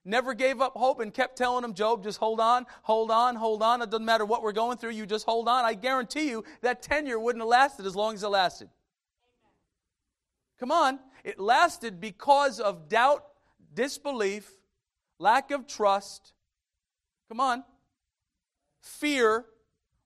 never 0.04 0.34
gave 0.34 0.60
up 0.60 0.74
hope 0.74 1.00
and 1.00 1.12
kept 1.12 1.36
telling 1.36 1.64
him, 1.64 1.74
Job, 1.74 2.02
just 2.02 2.18
hold 2.18 2.40
on, 2.40 2.66
hold 2.82 3.10
on, 3.10 3.36
hold 3.36 3.62
on. 3.62 3.82
It 3.82 3.90
doesn't 3.90 4.04
matter 4.04 4.24
what 4.24 4.42
we're 4.42 4.52
going 4.52 4.78
through, 4.78 4.90
you 4.90 5.06
just 5.06 5.26
hold 5.26 5.48
on. 5.48 5.64
I 5.64 5.74
guarantee 5.74 6.28
you 6.28 6.44
that 6.62 6.82
tenure 6.82 7.18
wouldn't 7.18 7.42
have 7.42 7.48
lasted 7.48 7.86
as 7.86 7.96
long 7.96 8.14
as 8.14 8.22
it 8.22 8.28
lasted. 8.28 8.68
Come 10.58 10.70
on. 10.70 10.98
It 11.24 11.38
lasted 11.38 12.00
because 12.00 12.60
of 12.60 12.88
doubt, 12.88 13.24
disbelief, 13.74 14.50
lack 15.18 15.50
of 15.50 15.66
trust. 15.66 16.32
Come 17.28 17.40
on. 17.40 17.64
Fear, 18.80 19.44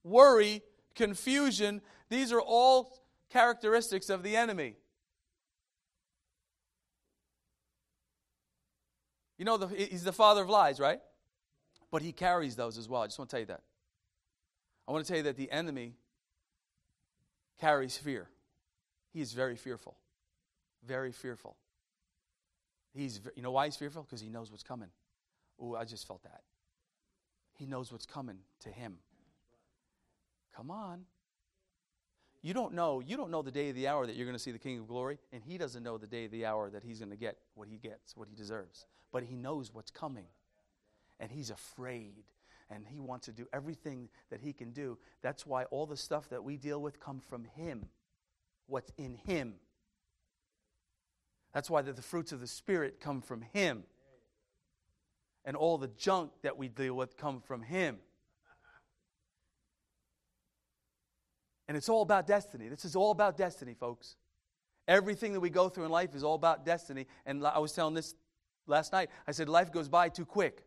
worry, 0.02 0.62
confusion. 0.94 1.80
These 2.08 2.32
are 2.32 2.40
all 2.40 2.98
characteristics 3.30 4.10
of 4.10 4.22
the 4.22 4.36
enemy. 4.36 4.76
You 9.38 9.44
know, 9.44 9.56
the, 9.56 9.66
he's 9.66 10.04
the 10.04 10.12
father 10.12 10.42
of 10.42 10.48
lies, 10.48 10.78
right? 10.78 11.00
But 11.90 12.02
he 12.02 12.12
carries 12.12 12.56
those 12.56 12.78
as 12.78 12.88
well. 12.88 13.02
I 13.02 13.06
just 13.06 13.18
want 13.18 13.30
to 13.30 13.36
tell 13.36 13.40
you 13.40 13.46
that. 13.46 13.62
I 14.86 14.92
want 14.92 15.04
to 15.04 15.08
tell 15.08 15.16
you 15.16 15.24
that 15.24 15.36
the 15.36 15.50
enemy 15.50 15.94
carries 17.60 17.96
fear. 17.96 18.28
He 19.12 19.20
is 19.20 19.32
very 19.32 19.56
fearful. 19.56 19.96
Very 20.86 21.12
fearful. 21.12 21.56
He's, 22.92 23.20
you 23.34 23.42
know 23.42 23.50
why 23.50 23.66
he's 23.66 23.76
fearful? 23.76 24.02
Because 24.02 24.20
he 24.20 24.28
knows 24.28 24.50
what's 24.50 24.62
coming. 24.62 24.90
Oh, 25.60 25.74
I 25.74 25.84
just 25.84 26.06
felt 26.06 26.22
that. 26.22 26.42
He 27.58 27.66
knows 27.66 27.90
what's 27.92 28.06
coming 28.06 28.38
to 28.60 28.68
him. 28.68 28.98
Come 30.54 30.70
on. 30.70 31.04
You 32.44 32.52
don't 32.52 32.74
know, 32.74 33.00
you 33.00 33.16
don't 33.16 33.30
know 33.30 33.40
the 33.40 33.50
day 33.50 33.70
of 33.70 33.74
the 33.74 33.88
hour 33.88 34.06
that 34.06 34.16
you're 34.16 34.26
going 34.26 34.36
to 34.36 34.42
see 34.42 34.52
the 34.52 34.58
King 34.58 34.78
of 34.78 34.86
Glory, 34.86 35.18
and 35.32 35.42
he 35.42 35.56
doesn't 35.56 35.82
know 35.82 35.96
the 35.96 36.06
day 36.06 36.26
of 36.26 36.30
the 36.30 36.44
hour 36.44 36.68
that 36.68 36.84
he's 36.84 36.98
going 36.98 37.10
to 37.10 37.16
get 37.16 37.38
what 37.54 37.68
he 37.68 37.78
gets, 37.78 38.14
what 38.14 38.28
he 38.28 38.34
deserves. 38.34 38.84
But 39.12 39.22
he 39.22 39.34
knows 39.34 39.72
what's 39.72 39.90
coming. 39.90 40.26
And 41.18 41.30
he's 41.30 41.48
afraid. 41.48 42.22
And 42.68 42.84
he 42.86 43.00
wants 43.00 43.24
to 43.26 43.32
do 43.32 43.46
everything 43.54 44.10
that 44.28 44.42
he 44.42 44.52
can 44.52 44.72
do. 44.72 44.98
That's 45.22 45.46
why 45.46 45.64
all 45.64 45.86
the 45.86 45.96
stuff 45.96 46.28
that 46.28 46.44
we 46.44 46.58
deal 46.58 46.82
with 46.82 47.00
come 47.00 47.18
from 47.18 47.46
him. 47.56 47.86
What's 48.66 48.92
in 48.98 49.14
him. 49.26 49.54
That's 51.54 51.70
why 51.70 51.80
the, 51.80 51.94
the 51.94 52.02
fruits 52.02 52.30
of 52.30 52.40
the 52.40 52.46
Spirit 52.46 53.00
come 53.00 53.22
from 53.22 53.40
him. 53.54 53.84
And 55.46 55.56
all 55.56 55.78
the 55.78 55.88
junk 55.96 56.32
that 56.42 56.58
we 56.58 56.68
deal 56.68 56.92
with 56.92 57.16
come 57.16 57.40
from 57.40 57.62
him. 57.62 58.00
And 61.68 61.76
it's 61.76 61.88
all 61.88 62.02
about 62.02 62.26
destiny. 62.26 62.68
This 62.68 62.84
is 62.84 62.94
all 62.96 63.10
about 63.10 63.36
destiny, 63.36 63.74
folks. 63.74 64.16
Everything 64.86 65.32
that 65.32 65.40
we 65.40 65.50
go 65.50 65.68
through 65.68 65.86
in 65.86 65.90
life 65.90 66.14
is 66.14 66.22
all 66.22 66.34
about 66.34 66.66
destiny. 66.66 67.06
And 67.24 67.46
I 67.46 67.58
was 67.58 67.72
telling 67.72 67.94
this 67.94 68.14
last 68.66 68.92
night. 68.92 69.08
I 69.26 69.32
said, 69.32 69.48
life 69.48 69.72
goes 69.72 69.88
by 69.88 70.08
too 70.08 70.26
quick. 70.26 70.62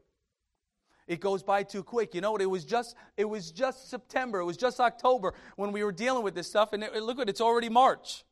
It 1.08 1.22
goes 1.22 1.41
by 1.41 1.64
too 1.64 1.84
quick. 1.84 2.14
You 2.14 2.22
know 2.22 2.34
what? 2.34 2.41
It 2.41 2.50
was 2.50 2.66
just 2.66 2.95
it 3.16 3.26
was 3.26 3.52
just 3.52 3.89
September. 3.89 4.39
It 4.39 4.45
was 4.45 4.58
just 4.58 4.80
October 4.80 5.34
when 5.56 5.72
we 5.72 5.84
were 5.84 5.93
dealing 5.93 6.24
with 6.24 6.36
this 6.36 6.48
stuff. 6.48 6.74
And 6.74 6.84
it, 6.84 7.02
look 7.02 7.18
at 7.18 7.24
it, 7.24 7.30
it's 7.30 7.41
already 7.41 7.70
March. 7.70 8.26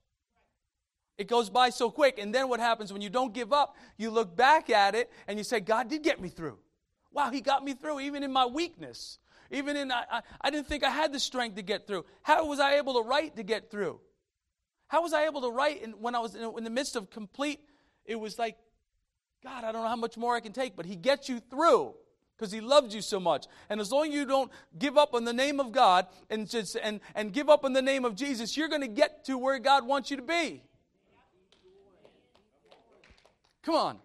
It 1.17 1.29
goes 1.29 1.49
by 1.49 1.69
so 1.69 1.89
quick. 1.89 2.19
And 2.19 2.35
then 2.35 2.49
what 2.49 2.59
happens 2.59 2.91
when 2.91 3.01
you 3.01 3.09
don't 3.09 3.33
give 3.33 3.53
up? 3.53 3.77
You 3.97 4.09
look 4.09 4.35
back 4.35 4.69
at 4.69 4.93
it 4.93 5.09
and 5.27 5.37
you 5.37 5.45
say, 5.45 5.61
God 5.61 5.87
did 5.87 6.03
get 6.03 6.19
me 6.19 6.27
through. 6.27 6.57
Wow, 7.13 7.31
He 7.31 7.39
got 7.39 7.63
me 7.63 7.73
through 7.73 8.01
even 8.01 8.23
in 8.23 8.33
my 8.33 8.45
weakness. 8.45 9.19
Even 9.51 9.75
in, 9.75 9.91
I, 9.91 10.03
I, 10.11 10.21
I 10.41 10.49
didn't 10.49 10.67
think 10.67 10.83
I 10.83 10.89
had 10.89 11.13
the 11.13 11.19
strength 11.19 11.55
to 11.55 11.61
get 11.61 11.87
through. 11.87 12.05
How 12.21 12.45
was 12.45 12.59
I 12.59 12.75
able 12.75 13.01
to 13.01 13.07
write 13.07 13.35
to 13.35 13.43
get 13.43 13.69
through? 13.69 13.99
How 14.87 15.01
was 15.01 15.13
I 15.13 15.25
able 15.25 15.41
to 15.41 15.49
write 15.49 15.81
in, 15.81 15.91
when 15.93 16.15
I 16.15 16.19
was 16.19 16.35
in, 16.35 16.43
in 16.57 16.63
the 16.63 16.69
midst 16.69 16.95
of 16.95 17.09
complete, 17.09 17.59
it 18.05 18.15
was 18.15 18.37
like, 18.37 18.57
God, 19.43 19.63
I 19.63 19.71
don't 19.71 19.83
know 19.83 19.89
how 19.89 19.95
much 19.95 20.17
more 20.17 20.35
I 20.35 20.39
can 20.39 20.53
take, 20.53 20.75
but 20.75 20.85
He 20.85 20.95
gets 20.95 21.29
you 21.29 21.39
through 21.39 21.95
because 22.37 22.51
He 22.51 22.61
loves 22.61 22.93
you 22.93 23.01
so 23.01 23.19
much. 23.19 23.45
And 23.69 23.79
as 23.79 23.91
long 23.91 24.07
as 24.07 24.13
you 24.13 24.25
don't 24.25 24.51
give 24.77 24.97
up 24.97 25.13
on 25.13 25.23
the 25.23 25.33
name 25.33 25.59
of 25.59 25.71
God 25.71 26.07
and, 26.29 26.49
just, 26.49 26.77
and, 26.81 26.99
and 27.13 27.31
give 27.31 27.49
up 27.49 27.63
on 27.63 27.73
the 27.73 27.81
name 27.81 28.05
of 28.05 28.15
Jesus, 28.15 28.57
you're 28.57 28.67
going 28.67 28.81
to 28.81 28.87
get 28.87 29.25
to 29.25 29.37
where 29.37 29.59
God 29.59 29.85
wants 29.85 30.11
you 30.11 30.17
to 30.17 30.23
be. 30.23 30.63
Come 33.63 33.75
on. 33.75 33.99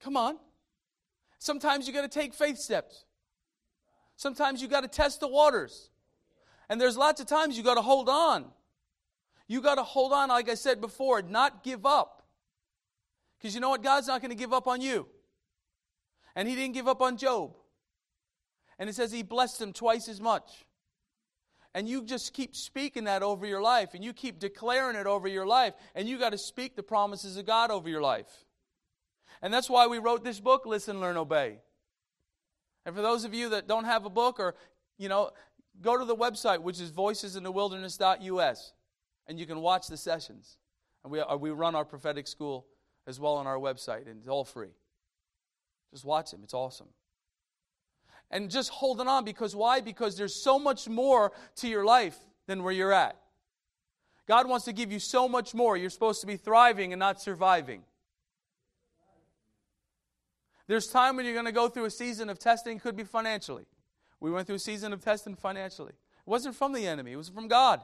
Come 0.00 0.16
on. 0.16 0.38
Sometimes 1.46 1.86
you 1.86 1.94
got 1.94 2.02
to 2.02 2.08
take 2.08 2.34
faith 2.34 2.58
steps. 2.58 3.04
Sometimes 4.16 4.60
you 4.60 4.66
got 4.66 4.80
to 4.80 4.88
test 4.88 5.20
the 5.20 5.28
waters. 5.28 5.90
And 6.68 6.80
there's 6.80 6.96
lots 6.96 7.20
of 7.20 7.28
times 7.28 7.56
you 7.56 7.62
got 7.62 7.76
to 7.76 7.82
hold 7.82 8.08
on. 8.08 8.46
You 9.46 9.60
got 9.60 9.76
to 9.76 9.84
hold 9.84 10.12
on, 10.12 10.30
like 10.30 10.48
I 10.48 10.54
said 10.54 10.80
before, 10.80 11.22
not 11.22 11.62
give 11.62 11.86
up. 11.86 12.24
Because 13.38 13.54
you 13.54 13.60
know 13.60 13.68
what? 13.68 13.80
God's 13.80 14.08
not 14.08 14.20
going 14.22 14.32
to 14.32 14.36
give 14.36 14.52
up 14.52 14.66
on 14.66 14.80
you. 14.80 15.06
And 16.34 16.48
He 16.48 16.56
didn't 16.56 16.74
give 16.74 16.88
up 16.88 17.00
on 17.00 17.16
Job. 17.16 17.54
And 18.80 18.90
it 18.90 18.96
says 18.96 19.12
He 19.12 19.22
blessed 19.22 19.62
him 19.62 19.72
twice 19.72 20.08
as 20.08 20.20
much. 20.20 20.50
And 21.74 21.88
you 21.88 22.02
just 22.02 22.32
keep 22.32 22.56
speaking 22.56 23.04
that 23.04 23.22
over 23.22 23.46
your 23.46 23.62
life, 23.62 23.94
and 23.94 24.04
you 24.04 24.12
keep 24.12 24.40
declaring 24.40 24.96
it 24.96 25.06
over 25.06 25.28
your 25.28 25.46
life, 25.46 25.74
and 25.94 26.08
you 26.08 26.18
got 26.18 26.30
to 26.30 26.38
speak 26.38 26.74
the 26.74 26.82
promises 26.82 27.36
of 27.36 27.46
God 27.46 27.70
over 27.70 27.88
your 27.88 28.02
life. 28.02 28.46
And 29.46 29.54
that's 29.54 29.70
why 29.70 29.86
we 29.86 30.00
wrote 30.00 30.24
this 30.24 30.40
book, 30.40 30.66
Listen, 30.66 30.98
Learn, 30.98 31.16
Obey. 31.16 31.60
And 32.84 32.96
for 32.96 33.00
those 33.00 33.24
of 33.24 33.32
you 33.32 33.50
that 33.50 33.68
don't 33.68 33.84
have 33.84 34.04
a 34.04 34.10
book 34.10 34.40
or, 34.40 34.56
you 34.98 35.08
know, 35.08 35.30
go 35.80 35.96
to 35.96 36.04
the 36.04 36.16
website, 36.16 36.62
which 36.62 36.80
is 36.80 36.90
voicesinthewilderness.us, 36.90 38.72
and 39.28 39.38
you 39.38 39.46
can 39.46 39.60
watch 39.60 39.86
the 39.86 39.96
sessions. 39.96 40.58
And 41.04 41.12
we, 41.12 41.20
uh, 41.20 41.36
we 41.36 41.50
run 41.50 41.76
our 41.76 41.84
prophetic 41.84 42.26
school 42.26 42.66
as 43.06 43.20
well 43.20 43.34
on 43.34 43.46
our 43.46 43.56
website, 43.56 44.08
and 44.08 44.18
it's 44.18 44.26
all 44.26 44.44
free. 44.44 44.74
Just 45.92 46.04
watch 46.04 46.32
them, 46.32 46.40
it's 46.42 46.52
awesome. 46.52 46.88
And 48.32 48.50
just 48.50 48.70
holding 48.70 49.06
on 49.06 49.24
because 49.24 49.54
why? 49.54 49.80
Because 49.80 50.16
there's 50.16 50.34
so 50.34 50.58
much 50.58 50.88
more 50.88 51.30
to 51.58 51.68
your 51.68 51.84
life 51.84 52.18
than 52.48 52.64
where 52.64 52.72
you're 52.72 52.92
at. 52.92 53.16
God 54.26 54.48
wants 54.48 54.64
to 54.64 54.72
give 54.72 54.90
you 54.90 54.98
so 54.98 55.28
much 55.28 55.54
more. 55.54 55.76
You're 55.76 55.90
supposed 55.90 56.20
to 56.22 56.26
be 56.26 56.36
thriving 56.36 56.92
and 56.92 56.98
not 56.98 57.20
surviving. 57.20 57.84
There's 60.66 60.88
time 60.88 61.16
when 61.16 61.24
you're 61.24 61.34
going 61.34 61.46
to 61.46 61.52
go 61.52 61.68
through 61.68 61.84
a 61.84 61.90
season 61.90 62.28
of 62.28 62.38
testing, 62.38 62.78
could 62.80 62.96
be 62.96 63.04
financially. 63.04 63.66
We 64.20 64.30
went 64.30 64.46
through 64.46 64.56
a 64.56 64.60
season 64.60 64.92
of 64.92 65.04
testing 65.04 65.36
financially. 65.36 65.92
It 65.92 66.30
wasn't 66.30 66.56
from 66.56 66.72
the 66.72 66.86
enemy, 66.86 67.12
it 67.12 67.16
was 67.16 67.28
from 67.28 67.48
God. 67.48 67.80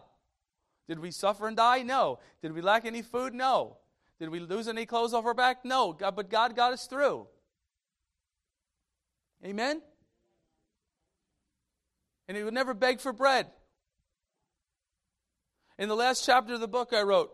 Did 0.89 0.99
we 0.99 1.11
suffer 1.11 1.47
and 1.47 1.57
die? 1.57 1.83
No. 1.83 2.19
Did 2.43 2.53
we 2.53 2.61
lack 2.61 2.85
any 2.85 3.03
food? 3.03 3.35
No. 3.35 3.79
Did 4.19 4.31
we 4.31 4.41
lose 4.41 4.67
any 4.67 4.85
clothes 4.85 5.15
off 5.15 5.25
our 5.25 5.35
back? 5.35 5.65
No. 5.65 5.93
God, 5.93 6.17
but 6.17 6.29
God 6.29 6.57
got 6.57 6.73
us 6.73 6.87
through. 6.87 7.29
Amen? 9.45 9.81
And 12.27 12.37
He 12.37 12.43
would 12.43 12.55
never 12.55 12.75
beg 12.75 13.01
for 13.01 13.13
bread. 13.13 13.47
In 15.79 15.89
the 15.89 15.97
last 15.97 16.25
chapter 16.25 16.55
of 16.55 16.61
the 16.61 16.69
book 16.69 16.93
I 16.93 17.03
wrote, 17.03 17.33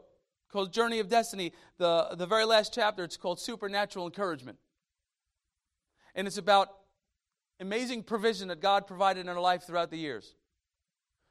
called 0.51 0.72
Journey 0.72 0.99
of 0.99 1.09
Destiny, 1.09 1.53
the, 1.78 2.14
the 2.16 2.26
very 2.26 2.44
last 2.44 2.72
chapter, 2.72 3.05
it's 3.05 3.16
called 3.16 3.40
Supernatural 3.40 4.07
Encouragement. 4.07 4.59
And 6.18 6.26
it's 6.26 6.36
about 6.36 6.70
amazing 7.60 8.02
provision 8.02 8.48
that 8.48 8.60
God 8.60 8.88
provided 8.88 9.20
in 9.20 9.28
our 9.28 9.40
life 9.40 9.62
throughout 9.62 9.92
the 9.92 9.98
years, 9.98 10.34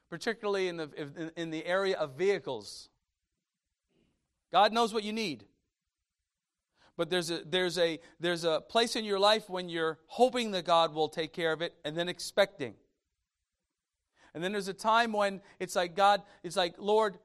particularly 0.09 0.69
in 0.69 0.77
the, 0.77 1.31
in 1.35 1.49
the 1.49 1.65
area 1.65 1.97
of 1.97 2.13
vehicles. 2.13 2.87
God 4.49 4.71
knows 4.71 4.93
what 4.93 5.03
you 5.03 5.11
need. 5.11 5.43
But 6.95 7.09
there's 7.09 7.29
a, 7.29 7.41
there's, 7.45 7.77
a, 7.77 7.99
there's 8.21 8.45
a 8.45 8.61
place 8.61 8.95
in 8.95 9.03
your 9.03 9.19
life 9.19 9.49
when 9.49 9.67
you're 9.67 9.99
hoping 10.05 10.51
that 10.51 10.63
God 10.63 10.93
will 10.93 11.09
take 11.09 11.33
care 11.33 11.51
of 11.51 11.61
it 11.61 11.75
and 11.83 11.93
then 11.93 12.07
expecting. 12.07 12.73
And 14.33 14.41
then 14.41 14.53
there's 14.53 14.69
a 14.69 14.73
time 14.73 15.11
when 15.11 15.41
it's 15.59 15.75
like, 15.75 15.97
God, 15.97 16.21
it's 16.43 16.55
like, 16.55 16.75
Lord, 16.77 17.17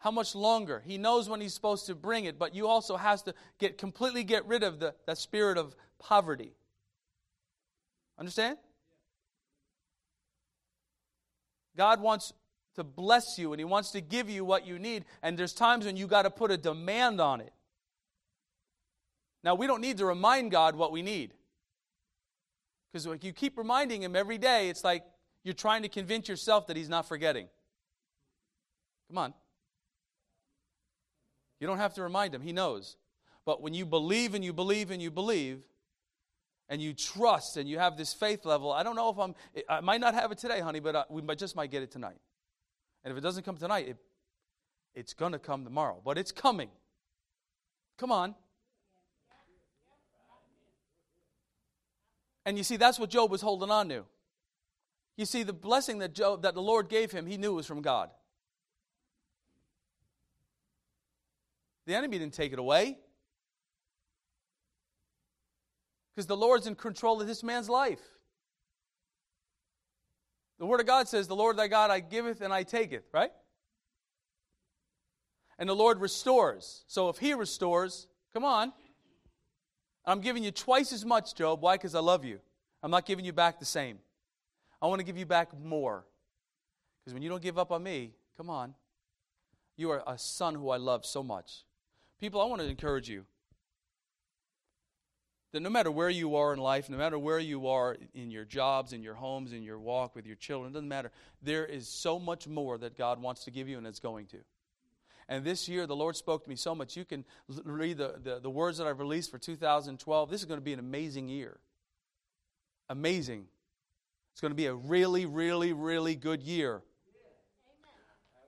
how 0.00 0.10
much 0.10 0.34
longer? 0.34 0.82
He 0.84 0.98
knows 0.98 1.28
when 1.28 1.40
He's 1.40 1.54
supposed 1.54 1.86
to 1.86 1.94
bring 1.94 2.24
it, 2.24 2.40
but 2.40 2.56
you 2.56 2.66
also 2.66 2.96
has 2.96 3.22
to 3.22 3.34
get 3.58 3.78
completely 3.78 4.24
get 4.24 4.44
rid 4.46 4.64
of 4.64 4.80
the, 4.80 4.94
that 5.06 5.16
spirit 5.16 5.56
of 5.56 5.76
poverty. 6.00 6.52
Understand? 8.18 8.58
God 11.76 12.00
wants 12.00 12.32
to 12.74 12.84
bless 12.84 13.38
you 13.38 13.52
and 13.52 13.60
He 13.60 13.64
wants 13.64 13.92
to 13.92 14.00
give 14.00 14.28
you 14.28 14.44
what 14.44 14.66
you 14.66 14.78
need, 14.78 15.04
and 15.22 15.38
there's 15.38 15.52
times 15.52 15.86
when 15.86 15.96
you 15.96 16.06
got 16.06 16.22
to 16.22 16.30
put 16.30 16.50
a 16.50 16.56
demand 16.56 17.20
on 17.20 17.40
it. 17.40 17.52
Now, 19.42 19.54
we 19.54 19.66
don't 19.66 19.80
need 19.80 19.98
to 19.98 20.06
remind 20.06 20.50
God 20.50 20.74
what 20.74 20.92
we 20.92 21.02
need. 21.02 21.32
Because 22.92 23.06
like 23.06 23.24
you 23.24 23.32
keep 23.32 23.56
reminding 23.56 24.02
him 24.02 24.16
every 24.16 24.36
day, 24.36 24.68
it's 24.68 24.84
like 24.84 25.04
you're 25.44 25.54
trying 25.54 25.82
to 25.82 25.88
convince 25.88 26.28
yourself 26.28 26.66
that 26.66 26.76
he's 26.76 26.88
not 26.88 27.06
forgetting. 27.06 27.48
Come 29.08 29.18
on. 29.18 29.34
You 31.60 31.66
don't 31.66 31.78
have 31.78 31.94
to 31.94 32.02
remind 32.02 32.34
him, 32.34 32.42
he 32.42 32.52
knows. 32.52 32.96
But 33.46 33.62
when 33.62 33.74
you 33.74 33.86
believe 33.86 34.34
and 34.34 34.44
you 34.44 34.52
believe 34.52 34.90
and 34.90 35.00
you 35.00 35.10
believe, 35.10 35.62
and 36.70 36.80
you 36.80 36.94
trust 36.94 37.56
and 37.56 37.68
you 37.68 37.78
have 37.78 37.96
this 37.96 38.14
faith 38.14 38.46
level, 38.46 38.72
I 38.72 38.84
don't 38.84 38.94
know 38.94 39.10
if 39.10 39.18
I'm, 39.18 39.34
I 39.68 39.80
might 39.80 40.00
not 40.00 40.14
have 40.14 40.30
it 40.30 40.38
today, 40.38 40.60
honey, 40.60 40.78
but 40.78 40.96
I, 40.96 41.04
we 41.10 41.20
might, 41.20 41.36
just 41.36 41.56
might 41.56 41.70
get 41.70 41.82
it 41.82 41.90
tonight. 41.90 42.16
And 43.04 43.10
if 43.12 43.18
it 43.18 43.20
doesn't 43.20 43.42
come 43.42 43.56
tonight, 43.56 43.88
it, 43.88 43.96
it's 44.94 45.12
going 45.12 45.32
to 45.32 45.38
come 45.40 45.64
tomorrow. 45.64 46.00
But 46.02 46.16
it's 46.16 46.30
coming. 46.30 46.70
Come 47.98 48.12
on. 48.12 48.36
And 52.46 52.56
you 52.56 52.62
see, 52.62 52.76
that's 52.76 52.98
what 52.98 53.10
Job 53.10 53.30
was 53.30 53.42
holding 53.42 53.70
on 53.70 53.88
to. 53.88 54.04
You 55.16 55.26
see, 55.26 55.42
the 55.42 55.52
blessing 55.52 55.98
that, 55.98 56.14
Job, 56.14 56.42
that 56.42 56.54
the 56.54 56.62
Lord 56.62 56.88
gave 56.88 57.10
him, 57.10 57.26
he 57.26 57.36
knew 57.36 57.50
it 57.52 57.56
was 57.56 57.66
from 57.66 57.82
God. 57.82 58.10
The 61.86 61.94
enemy 61.96 62.18
didn't 62.18 62.34
take 62.34 62.52
it 62.52 62.58
away. 62.60 62.98
Because 66.14 66.26
the 66.26 66.36
Lord's 66.36 66.66
in 66.66 66.74
control 66.74 67.20
of 67.20 67.26
this 67.26 67.42
man's 67.42 67.68
life. 67.68 68.00
The 70.58 70.66
Word 70.66 70.80
of 70.80 70.86
God 70.86 71.08
says, 71.08 71.26
The 71.26 71.36
Lord 71.36 71.56
thy 71.56 71.68
God 71.68 71.90
I 71.90 72.00
giveth 72.00 72.40
and 72.40 72.52
I 72.52 72.64
taketh, 72.64 73.04
right? 73.12 73.32
And 75.58 75.68
the 75.68 75.74
Lord 75.74 76.00
restores. 76.00 76.84
So 76.86 77.08
if 77.08 77.18
He 77.18 77.34
restores, 77.34 78.06
come 78.32 78.44
on. 78.44 78.72
I'm 80.04 80.20
giving 80.20 80.42
you 80.42 80.50
twice 80.50 80.92
as 80.92 81.04
much, 81.04 81.34
Job. 81.34 81.62
Why? 81.62 81.74
Because 81.74 81.94
I 81.94 82.00
love 82.00 82.24
you. 82.24 82.40
I'm 82.82 82.90
not 82.90 83.06
giving 83.06 83.24
you 83.24 83.32
back 83.32 83.58
the 83.58 83.66
same. 83.66 83.98
I 84.82 84.86
want 84.86 85.00
to 85.00 85.04
give 85.04 85.18
you 85.18 85.26
back 85.26 85.58
more. 85.58 86.06
Because 87.00 87.14
when 87.14 87.22
you 87.22 87.28
don't 87.28 87.42
give 87.42 87.58
up 87.58 87.70
on 87.70 87.82
me, 87.82 88.12
come 88.36 88.50
on, 88.50 88.74
you 89.76 89.90
are 89.90 90.02
a 90.06 90.18
son 90.18 90.54
who 90.54 90.70
I 90.70 90.76
love 90.76 91.04
so 91.04 91.22
much. 91.22 91.64
People, 92.18 92.40
I 92.40 92.44
want 92.44 92.60
to 92.60 92.68
encourage 92.68 93.08
you 93.08 93.24
that 95.52 95.60
no 95.60 95.70
matter 95.70 95.90
where 95.90 96.10
you 96.10 96.36
are 96.36 96.52
in 96.52 96.58
life, 96.58 96.88
no 96.88 96.96
matter 96.96 97.18
where 97.18 97.38
you 97.38 97.66
are 97.68 97.96
in 98.14 98.30
your 98.30 98.44
jobs, 98.44 98.92
in 98.92 99.02
your 99.02 99.14
homes, 99.14 99.52
in 99.52 99.62
your 99.62 99.78
walk 99.78 100.14
with 100.14 100.26
your 100.26 100.36
children, 100.36 100.70
it 100.70 100.74
doesn't 100.74 100.88
matter. 100.88 101.10
There 101.42 101.66
is 101.66 101.88
so 101.88 102.18
much 102.18 102.46
more 102.46 102.78
that 102.78 102.96
God 102.96 103.20
wants 103.20 103.44
to 103.44 103.50
give 103.50 103.68
you 103.68 103.78
and 103.78 103.86
is 103.86 103.98
going 103.98 104.26
to. 104.26 104.38
And 105.28 105.44
this 105.44 105.68
year, 105.68 105.86
the 105.86 105.96
Lord 105.96 106.16
spoke 106.16 106.42
to 106.44 106.50
me 106.50 106.56
so 106.56 106.74
much. 106.74 106.96
You 106.96 107.04
can 107.04 107.24
read 107.64 107.98
the, 107.98 108.16
the, 108.22 108.40
the 108.40 108.50
words 108.50 108.78
that 108.78 108.86
I've 108.86 108.98
released 108.98 109.30
for 109.30 109.38
2012. 109.38 110.30
This 110.30 110.40
is 110.40 110.46
going 110.46 110.58
to 110.58 110.64
be 110.64 110.72
an 110.72 110.80
amazing 110.80 111.28
year. 111.28 111.58
Amazing. 112.88 113.46
It's 114.32 114.40
going 114.40 114.50
to 114.50 114.56
be 114.56 114.66
a 114.66 114.74
really, 114.74 115.26
really, 115.26 115.72
really 115.72 116.16
good 116.16 116.42
year. 116.42 116.82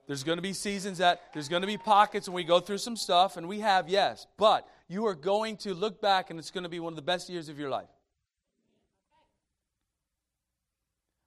There's 0.07 0.23
going 0.23 0.37
to 0.37 0.41
be 0.41 0.51
seasons 0.51 0.97
that 0.97 1.21
there's 1.33 1.47
going 1.47 1.61
to 1.61 1.67
be 1.67 1.77
pockets 1.77 2.27
when 2.27 2.35
we 2.35 2.43
go 2.43 2.59
through 2.59 2.79
some 2.79 2.97
stuff, 2.97 3.37
and 3.37 3.47
we 3.47 3.61
have, 3.61 3.87
yes. 3.87 4.27
But 4.37 4.67
you 4.87 5.05
are 5.07 5.15
going 5.15 5.57
to 5.57 5.73
look 5.73 6.01
back, 6.01 6.29
and 6.29 6.39
it's 6.39 6.51
going 6.51 6.63
to 6.63 6.69
be 6.69 6.79
one 6.79 6.93
of 6.93 6.97
the 6.97 7.01
best 7.01 7.29
years 7.29 7.49
of 7.49 7.57
your 7.57 7.69
life. 7.69 7.89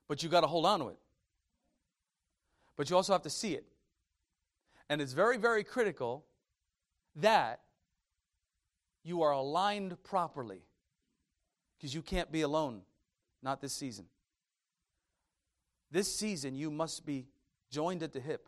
But 0.07 0.23
you 0.23 0.29
got 0.29 0.41
to 0.41 0.47
hold 0.47 0.65
on 0.65 0.79
to 0.79 0.87
it. 0.89 0.97
But 2.77 2.89
you 2.89 2.95
also 2.95 3.13
have 3.13 3.23
to 3.23 3.29
see 3.29 3.53
it. 3.53 3.65
And 4.89 5.01
it's 5.01 5.13
very, 5.13 5.37
very 5.37 5.63
critical 5.63 6.25
that 7.17 7.59
you 9.03 9.23
are 9.23 9.31
aligned 9.31 10.01
properly 10.03 10.61
because 11.77 11.93
you 11.93 12.01
can't 12.01 12.31
be 12.31 12.41
alone, 12.41 12.81
not 13.41 13.59
this 13.59 13.73
season. 13.73 14.05
This 15.91 16.13
season, 16.13 16.55
you 16.55 16.69
must 16.69 17.05
be 17.05 17.27
joined 17.69 18.03
at 18.03 18.13
the 18.13 18.19
hip 18.19 18.47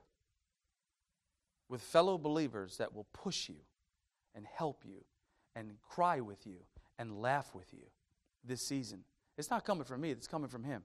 with 1.67 1.81
fellow 1.81 2.17
believers 2.17 2.77
that 2.77 2.93
will 2.93 3.07
push 3.13 3.49
you 3.49 3.55
and 4.35 4.45
help 4.45 4.83
you 4.85 5.03
and 5.55 5.71
cry 5.81 6.19
with 6.19 6.45
you 6.45 6.57
and 6.97 7.19
laugh 7.21 7.53
with 7.53 7.73
you 7.73 7.85
this 8.43 8.61
season. 8.67 9.03
It's 9.37 9.49
not 9.49 9.65
coming 9.65 9.83
from 9.83 10.01
me, 10.01 10.11
it's 10.11 10.27
coming 10.27 10.49
from 10.49 10.63
Him. 10.63 10.83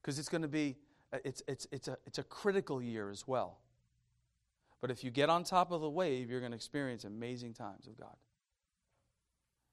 Because 0.00 0.18
it's 0.18 0.28
going 0.28 0.42
to 0.42 0.48
be, 0.48 0.76
uh, 1.12 1.18
it's, 1.24 1.42
it's, 1.46 1.66
it's, 1.70 1.88
a, 1.88 1.96
it's 2.06 2.18
a 2.18 2.22
critical 2.22 2.82
year 2.82 3.10
as 3.10 3.26
well. 3.28 3.58
But 4.80 4.90
if 4.90 5.04
you 5.04 5.10
get 5.10 5.28
on 5.28 5.44
top 5.44 5.72
of 5.72 5.82
the 5.82 5.90
wave, 5.90 6.30
you're 6.30 6.40
going 6.40 6.52
to 6.52 6.56
experience 6.56 7.04
amazing 7.04 7.52
times 7.52 7.86
of 7.86 7.98
God. 7.98 8.16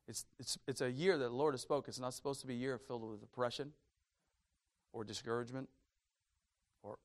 It's, 0.08 0.26
it's, 0.40 0.58
it's 0.68 0.82
a 0.82 0.92
year 0.92 1.18
that 1.18 1.24
the 1.24 1.36
Lord 1.36 1.54
has 1.54 1.62
spoken. 1.62 1.90
It's 1.90 2.00
not 2.00 2.14
supposed 2.14 2.42
to 2.42 2.48
be 2.48 2.54
a 2.54 2.58
year 2.58 2.78
filled 2.78 3.10
with 3.10 3.22
depression 3.22 3.72
or 4.94 5.04
discouragement 5.04 5.70
or 6.84 6.98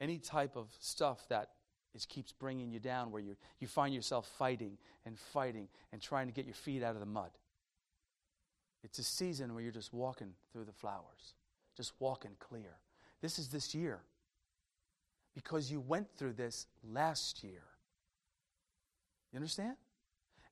any 0.00 0.18
type 0.18 0.56
of 0.56 0.70
stuff 0.80 1.26
that 1.28 1.50
it 1.94 2.06
keeps 2.08 2.32
bringing 2.32 2.70
you 2.70 2.80
down 2.80 3.10
where 3.10 3.22
you, 3.22 3.36
you 3.60 3.66
find 3.66 3.94
yourself 3.94 4.26
fighting 4.38 4.78
and 5.04 5.18
fighting 5.18 5.68
and 5.92 6.00
trying 6.00 6.26
to 6.26 6.32
get 6.32 6.46
your 6.46 6.54
feet 6.54 6.82
out 6.82 6.94
of 6.94 7.00
the 7.00 7.06
mud. 7.06 7.30
It's 8.82 8.98
a 8.98 9.04
season 9.04 9.54
where 9.54 9.62
you're 9.62 9.72
just 9.72 9.92
walking 9.92 10.32
through 10.52 10.64
the 10.64 10.72
flowers, 10.72 11.34
just 11.76 11.92
walking 11.98 12.32
clear. 12.38 12.76
This 13.20 13.38
is 13.38 13.48
this 13.48 13.74
year 13.74 14.00
because 15.34 15.70
you 15.70 15.80
went 15.80 16.08
through 16.16 16.32
this 16.32 16.66
last 16.82 17.44
year. 17.44 17.62
You 19.32 19.36
understand? 19.36 19.76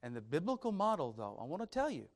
And 0.02 0.16
the 0.16 0.20
biblical 0.20 0.72
model, 0.72 1.12
though, 1.12 1.38
I 1.40 1.44
want 1.44 1.62
to 1.62 1.66
tell 1.66 1.90
you 1.90 2.06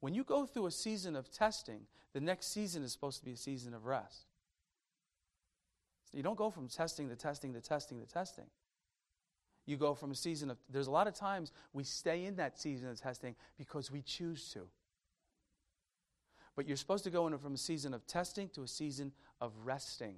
when 0.00 0.14
you 0.14 0.24
go 0.24 0.46
through 0.46 0.66
a 0.66 0.70
season 0.70 1.16
of 1.16 1.30
testing, 1.30 1.80
the 2.12 2.20
next 2.20 2.52
season 2.52 2.82
is 2.82 2.92
supposed 2.92 3.18
to 3.20 3.24
be 3.24 3.32
a 3.32 3.36
season 3.36 3.74
of 3.74 3.86
rest. 3.86 4.25
You 6.16 6.22
don't 6.22 6.38
go 6.38 6.48
from 6.48 6.66
testing 6.66 7.10
to 7.10 7.14
testing 7.14 7.52
to 7.52 7.60
testing 7.60 8.00
to 8.00 8.06
testing. 8.06 8.46
You 9.66 9.76
go 9.76 9.92
from 9.94 10.12
a 10.12 10.14
season 10.14 10.50
of, 10.50 10.56
there's 10.70 10.86
a 10.86 10.90
lot 10.90 11.08
of 11.08 11.14
times 11.14 11.52
we 11.74 11.84
stay 11.84 12.24
in 12.24 12.36
that 12.36 12.58
season 12.58 12.88
of 12.88 12.98
testing 12.98 13.34
because 13.58 13.90
we 13.90 14.00
choose 14.00 14.48
to. 14.54 14.62
But 16.54 16.66
you're 16.66 16.78
supposed 16.78 17.04
to 17.04 17.10
go 17.10 17.26
in 17.26 17.36
from 17.36 17.52
a 17.52 17.58
season 17.58 17.92
of 17.92 18.06
testing 18.06 18.48
to 18.54 18.62
a 18.62 18.66
season 18.66 19.12
of 19.42 19.52
resting. 19.62 20.14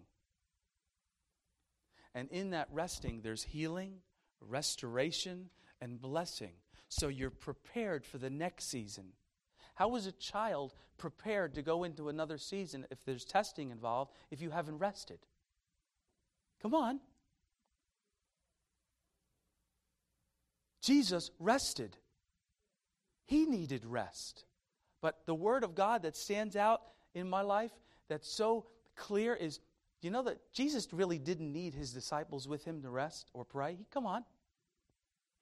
And 2.14 2.30
in 2.30 2.50
that 2.50 2.68
resting, 2.70 3.22
there's 3.22 3.42
healing, 3.42 3.94
restoration, 4.40 5.50
and 5.80 6.00
blessing. 6.00 6.52
So 6.88 7.08
you're 7.08 7.30
prepared 7.30 8.04
for 8.04 8.18
the 8.18 8.30
next 8.30 8.70
season. 8.70 9.06
How 9.74 9.96
is 9.96 10.06
a 10.06 10.12
child 10.12 10.74
prepared 10.96 11.54
to 11.54 11.62
go 11.62 11.82
into 11.82 12.08
another 12.08 12.38
season 12.38 12.86
if 12.92 13.04
there's 13.04 13.24
testing 13.24 13.72
involved 13.72 14.12
if 14.30 14.40
you 14.40 14.50
haven't 14.50 14.78
rested? 14.78 15.18
Come 16.62 16.74
on. 16.74 17.00
Jesus 20.82 21.30
rested. 21.38 21.96
He 23.26 23.44
needed 23.46 23.84
rest. 23.84 24.44
But 25.00 25.26
the 25.26 25.34
word 25.34 25.62
of 25.62 25.74
God 25.74 26.02
that 26.02 26.16
stands 26.16 26.56
out 26.56 26.82
in 27.14 27.28
my 27.28 27.42
life 27.42 27.72
that's 28.08 28.28
so 28.28 28.66
clear 28.96 29.34
is 29.34 29.60
you 30.00 30.10
know 30.10 30.22
that 30.22 30.38
Jesus 30.52 30.88
really 30.92 31.18
didn't 31.18 31.52
need 31.52 31.74
his 31.74 31.92
disciples 31.92 32.46
with 32.46 32.64
him 32.64 32.82
to 32.82 32.90
rest 32.90 33.30
or 33.34 33.44
pray? 33.44 33.74
He, 33.74 33.86
Come 33.92 34.06
on. 34.06 34.24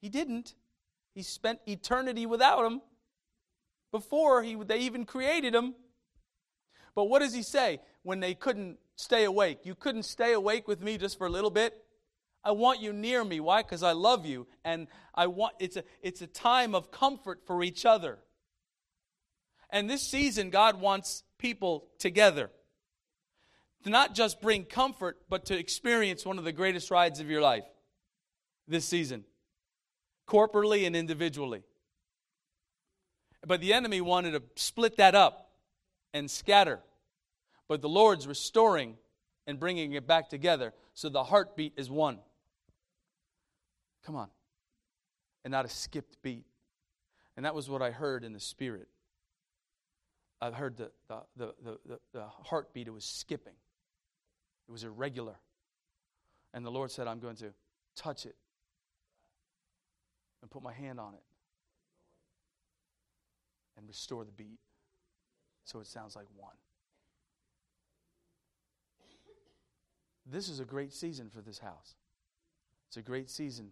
He 0.01 0.09
didn't. 0.09 0.55
He 1.13 1.23
spent 1.23 1.59
eternity 1.67 2.25
without 2.25 2.63
them 2.63 2.81
before 3.91 4.43
he, 4.43 4.55
they 4.55 4.79
even 4.79 5.05
created 5.05 5.53
him. 5.53 5.75
But 6.95 7.05
what 7.05 7.19
does 7.19 7.33
he 7.33 7.43
say 7.43 7.79
when 8.03 8.19
they 8.19 8.33
couldn't 8.33 8.79
stay 8.97 9.23
awake? 9.23 9.59
You 9.63 9.73
couldn't 9.73 10.03
stay 10.03 10.33
awake 10.33 10.67
with 10.67 10.81
me 10.81 10.97
just 10.97 11.17
for 11.17 11.25
a 11.25 11.29
little 11.29 11.49
bit? 11.49 11.73
I 12.43 12.51
want 12.51 12.81
you 12.81 12.91
near 12.91 13.23
me. 13.23 13.39
Why? 13.39 13.61
Because 13.61 13.83
I 13.83 13.93
love 13.93 14.25
you. 14.25 14.47
And 14.65 14.87
I 15.15 15.27
want 15.27 15.55
it's 15.59 15.77
a 15.77 15.83
it's 16.01 16.21
a 16.21 16.27
time 16.27 16.75
of 16.75 16.91
comfort 16.91 17.41
for 17.45 17.63
each 17.63 17.85
other. 17.85 18.19
And 19.69 19.89
this 19.89 20.01
season, 20.01 20.49
God 20.49 20.79
wants 20.79 21.23
people 21.37 21.87
together. 21.99 22.49
To 23.83 23.89
not 23.89 24.15
just 24.15 24.41
bring 24.41 24.65
comfort, 24.65 25.17
but 25.29 25.45
to 25.45 25.57
experience 25.57 26.25
one 26.25 26.37
of 26.37 26.43
the 26.43 26.51
greatest 26.51 26.89
rides 26.89 27.19
of 27.19 27.29
your 27.29 27.41
life 27.41 27.63
this 28.67 28.85
season, 28.85 29.23
corporately 30.27 30.85
and 30.85 30.95
individually. 30.95 31.63
But 33.45 33.61
the 33.61 33.73
enemy 33.73 34.01
wanted 34.01 34.31
to 34.31 34.43
split 34.55 34.97
that 34.97 35.15
up 35.15 35.51
and 36.13 36.29
scatter. 36.29 36.79
But 37.67 37.81
the 37.81 37.89
Lord's 37.89 38.27
restoring 38.27 38.95
and 39.45 39.59
bringing 39.59 39.93
it 39.93 40.07
back 40.07 40.29
together 40.29 40.73
so 40.93 41.09
the 41.09 41.23
heartbeat 41.23 41.73
is 41.77 41.89
one. 41.89 42.19
Come 44.05 44.15
on. 44.15 44.29
And 45.43 45.51
not 45.51 45.65
a 45.65 45.69
skipped 45.69 46.21
beat. 46.21 46.45
And 47.35 47.45
that 47.45 47.53
was 47.53 47.69
what 47.69 47.81
I 47.81 47.91
heard 47.91 48.23
in 48.23 48.33
the 48.33 48.39
spirit. 48.39 48.87
I 50.41 50.51
heard 50.51 50.77
the, 50.77 50.91
the, 51.07 51.23
the, 51.35 51.53
the, 51.63 51.99
the 52.13 52.25
heartbeat, 52.43 52.87
it 52.87 52.91
was 52.91 53.05
skipping, 53.05 53.55
it 54.67 54.71
was 54.71 54.83
irregular. 54.83 55.35
And 56.53 56.65
the 56.65 56.71
Lord 56.71 56.91
said, 56.91 57.07
I'm 57.07 57.19
going 57.19 57.35
to 57.37 57.53
touch 57.95 58.25
it 58.25 58.35
and 60.41 60.49
put 60.49 60.63
my 60.63 60.73
hand 60.73 60.99
on 60.99 61.13
it 61.13 61.23
and 63.77 63.87
restore 63.87 64.25
the 64.25 64.31
beat. 64.31 64.59
so 65.65 65.79
it 65.79 65.87
sounds 65.87 66.15
like 66.15 66.25
one. 66.35 66.55
This 70.29 70.49
is 70.49 70.59
a 70.59 70.65
great 70.65 70.93
season 70.93 71.29
for 71.29 71.41
this 71.41 71.59
house. 71.59 71.95
It's 72.89 72.97
a 72.97 73.01
great 73.01 73.29
season. 73.29 73.71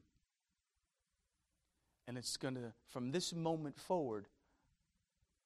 And 2.07 2.17
it's 2.17 2.37
going 2.37 2.55
to, 2.55 2.71
from 2.87 3.11
this 3.11 3.33
moment 3.33 3.77
forward, 3.77 4.27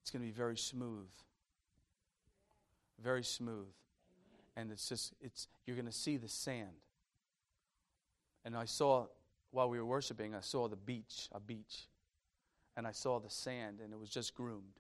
it's 0.02 0.12
going 0.12 0.22
to 0.22 0.28
be 0.28 0.36
very 0.36 0.58
smooth. 0.58 1.10
Very 3.02 3.24
smooth. 3.24 3.68
And 4.56 4.72
it's 4.72 4.90
just, 4.90 5.14
it's, 5.22 5.48
you're 5.66 5.76
going 5.76 5.86
to 5.86 5.92
see 5.92 6.18
the 6.18 6.28
sand. 6.28 6.68
And 8.46 8.56
I 8.56 8.66
saw, 8.66 9.08
while 9.52 9.70
we 9.70 9.80
were 9.80 9.86
worshiping, 9.86 10.36
I 10.36 10.42
saw 10.42 10.68
the 10.68 10.76
beach, 10.76 11.30
a 11.32 11.40
beach. 11.40 11.88
And 12.78 12.86
I 12.86 12.92
saw 12.92 13.20
the 13.20 13.30
sand, 13.30 13.80
and 13.84 13.94
it 13.94 14.00
was 14.00 14.10
just 14.10 14.36
groomed. 14.36 14.80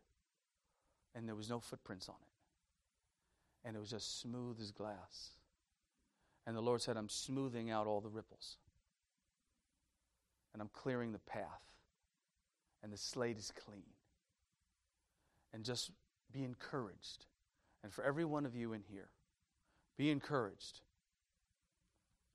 And 1.15 1.27
there 1.27 1.35
was 1.35 1.49
no 1.49 1.59
footprints 1.59 2.07
on 2.07 2.15
it. 2.21 3.67
And 3.67 3.75
it 3.75 3.79
was 3.79 3.89
just 3.89 4.21
smooth 4.21 4.59
as 4.61 4.71
glass. 4.71 5.31
And 6.45 6.55
the 6.55 6.61
Lord 6.61 6.81
said, 6.81 6.97
I'm 6.97 7.09
smoothing 7.09 7.69
out 7.69 7.87
all 7.87 8.01
the 8.01 8.09
ripples. 8.09 8.57
And 10.53 10.61
I'm 10.61 10.69
clearing 10.73 11.11
the 11.11 11.19
path. 11.19 11.61
And 12.81 12.91
the 12.91 12.97
slate 12.97 13.37
is 13.37 13.51
clean. 13.65 13.83
And 15.53 15.63
just 15.63 15.91
be 16.31 16.43
encouraged. 16.43 17.25
And 17.83 17.93
for 17.93 18.03
every 18.03 18.25
one 18.25 18.45
of 18.45 18.55
you 18.55 18.73
in 18.73 18.81
here, 18.89 19.09
be 19.97 20.11
encouraged. 20.11 20.81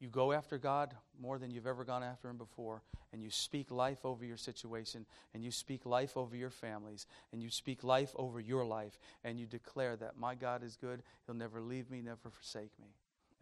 You 0.00 0.08
go 0.08 0.32
after 0.32 0.58
God 0.58 0.94
more 1.20 1.38
than 1.38 1.50
you've 1.50 1.66
ever 1.66 1.84
gone 1.84 2.02
after 2.02 2.28
Him 2.28 2.36
before, 2.36 2.82
and 3.12 3.22
you 3.22 3.30
speak 3.30 3.70
life 3.70 4.04
over 4.04 4.24
your 4.24 4.36
situation, 4.36 5.06
and 5.32 5.44
you 5.44 5.50
speak 5.50 5.86
life 5.86 6.16
over 6.16 6.36
your 6.36 6.50
families, 6.50 7.06
and 7.32 7.42
you 7.42 7.48
speak 7.48 7.84
life 7.84 8.12
over 8.16 8.40
your 8.40 8.64
life, 8.64 8.98
and 9.22 9.38
you 9.38 9.46
declare 9.46 9.96
that 9.96 10.18
my 10.18 10.34
God 10.34 10.62
is 10.62 10.76
good. 10.76 11.02
He'll 11.24 11.36
never 11.36 11.60
leave 11.60 11.90
me, 11.90 12.02
never 12.02 12.28
forsake 12.28 12.72
me. 12.80 12.88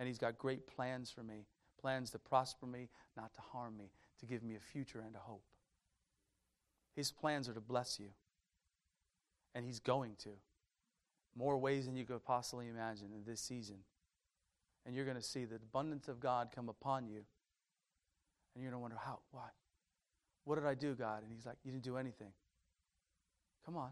And 0.03 0.09
He's 0.09 0.18
got 0.18 0.36
great 0.36 0.66
plans 0.66 1.12
for 1.12 1.22
me 1.22 1.46
plans 1.80 2.11
to 2.11 2.18
prosper 2.18 2.66
me, 2.66 2.88
not 3.16 3.32
to 3.34 3.40
harm 3.40 3.76
me, 3.76 3.92
to 4.18 4.26
give 4.26 4.42
me 4.42 4.57
a 4.57 4.61
future 4.61 5.00
and 5.05 5.14
a 5.14 5.18
hope. 5.20 5.44
His 6.96 7.12
plans 7.12 7.48
are 7.48 7.53
to 7.55 7.61
bless 7.61 8.00
you. 8.00 8.09
And 9.55 9.64
He's 9.64 9.78
going 9.78 10.16
to. 10.24 10.30
More 11.36 11.57
ways 11.57 11.86
than 11.86 11.94
you 11.94 12.05
could 12.05 12.24
possibly 12.24 12.66
imagine 12.66 13.11
in 13.14 13.22
this 13.24 13.40
season. 13.40 13.76
And 14.84 14.96
you're 14.96 15.05
going 15.05 15.16
to 15.16 15.22
see 15.22 15.44
the 15.44 15.55
abundance 15.55 16.09
of 16.09 16.18
God 16.18 16.48
come 16.53 16.68
upon 16.68 17.07
you. 17.07 17.22
And 18.57 18.64
you're 18.64 18.72
going 18.72 18.80
to 18.80 18.82
wonder, 18.82 18.96
how? 19.00 19.20
Why? 19.30 19.50
What 20.42 20.57
did 20.57 20.66
I 20.66 20.74
do, 20.74 20.96
God? 20.96 21.22
And 21.22 21.32
He's 21.32 21.46
like, 21.46 21.59
You 21.62 21.70
didn't 21.70 21.84
do 21.84 21.96
anything. 21.96 22.32
Come 23.64 23.76
on. 23.76 23.90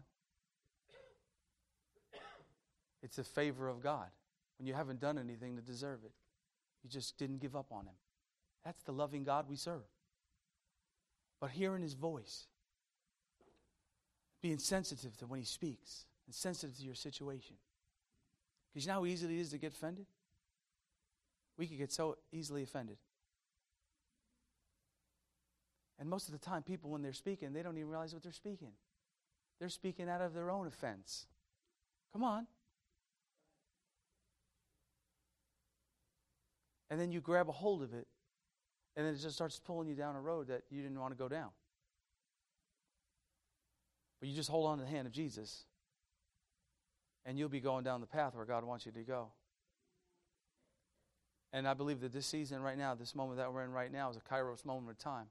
It's 3.01 3.15
the 3.15 3.23
favor 3.23 3.69
of 3.69 3.81
God 3.81 4.07
when 4.61 4.67
you 4.67 4.75
haven't 4.75 4.99
done 4.99 5.17
anything 5.17 5.55
to 5.55 5.61
deserve 5.63 6.01
it. 6.05 6.11
You 6.83 6.89
just 6.91 7.17
didn't 7.17 7.39
give 7.39 7.55
up 7.55 7.71
on 7.71 7.87
Him. 7.87 7.95
That's 8.63 8.83
the 8.83 8.91
loving 8.91 9.23
God 9.23 9.45
we 9.49 9.55
serve. 9.55 9.81
But 11.39 11.49
hearing 11.49 11.81
His 11.81 11.95
voice, 11.95 12.45
being 14.39 14.59
sensitive 14.59 15.17
to 15.17 15.25
when 15.25 15.39
He 15.39 15.47
speaks, 15.47 16.05
and 16.27 16.35
sensitive 16.35 16.77
to 16.77 16.83
your 16.83 16.93
situation. 16.93 17.55
Because 18.71 18.85
you 18.85 18.89
know 18.89 18.99
how 18.99 19.05
easy 19.07 19.25
it 19.25 19.41
is 19.41 19.49
to 19.49 19.57
get 19.57 19.73
offended? 19.73 20.05
We 21.57 21.65
could 21.65 21.79
get 21.79 21.91
so 21.91 22.19
easily 22.31 22.61
offended. 22.61 22.97
And 25.97 26.07
most 26.07 26.27
of 26.27 26.33
the 26.33 26.39
time, 26.39 26.61
people, 26.61 26.91
when 26.91 27.01
they're 27.01 27.13
speaking, 27.13 27.51
they 27.51 27.63
don't 27.63 27.77
even 27.77 27.89
realize 27.89 28.13
what 28.13 28.21
they're 28.21 28.31
speaking. 28.31 28.73
They're 29.59 29.69
speaking 29.69 30.07
out 30.07 30.21
of 30.21 30.35
their 30.35 30.51
own 30.51 30.67
offense. 30.67 31.25
Come 32.13 32.23
on. 32.23 32.45
And 36.91 36.99
then 36.99 37.09
you 37.09 37.21
grab 37.21 37.47
a 37.47 37.53
hold 37.53 37.81
of 37.81 37.93
it, 37.93 38.05
and 38.97 39.05
then 39.05 39.13
it 39.13 39.17
just 39.17 39.33
starts 39.33 39.57
pulling 39.59 39.87
you 39.87 39.95
down 39.95 40.17
a 40.17 40.21
road 40.21 40.49
that 40.49 40.63
you 40.69 40.81
didn't 40.81 40.99
want 40.99 41.13
to 41.13 41.17
go 41.17 41.29
down. 41.29 41.49
But 44.19 44.27
you 44.27 44.35
just 44.35 44.49
hold 44.49 44.67
on 44.67 44.77
to 44.77 44.83
the 44.83 44.89
hand 44.89 45.07
of 45.07 45.13
Jesus, 45.13 45.63
and 47.25 47.39
you'll 47.39 47.47
be 47.47 47.61
going 47.61 47.85
down 47.85 48.01
the 48.01 48.07
path 48.07 48.35
where 48.35 48.43
God 48.45 48.65
wants 48.65 48.85
you 48.85 48.91
to 48.91 49.03
go. 49.03 49.29
And 51.53 51.65
I 51.65 51.73
believe 51.73 52.01
that 52.01 52.11
this 52.11 52.25
season 52.25 52.61
right 52.61 52.77
now, 52.77 52.93
this 52.93 53.15
moment 53.15 53.37
that 53.37 53.53
we're 53.53 53.63
in 53.63 53.71
right 53.71 53.91
now, 53.91 54.09
is 54.09 54.17
a 54.17 54.19
kairos 54.19 54.65
moment 54.65 54.91
of 54.91 54.97
time. 54.97 55.27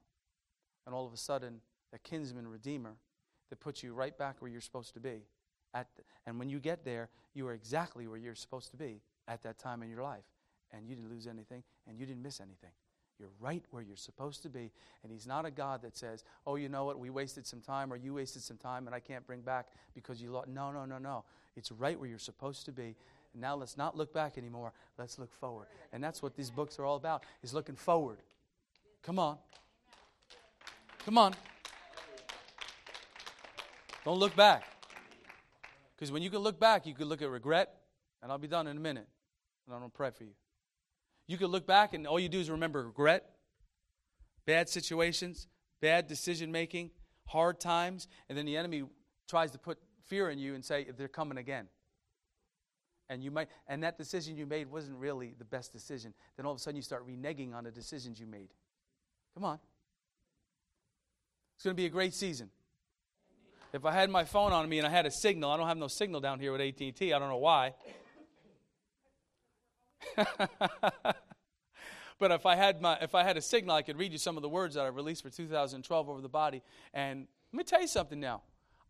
And 0.87 0.95
all 0.95 1.05
of 1.05 1.13
a 1.13 1.17
sudden, 1.17 1.61
a 1.93 1.99
kinsman 1.99 2.47
redeemer 2.47 2.95
that 3.51 3.59
puts 3.59 3.83
you 3.83 3.93
right 3.93 4.17
back 4.17 4.37
where 4.39 4.49
you're 4.49 4.61
supposed 4.61 4.95
to 4.95 4.99
be. 4.99 5.27
At 5.75 5.87
the, 5.95 6.01
and 6.25 6.39
when 6.39 6.49
you 6.49 6.59
get 6.59 6.83
there, 6.83 7.09
you 7.35 7.47
are 7.47 7.53
exactly 7.53 8.07
where 8.07 8.17
you're 8.17 8.35
supposed 8.35 8.71
to 8.71 8.77
be 8.77 9.01
at 9.27 9.43
that 9.43 9.59
time 9.59 9.83
in 9.83 9.89
your 9.89 10.01
life 10.01 10.25
and 10.73 10.87
you 10.87 10.95
didn't 10.95 11.09
lose 11.09 11.27
anything, 11.27 11.63
and 11.87 11.99
you 11.99 12.05
didn't 12.05 12.23
miss 12.23 12.39
anything. 12.39 12.71
You're 13.19 13.29
right 13.39 13.63
where 13.69 13.83
you're 13.83 13.95
supposed 13.95 14.41
to 14.43 14.49
be. 14.49 14.71
And 15.03 15.11
He's 15.11 15.27
not 15.27 15.45
a 15.45 15.51
God 15.51 15.83
that 15.83 15.95
says, 15.95 16.23
oh, 16.47 16.55
you 16.55 16.69
know 16.69 16.85
what, 16.85 16.97
we 16.97 17.11
wasted 17.11 17.45
some 17.45 17.61
time, 17.61 17.93
or 17.93 17.95
you 17.95 18.15
wasted 18.15 18.41
some 18.41 18.57
time, 18.57 18.87
and 18.87 18.95
I 18.95 18.99
can't 18.99 19.25
bring 19.27 19.41
back 19.41 19.67
because 19.93 20.21
you 20.21 20.31
lost. 20.31 20.47
No, 20.47 20.71
no, 20.71 20.85
no, 20.85 20.97
no. 20.97 21.23
It's 21.55 21.71
right 21.71 21.99
where 21.99 22.09
you're 22.09 22.17
supposed 22.17 22.65
to 22.65 22.71
be. 22.71 22.95
And 23.33 23.41
now 23.41 23.55
let's 23.55 23.77
not 23.77 23.95
look 23.95 24.11
back 24.13 24.37
anymore. 24.37 24.73
Let's 24.97 25.19
look 25.19 25.31
forward. 25.31 25.67
And 25.93 26.03
that's 26.03 26.21
what 26.21 26.35
these 26.35 26.49
books 26.49 26.79
are 26.79 26.85
all 26.85 26.95
about, 26.95 27.23
is 27.43 27.53
looking 27.53 27.75
forward. 27.75 28.17
Come 29.03 29.19
on. 29.19 29.37
Come 31.05 31.17
on. 31.17 31.35
Don't 34.03 34.17
look 34.17 34.35
back. 34.35 34.63
Because 35.95 36.11
when 36.11 36.23
you 36.23 36.31
can 36.31 36.39
look 36.39 36.59
back, 36.59 36.87
you 36.87 36.95
can 36.95 37.05
look 37.05 37.21
at 37.21 37.29
regret, 37.29 37.75
and 38.23 38.31
I'll 38.31 38.39
be 38.39 38.47
done 38.47 38.65
in 38.65 38.77
a 38.77 38.79
minute. 38.79 39.07
And 39.67 39.75
I'm 39.75 39.81
going 39.81 39.91
to 39.91 39.95
pray 39.95 40.09
for 40.09 40.23
you. 40.23 40.31
You 41.27 41.37
could 41.37 41.49
look 41.49 41.65
back 41.65 41.93
and 41.93 42.05
all 42.05 42.19
you 42.19 42.29
do 42.29 42.39
is 42.39 42.49
remember 42.49 42.83
regret, 42.83 43.29
bad 44.45 44.69
situations, 44.69 45.47
bad 45.81 46.07
decision 46.07 46.51
making, 46.51 46.91
hard 47.27 47.59
times, 47.59 48.07
and 48.29 48.37
then 48.37 48.45
the 48.45 48.57
enemy 48.57 48.83
tries 49.27 49.51
to 49.51 49.57
put 49.57 49.77
fear 50.05 50.29
in 50.29 50.39
you 50.39 50.55
and 50.55 50.63
say 50.63 50.87
they're 50.97 51.07
coming 51.07 51.37
again. 51.37 51.67
And 53.09 53.23
you 53.23 53.31
might 53.31 53.49
and 53.67 53.83
that 53.83 53.97
decision 53.97 54.37
you 54.37 54.45
made 54.45 54.69
wasn't 54.69 54.97
really 54.97 55.35
the 55.37 55.45
best 55.45 55.73
decision. 55.73 56.13
Then 56.37 56.45
all 56.45 56.53
of 56.53 56.57
a 56.57 56.61
sudden 56.61 56.75
you 56.75 56.81
start 56.81 57.05
reneging 57.07 57.53
on 57.53 57.65
the 57.65 57.71
decisions 57.71 58.19
you 58.19 58.27
made. 58.27 58.49
Come 59.33 59.43
on. 59.43 59.59
It's 61.55 61.63
going 61.63 61.75
to 61.75 61.81
be 61.81 61.85
a 61.85 61.89
great 61.89 62.13
season. 62.13 62.49
If 63.73 63.85
I 63.85 63.91
had 63.91 64.09
my 64.09 64.25
phone 64.25 64.51
on 64.51 64.67
me 64.67 64.79
and 64.79 64.87
I 64.87 64.89
had 64.89 65.05
a 65.05 65.11
signal, 65.11 65.51
I 65.51 65.57
don't 65.57 65.67
have 65.67 65.77
no 65.77 65.87
signal 65.87 66.19
down 66.19 66.39
here 66.39 66.51
with 66.51 66.59
AT&T. 66.59 67.13
I 67.13 67.19
don't 67.19 67.29
know 67.29 67.37
why. 67.37 67.73
but 72.19 72.31
if 72.31 72.45
I 72.45 72.55
had 72.55 72.81
my 72.81 72.97
if 73.01 73.15
I 73.15 73.23
had 73.23 73.37
a 73.37 73.41
signal, 73.41 73.75
I 73.75 73.81
could 73.81 73.97
read 73.97 74.11
you 74.11 74.17
some 74.17 74.37
of 74.37 74.41
the 74.41 74.49
words 74.49 74.75
that 74.75 74.85
I 74.85 74.87
released 74.87 75.23
for 75.23 75.29
2012 75.29 76.09
over 76.09 76.21
the 76.21 76.29
body. 76.29 76.61
And 76.93 77.27
let 77.51 77.57
me 77.57 77.63
tell 77.63 77.81
you 77.81 77.87
something 77.87 78.19
now. 78.19 78.41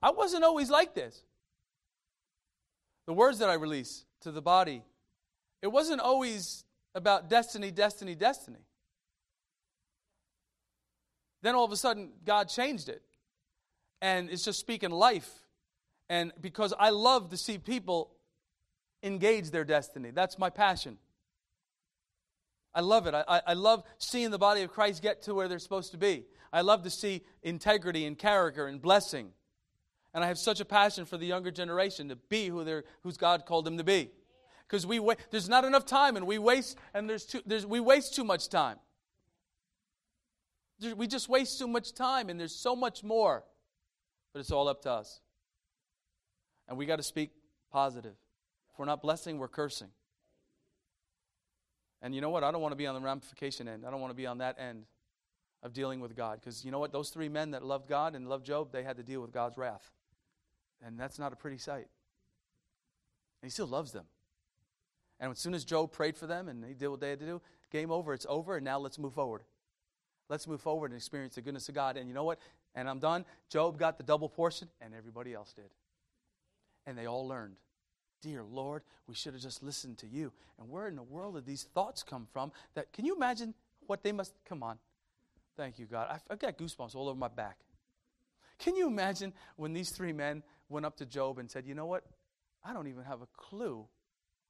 I 0.01 0.11
wasn't 0.11 0.43
always 0.43 0.69
like 0.69 0.93
this. 0.95 1.23
The 3.07 3.13
words 3.13 3.39
that 3.39 3.49
I 3.49 3.53
released 3.53 4.05
to 4.21 4.31
the 4.31 4.41
body, 4.41 4.83
it 5.61 5.67
wasn't 5.67 6.01
always 6.01 6.63
about 6.93 7.29
destiny, 7.29 7.71
destiny, 7.71 8.15
destiny. 8.15 8.65
Then 11.41 11.55
all 11.55 11.65
of 11.65 11.71
a 11.71 11.77
sudden, 11.77 12.09
God 12.25 12.49
changed 12.49 12.89
it. 12.89 13.01
And 14.01 14.29
it's 14.29 14.43
just 14.43 14.59
speaking 14.59 14.91
life. 14.91 15.29
And 16.09 16.31
because 16.39 16.73
I 16.77 16.89
love 16.89 17.29
to 17.29 17.37
see 17.37 17.57
people 17.57 18.11
engage 19.03 19.51
their 19.51 19.63
destiny. 19.63 20.11
That's 20.11 20.37
my 20.37 20.49
passion. 20.49 20.97
I 22.73 22.81
love 22.81 23.07
it. 23.07 23.13
I, 23.13 23.41
I 23.45 23.53
love 23.53 23.83
seeing 23.97 24.31
the 24.31 24.37
body 24.37 24.61
of 24.61 24.71
Christ 24.71 25.01
get 25.01 25.23
to 25.23 25.33
where 25.33 25.47
they're 25.47 25.59
supposed 25.59 25.91
to 25.91 25.97
be. 25.97 26.25
I 26.53 26.61
love 26.61 26.83
to 26.83 26.89
see 26.89 27.23
integrity 27.43 28.05
and 28.05 28.17
character 28.17 28.67
and 28.67 28.81
blessing. 28.81 29.31
And 30.13 30.23
I 30.23 30.27
have 30.27 30.37
such 30.37 30.59
a 30.59 30.65
passion 30.65 31.05
for 31.05 31.17
the 31.17 31.25
younger 31.25 31.51
generation 31.51 32.09
to 32.09 32.15
be 32.15 32.47
who 32.47 32.63
they're, 32.63 32.83
who's 33.03 33.17
God 33.17 33.45
called 33.45 33.65
them 33.65 33.77
to 33.77 33.83
be. 33.83 34.09
Because 34.67 34.85
we 34.85 34.99
wa- 34.99 35.15
there's 35.31 35.49
not 35.49 35.65
enough 35.65 35.85
time, 35.85 36.15
and 36.15 36.25
we 36.25 36.37
waste 36.37 36.77
and 36.93 37.09
there's 37.09 37.25
too, 37.25 37.41
there's, 37.45 37.65
we 37.65 37.79
waste 37.79 38.15
too 38.15 38.23
much 38.23 38.47
time. 38.49 38.77
we 40.95 41.07
just 41.07 41.27
waste 41.27 41.59
too 41.59 41.67
much 41.67 41.93
time, 41.93 42.29
and 42.29 42.39
there's 42.39 42.55
so 42.55 42.75
much 42.75 43.03
more. 43.03 43.43
But 44.33 44.39
it's 44.39 44.51
all 44.51 44.69
up 44.69 44.81
to 44.83 44.91
us. 44.91 45.19
And 46.67 46.77
we 46.77 46.85
got 46.85 46.97
to 46.97 47.03
speak 47.03 47.31
positive. 47.71 48.15
If 48.71 48.79
we're 48.79 48.85
not 48.85 49.01
blessing, 49.01 49.37
we're 49.37 49.47
cursing. 49.47 49.89
And 52.01 52.15
you 52.15 52.21
know 52.21 52.29
what? 52.29 52.43
I 52.43 52.51
don't 52.51 52.61
want 52.61 52.71
to 52.71 52.77
be 52.77 52.87
on 52.87 52.95
the 52.95 53.01
ramification 53.01 53.67
end. 53.67 53.85
I 53.85 53.91
don't 53.91 54.01
want 54.01 54.11
to 54.11 54.15
be 54.15 54.25
on 54.25 54.39
that 54.39 54.57
end 54.59 54.85
of 55.61 55.73
dealing 55.73 55.99
with 55.99 56.15
God. 56.15 56.39
Because 56.39 56.65
you 56.65 56.71
know 56.71 56.79
what? 56.79 56.91
Those 56.91 57.09
three 57.09 57.29
men 57.29 57.51
that 57.51 57.63
loved 57.63 57.87
God 57.87 58.15
and 58.15 58.27
loved 58.27 58.45
Job, 58.45 58.71
they 58.71 58.83
had 58.83 58.97
to 58.97 59.03
deal 59.03 59.21
with 59.21 59.31
God's 59.31 59.57
wrath. 59.57 59.91
And 60.83 60.99
that's 60.99 61.19
not 61.19 61.31
a 61.31 61.35
pretty 61.35 61.57
sight. 61.57 61.87
And 63.41 63.43
he 63.43 63.49
still 63.49 63.67
loves 63.67 63.91
them. 63.91 64.05
And 65.19 65.31
as 65.31 65.39
soon 65.39 65.53
as 65.53 65.63
Job 65.63 65.91
prayed 65.91 66.17
for 66.17 66.25
them 66.25 66.49
and 66.49 66.65
he 66.65 66.73
did 66.73 66.87
what 66.87 66.99
they 66.99 67.09
had 67.11 67.19
to 67.19 67.25
do, 67.25 67.41
game 67.71 67.91
over, 67.91 68.13
it's 68.13 68.25
over, 68.27 68.55
and 68.55 68.65
now 68.65 68.79
let's 68.79 68.97
move 68.97 69.13
forward. 69.13 69.43
Let's 70.29 70.47
move 70.47 70.61
forward 70.61 70.91
and 70.91 70.97
experience 70.97 71.35
the 71.35 71.41
goodness 71.41 71.69
of 71.69 71.75
God. 71.75 71.97
And 71.97 72.07
you 72.07 72.15
know 72.15 72.23
what? 72.23 72.39
And 72.73 72.89
I'm 72.89 72.99
done. 72.99 73.25
Job 73.49 73.77
got 73.77 73.97
the 73.97 74.03
double 74.03 74.29
portion, 74.29 74.69
and 74.81 74.95
everybody 74.95 75.33
else 75.33 75.53
did. 75.53 75.69
And 76.87 76.97
they 76.97 77.05
all 77.05 77.27
learned. 77.27 77.57
Dear 78.21 78.43
Lord, 78.43 78.83
we 79.07 79.15
should 79.15 79.33
have 79.33 79.41
just 79.41 79.63
listened 79.63 79.97
to 79.99 80.07
you. 80.07 80.31
And 80.59 80.69
where 80.69 80.87
in 80.87 80.95
the 80.95 81.03
world 81.03 81.35
did 81.35 81.45
these 81.45 81.63
thoughts 81.73 82.03
come 82.03 82.27
from? 82.31 82.51
That 82.75 82.93
can 82.93 83.05
you 83.05 83.15
imagine 83.15 83.53
what 83.87 84.03
they 84.03 84.11
must 84.11 84.33
come 84.47 84.63
on. 84.63 84.77
Thank 85.57 85.79
you, 85.79 85.85
God. 85.85 86.07
I've, 86.09 86.21
I've 86.29 86.39
got 86.39 86.57
goosebumps 86.57 86.95
all 86.95 87.09
over 87.09 87.17
my 87.17 87.27
back. 87.27 87.57
Can 88.57 88.75
you 88.75 88.87
imagine 88.87 89.33
when 89.57 89.73
these 89.73 89.89
three 89.89 90.13
men 90.13 90.43
went 90.69 90.85
up 90.85 90.95
to 90.97 91.05
Job 91.05 91.39
and 91.39 91.49
said, 91.49 91.65
You 91.65 91.75
know 91.75 91.87
what? 91.87 92.03
I 92.63 92.73
don't 92.73 92.87
even 92.87 93.03
have 93.03 93.21
a 93.21 93.27
clue. 93.35 93.85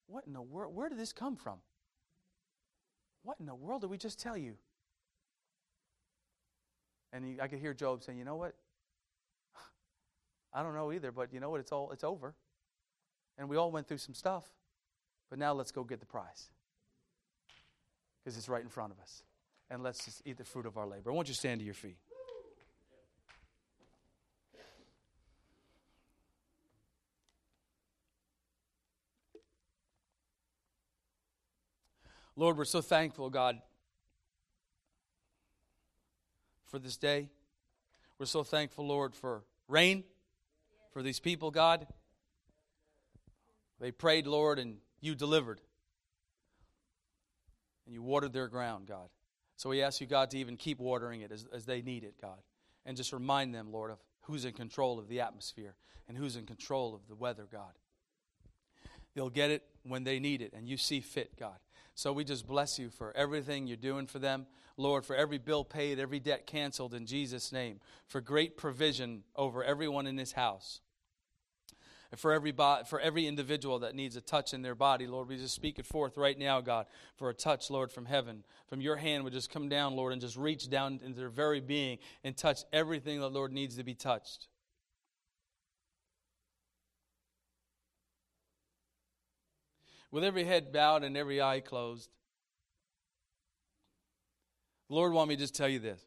What 0.07 0.25
in 0.27 0.33
the 0.33 0.41
world? 0.41 0.75
Where 0.75 0.89
did 0.89 0.99
this 0.99 1.13
come 1.13 1.35
from? 1.35 1.57
What 3.23 3.37
in 3.39 3.45
the 3.45 3.55
world 3.55 3.81
did 3.81 3.89
we 3.89 3.97
just 3.97 4.19
tell 4.19 4.37
you? 4.37 4.55
And 7.13 7.25
he, 7.25 7.41
I 7.41 7.47
could 7.47 7.59
hear 7.59 7.73
Job 7.73 8.03
saying, 8.03 8.17
You 8.17 8.25
know 8.25 8.35
what? 8.35 8.53
I 10.53 10.61
don't 10.61 10.75
know 10.75 10.91
either, 10.91 11.11
but 11.11 11.33
you 11.33 11.39
know 11.39 11.49
what? 11.49 11.61
It's 11.61 11.71
all 11.71 11.91
it's 11.91 12.03
over. 12.03 12.35
And 13.37 13.49
we 13.49 13.57
all 13.57 13.71
went 13.71 13.87
through 13.87 13.97
some 13.97 14.13
stuff. 14.13 14.45
But 15.29 15.39
now 15.39 15.53
let's 15.53 15.71
go 15.71 15.83
get 15.83 15.99
the 15.99 16.05
prize. 16.05 16.49
Because 18.23 18.37
it's 18.37 18.49
right 18.49 18.61
in 18.61 18.69
front 18.69 18.91
of 18.91 18.99
us. 18.99 19.23
And 19.69 19.81
let's 19.81 20.05
just 20.05 20.21
eat 20.25 20.37
the 20.37 20.43
fruit 20.43 20.65
of 20.65 20.77
our 20.77 20.85
labor. 20.85 21.11
I 21.11 21.13
want 21.13 21.27
you 21.27 21.33
to 21.33 21.39
stand 21.39 21.59
to 21.59 21.65
your 21.65 21.73
feet. 21.73 21.97
Lord, 32.35 32.57
we're 32.57 32.65
so 32.65 32.81
thankful, 32.81 33.29
God, 33.29 33.61
for 36.65 36.79
this 36.79 36.97
day. 36.97 37.29
We're 38.17 38.25
so 38.25 38.43
thankful, 38.43 38.87
Lord, 38.87 39.13
for 39.13 39.43
rain, 39.67 40.03
for 40.91 41.03
these 41.03 41.19
people, 41.19 41.51
God. 41.51 41.87
They 43.81 43.91
prayed, 43.91 44.27
Lord, 44.27 44.59
and 44.59 44.77
you 45.01 45.15
delivered. 45.15 45.59
And 47.85 47.95
you 47.95 48.03
watered 48.03 48.31
their 48.31 48.47
ground, 48.47 48.85
God. 48.87 49.09
So 49.57 49.69
we 49.69 49.81
ask 49.81 49.99
you, 49.99 50.07
God, 50.07 50.29
to 50.31 50.37
even 50.37 50.55
keep 50.55 50.79
watering 50.79 51.21
it 51.21 51.31
as, 51.31 51.45
as 51.51 51.65
they 51.65 51.81
need 51.81 52.03
it, 52.03 52.13
God. 52.21 52.37
And 52.85 52.95
just 52.95 53.11
remind 53.11 53.53
them, 53.53 53.71
Lord, 53.71 53.91
of 53.91 53.97
who's 54.21 54.45
in 54.45 54.53
control 54.53 54.99
of 54.99 55.07
the 55.07 55.19
atmosphere 55.19 55.75
and 56.07 56.15
who's 56.15 56.35
in 56.35 56.45
control 56.45 56.93
of 56.93 57.07
the 57.07 57.15
weather, 57.15 57.47
God. 57.51 57.73
They'll 59.15 59.29
get 59.29 59.49
it 59.49 59.63
when 59.83 60.03
they 60.03 60.19
need 60.19 60.41
it, 60.41 60.53
and 60.55 60.69
you 60.69 60.77
see 60.77 61.01
fit, 61.01 61.37
God. 61.37 61.57
So 61.95 62.13
we 62.13 62.23
just 62.23 62.47
bless 62.47 62.79
you 62.79 62.89
for 62.89 63.15
everything 63.15 63.67
you're 63.67 63.77
doing 63.77 64.07
for 64.07 64.19
them. 64.19 64.45
Lord, 64.77 65.05
for 65.05 65.15
every 65.15 65.37
bill 65.37 65.65
paid, 65.65 65.99
every 65.99 66.19
debt 66.19 66.47
canceled 66.47 66.93
in 66.93 67.05
Jesus' 67.05 67.51
name, 67.51 67.79
for 68.07 68.21
great 68.21 68.57
provision 68.57 69.23
over 69.35 69.63
everyone 69.63 70.07
in 70.07 70.15
this 70.15 70.31
house. 70.31 70.81
And 72.11 72.19
for 72.19 72.33
every, 72.33 72.51
bo- 72.51 72.83
for 72.85 72.99
every 72.99 73.25
individual 73.25 73.79
that 73.79 73.95
needs 73.95 74.15
a 74.15 74.21
touch 74.21 74.53
in 74.53 74.61
their 74.61 74.75
body, 74.75 75.07
Lord, 75.07 75.29
we 75.29 75.37
just 75.37 75.55
speak 75.55 75.79
it 75.79 75.85
forth 75.85 76.17
right 76.17 76.37
now, 76.37 76.59
God, 76.59 76.85
for 77.15 77.29
a 77.29 77.33
touch, 77.33 77.69
Lord, 77.69 77.91
from 77.91 78.05
heaven. 78.05 78.43
From 78.67 78.81
your 78.81 78.97
hand 78.97 79.23
would 79.23 79.33
just 79.33 79.49
come 79.49 79.69
down, 79.69 79.95
Lord, 79.95 80.11
and 80.11 80.21
just 80.21 80.35
reach 80.35 80.69
down 80.69 80.99
into 81.03 81.17
their 81.19 81.29
very 81.29 81.61
being 81.61 81.99
and 82.23 82.35
touch 82.35 82.59
everything 82.73 83.21
that, 83.21 83.29
Lord, 83.29 83.53
needs 83.53 83.77
to 83.77 83.83
be 83.83 83.95
touched. 83.95 84.49
with 90.11 90.23
every 90.23 90.43
head 90.43 90.71
bowed 90.71 91.03
and 91.03 91.15
every 91.17 91.41
eye 91.41 91.61
closed. 91.61 92.09
Lord 94.89 95.13
want 95.13 95.29
me 95.29 95.35
to 95.35 95.41
just 95.41 95.55
tell 95.55 95.69
you 95.69 95.79
this. 95.79 96.01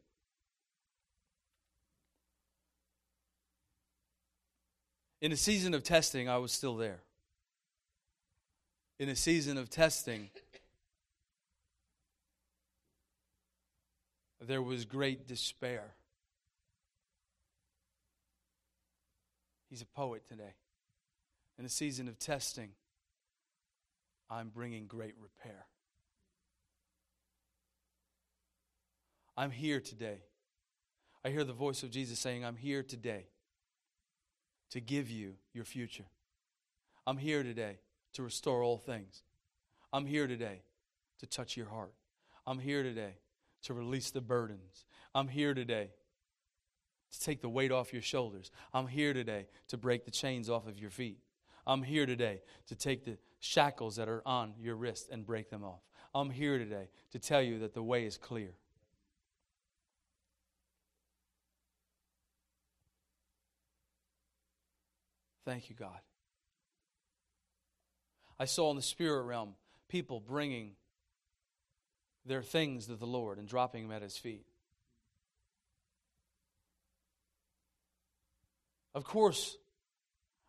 In 5.24 5.32
a 5.32 5.38
season 5.38 5.72
of 5.72 5.82
testing, 5.82 6.28
I 6.28 6.36
was 6.36 6.52
still 6.52 6.76
there. 6.76 7.00
In 8.98 9.08
a 9.08 9.16
season 9.16 9.56
of 9.56 9.70
testing, 9.70 10.28
there 14.38 14.60
was 14.60 14.84
great 14.84 15.26
despair. 15.26 15.94
He's 19.70 19.80
a 19.80 19.86
poet 19.86 20.28
today. 20.28 20.52
In 21.58 21.64
a 21.64 21.70
season 21.70 22.06
of 22.06 22.18
testing, 22.18 22.72
I'm 24.28 24.50
bringing 24.50 24.86
great 24.86 25.14
repair. 25.18 25.64
I'm 29.38 29.52
here 29.52 29.80
today. 29.80 30.18
I 31.24 31.30
hear 31.30 31.44
the 31.44 31.54
voice 31.54 31.82
of 31.82 31.90
Jesus 31.90 32.18
saying, 32.18 32.44
I'm 32.44 32.56
here 32.56 32.82
today 32.82 33.24
to 34.74 34.80
give 34.80 35.08
you 35.08 35.34
your 35.52 35.64
future. 35.64 36.06
I'm 37.06 37.16
here 37.16 37.44
today 37.44 37.78
to 38.14 38.24
restore 38.24 38.64
all 38.64 38.76
things. 38.76 39.22
I'm 39.92 40.04
here 40.04 40.26
today 40.26 40.62
to 41.20 41.26
touch 41.26 41.56
your 41.56 41.68
heart. 41.68 41.94
I'm 42.44 42.58
here 42.58 42.82
today 42.82 43.18
to 43.62 43.72
release 43.72 44.10
the 44.10 44.20
burdens. 44.20 44.84
I'm 45.14 45.28
here 45.28 45.54
today 45.54 45.90
to 47.12 47.20
take 47.20 47.40
the 47.40 47.48
weight 47.48 47.70
off 47.70 47.92
your 47.92 48.02
shoulders. 48.02 48.50
I'm 48.72 48.88
here 48.88 49.14
today 49.14 49.46
to 49.68 49.76
break 49.76 50.06
the 50.06 50.10
chains 50.10 50.50
off 50.50 50.66
of 50.66 50.76
your 50.76 50.90
feet. 50.90 51.18
I'm 51.68 51.84
here 51.84 52.04
today 52.04 52.42
to 52.66 52.74
take 52.74 53.04
the 53.04 53.16
shackles 53.38 53.94
that 53.94 54.08
are 54.08 54.26
on 54.26 54.54
your 54.58 54.74
wrist 54.74 55.08
and 55.08 55.24
break 55.24 55.50
them 55.50 55.62
off. 55.62 55.82
I'm 56.12 56.30
here 56.30 56.58
today 56.58 56.88
to 57.12 57.20
tell 57.20 57.42
you 57.42 57.60
that 57.60 57.74
the 57.74 57.82
way 57.84 58.06
is 58.06 58.18
clear. 58.18 58.54
Thank 65.44 65.68
you, 65.68 65.76
God. 65.76 65.98
I 68.38 68.46
saw 68.46 68.70
in 68.70 68.76
the 68.76 68.82
spirit 68.82 69.22
realm 69.22 69.54
people 69.88 70.20
bringing 70.20 70.72
their 72.26 72.42
things 72.42 72.86
to 72.86 72.96
the 72.96 73.06
Lord 73.06 73.38
and 73.38 73.46
dropping 73.46 73.84
them 73.84 73.92
at 73.96 74.02
His 74.02 74.16
feet. 74.16 74.46
Of 78.94 79.04
course, 79.04 79.58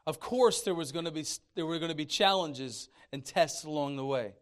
of 0.08 0.20
course, 0.20 0.62
there, 0.62 0.76
was 0.76 0.92
going 0.92 1.06
to 1.06 1.12
be, 1.12 1.26
there 1.56 1.66
were 1.66 1.80
going 1.80 1.90
to 1.90 1.96
be 1.96 2.06
challenges 2.06 2.90
and 3.12 3.26
tests 3.26 3.64
along 3.64 3.96
the 3.96 4.06
way. 4.06 4.34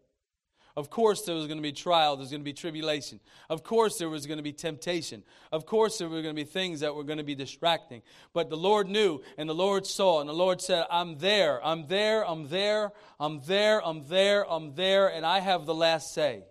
Of 0.76 0.90
course, 0.90 1.22
there 1.22 1.36
was 1.36 1.46
going 1.46 1.58
to 1.58 1.62
be 1.62 1.70
trial, 1.70 2.16
there's 2.16 2.30
going 2.30 2.40
to 2.40 2.44
be 2.44 2.52
tribulation. 2.52 3.20
Of 3.48 3.62
course, 3.62 3.96
there 3.96 4.08
was 4.08 4.26
going 4.26 4.38
to 4.38 4.42
be 4.42 4.52
temptation. 4.52 5.22
Of 5.52 5.66
course, 5.66 5.98
there 5.98 6.08
were 6.08 6.20
going 6.20 6.34
to 6.34 6.44
be 6.44 6.48
things 6.48 6.80
that 6.80 6.96
were 6.96 7.04
going 7.04 7.18
to 7.18 7.24
be 7.24 7.36
distracting. 7.36 8.02
But 8.32 8.50
the 8.50 8.56
Lord 8.56 8.88
knew, 8.88 9.20
and 9.38 9.48
the 9.48 9.54
Lord 9.54 9.86
saw, 9.86 10.20
and 10.20 10.28
the 10.28 10.34
Lord 10.34 10.60
said, 10.60 10.86
I'm 10.90 11.18
there, 11.18 11.64
I'm 11.64 11.86
there, 11.86 12.26
I'm 12.26 12.48
there, 12.48 12.90
I'm 13.20 13.40
there, 13.46 13.86
I'm 13.86 14.08
there, 14.08 14.50
I'm 14.50 14.74
there, 14.74 15.08
and 15.08 15.24
I 15.24 15.38
have 15.38 15.64
the 15.64 15.74
last 15.74 16.12
say. 16.12 16.42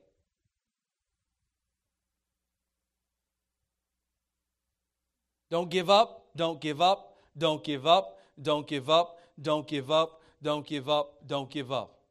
Don't 5.51 5.69
give 5.69 5.89
up, 5.89 6.27
don't 6.35 6.61
give 6.61 6.81
up, 6.81 7.17
don't 7.37 7.61
give 7.61 7.85
up, 7.85 8.19
don't 8.41 8.65
give 8.65 8.89
up, 8.89 9.19
don't 9.39 9.67
give 9.67 9.91
up, 9.91 10.21
don't 10.41 10.65
give 10.65 10.87
up, 10.87 11.27
don't 11.27 11.49
give 11.49 11.71
up. 11.73 12.02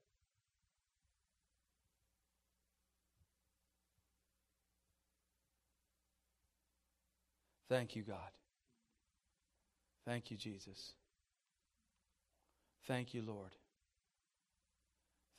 Thank 7.73 7.97
you, 7.97 8.03
God. 8.03 8.19
Thank 10.05 10.31
you, 10.31 10.37
Jesus. 10.37 10.93
Thank 12.87 13.15
you, 13.15 13.23
Lord. 13.23 13.53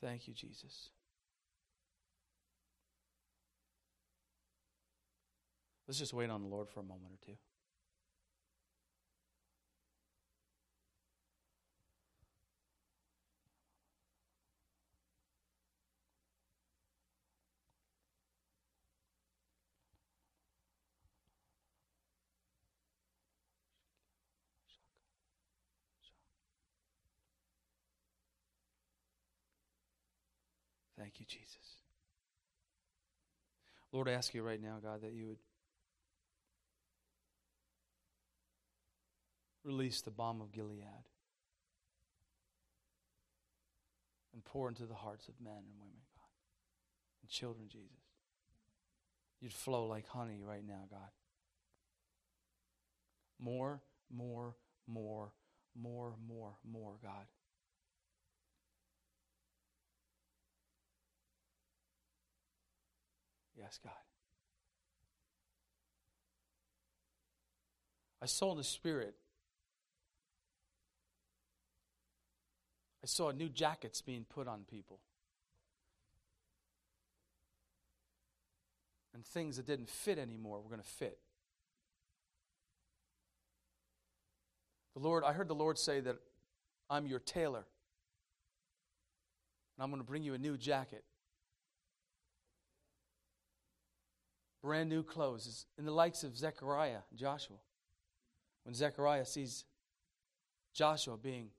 Thank 0.02 0.26
you, 0.26 0.34
Jesus. 0.34 0.88
Let's 5.86 6.00
just 6.00 6.12
wait 6.12 6.28
on 6.28 6.42
the 6.42 6.48
Lord 6.48 6.68
for 6.68 6.80
a 6.80 6.82
moment 6.82 7.12
or 7.12 7.24
two. 7.24 7.36
Thank 31.04 31.20
you, 31.20 31.26
Jesus. 31.26 31.82
Lord, 33.92 34.08
I 34.08 34.12
ask 34.12 34.32
you 34.32 34.42
right 34.42 34.60
now, 34.60 34.78
God, 34.82 35.02
that 35.02 35.12
you 35.12 35.26
would 35.26 35.36
release 39.64 40.00
the 40.00 40.10
balm 40.10 40.40
of 40.40 40.50
Gilead 40.50 41.04
and 44.32 44.42
pour 44.46 44.70
into 44.70 44.86
the 44.86 44.94
hearts 44.94 45.28
of 45.28 45.34
men 45.44 45.52
and 45.52 45.78
women, 45.78 46.00
God, 46.16 46.24
and 47.20 47.30
children, 47.30 47.66
Jesus. 47.68 47.90
You'd 49.42 49.52
flow 49.52 49.84
like 49.84 50.08
honey 50.08 50.40
right 50.42 50.66
now, 50.66 50.84
God. 50.90 51.10
More, 53.38 53.82
more, 54.10 54.56
more, 54.86 55.34
more, 55.78 56.14
more, 56.26 56.54
more, 56.66 56.94
God. 57.02 57.26
Yes, 63.56 63.78
God. 63.82 63.92
I 68.20 68.26
saw 68.26 68.52
in 68.52 68.58
the 68.58 68.64
Spirit, 68.64 69.14
I 73.02 73.06
saw 73.06 73.30
new 73.30 73.50
jackets 73.50 74.00
being 74.00 74.24
put 74.24 74.48
on 74.48 74.62
people. 74.68 74.98
And 79.12 79.24
things 79.24 79.58
that 79.58 79.66
didn't 79.66 79.90
fit 79.90 80.18
anymore 80.18 80.60
were 80.60 80.70
going 80.70 80.80
to 80.80 80.88
fit. 80.88 81.18
The 84.94 85.00
Lord, 85.00 85.22
I 85.22 85.32
heard 85.32 85.48
the 85.48 85.54
Lord 85.54 85.78
say 85.78 86.00
that 86.00 86.16
I'm 86.88 87.06
your 87.06 87.20
tailor. 87.20 87.64
And 89.76 89.82
I'm 89.84 89.90
going 89.90 90.00
to 90.00 90.06
bring 90.06 90.22
you 90.22 90.34
a 90.34 90.38
new 90.38 90.56
jacket. 90.56 91.04
Brand 94.64 94.88
new 94.88 95.02
clothes. 95.02 95.66
In 95.78 95.84
the 95.84 95.92
likes 95.92 96.24
of 96.24 96.34
Zechariah, 96.34 97.00
Joshua. 97.14 97.58
When 98.62 98.74
Zechariah 98.74 99.26
sees 99.26 99.64
Joshua 100.72 101.18
being 101.18 101.50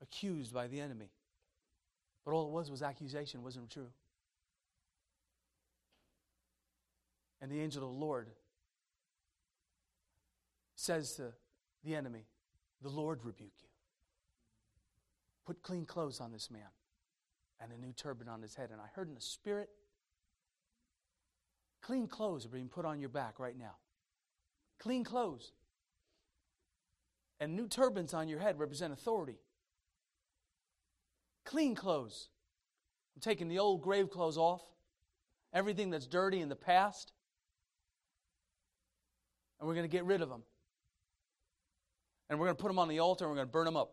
accused 0.00 0.54
by 0.54 0.66
the 0.66 0.80
enemy. 0.80 1.10
But 2.24 2.32
all 2.32 2.46
it 2.46 2.50
was 2.50 2.70
was 2.70 2.82
accusation, 2.82 3.42
wasn't 3.42 3.68
true. 3.68 3.88
And 7.42 7.52
the 7.52 7.60
angel 7.60 7.84
of 7.84 7.92
the 7.92 8.02
Lord 8.02 8.28
says 10.74 11.12
to 11.16 11.34
the 11.84 11.94
enemy, 11.94 12.24
The 12.80 12.88
Lord 12.88 13.18
rebuke 13.24 13.52
you. 13.60 13.68
Put 15.44 15.62
clean 15.62 15.84
clothes 15.84 16.18
on 16.18 16.32
this 16.32 16.50
man 16.50 16.62
and 17.60 17.72
a 17.72 17.76
new 17.76 17.92
turban 17.92 18.26
on 18.26 18.40
his 18.40 18.54
head. 18.54 18.70
And 18.72 18.80
I 18.80 18.86
heard 18.94 19.08
in 19.08 19.14
the 19.14 19.20
spirit, 19.20 19.68
clean 21.82 22.06
clothes 22.06 22.46
are 22.46 22.50
being 22.50 22.68
put 22.68 22.84
on 22.84 23.00
your 23.00 23.08
back 23.08 23.38
right 23.38 23.58
now. 23.58 23.76
Clean 24.78 25.04
clothes. 25.04 25.52
And 27.40 27.56
new 27.56 27.68
turbans 27.68 28.14
on 28.14 28.28
your 28.28 28.38
head 28.38 28.58
represent 28.58 28.92
authority. 28.92 29.38
Clean 31.44 31.74
clothes. 31.74 32.28
I'm 33.14 33.20
taking 33.20 33.48
the 33.48 33.58
old 33.58 33.82
grave 33.82 34.10
clothes 34.10 34.38
off, 34.38 34.62
everything 35.52 35.90
that's 35.90 36.06
dirty 36.06 36.40
in 36.40 36.48
the 36.48 36.56
past, 36.56 37.12
and 39.58 39.68
we're 39.68 39.74
going 39.74 39.88
to 39.88 39.92
get 39.92 40.04
rid 40.04 40.22
of 40.22 40.28
them. 40.28 40.42
And 42.28 42.38
we're 42.38 42.46
going 42.46 42.56
to 42.56 42.62
put 42.62 42.68
them 42.68 42.78
on 42.78 42.88
the 42.88 43.00
altar 43.00 43.24
and 43.24 43.30
we're 43.30 43.36
going 43.36 43.48
to 43.48 43.52
burn 43.52 43.66
them 43.66 43.76
up. 43.76 43.92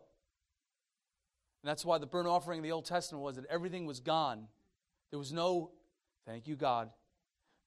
And 1.62 1.68
that's 1.68 1.84
why 1.84 1.98
the 1.98 2.06
burnt 2.06 2.26
offering 2.26 2.58
in 2.58 2.62
the 2.62 2.72
Old 2.72 2.86
Testament 2.86 3.22
was 3.22 3.36
that 3.36 3.44
everything 3.50 3.86
was 3.86 4.00
gone. 4.00 4.48
There 5.10 5.18
was 5.18 5.32
no, 5.32 5.70
thank 6.26 6.48
you, 6.48 6.56
God, 6.56 6.90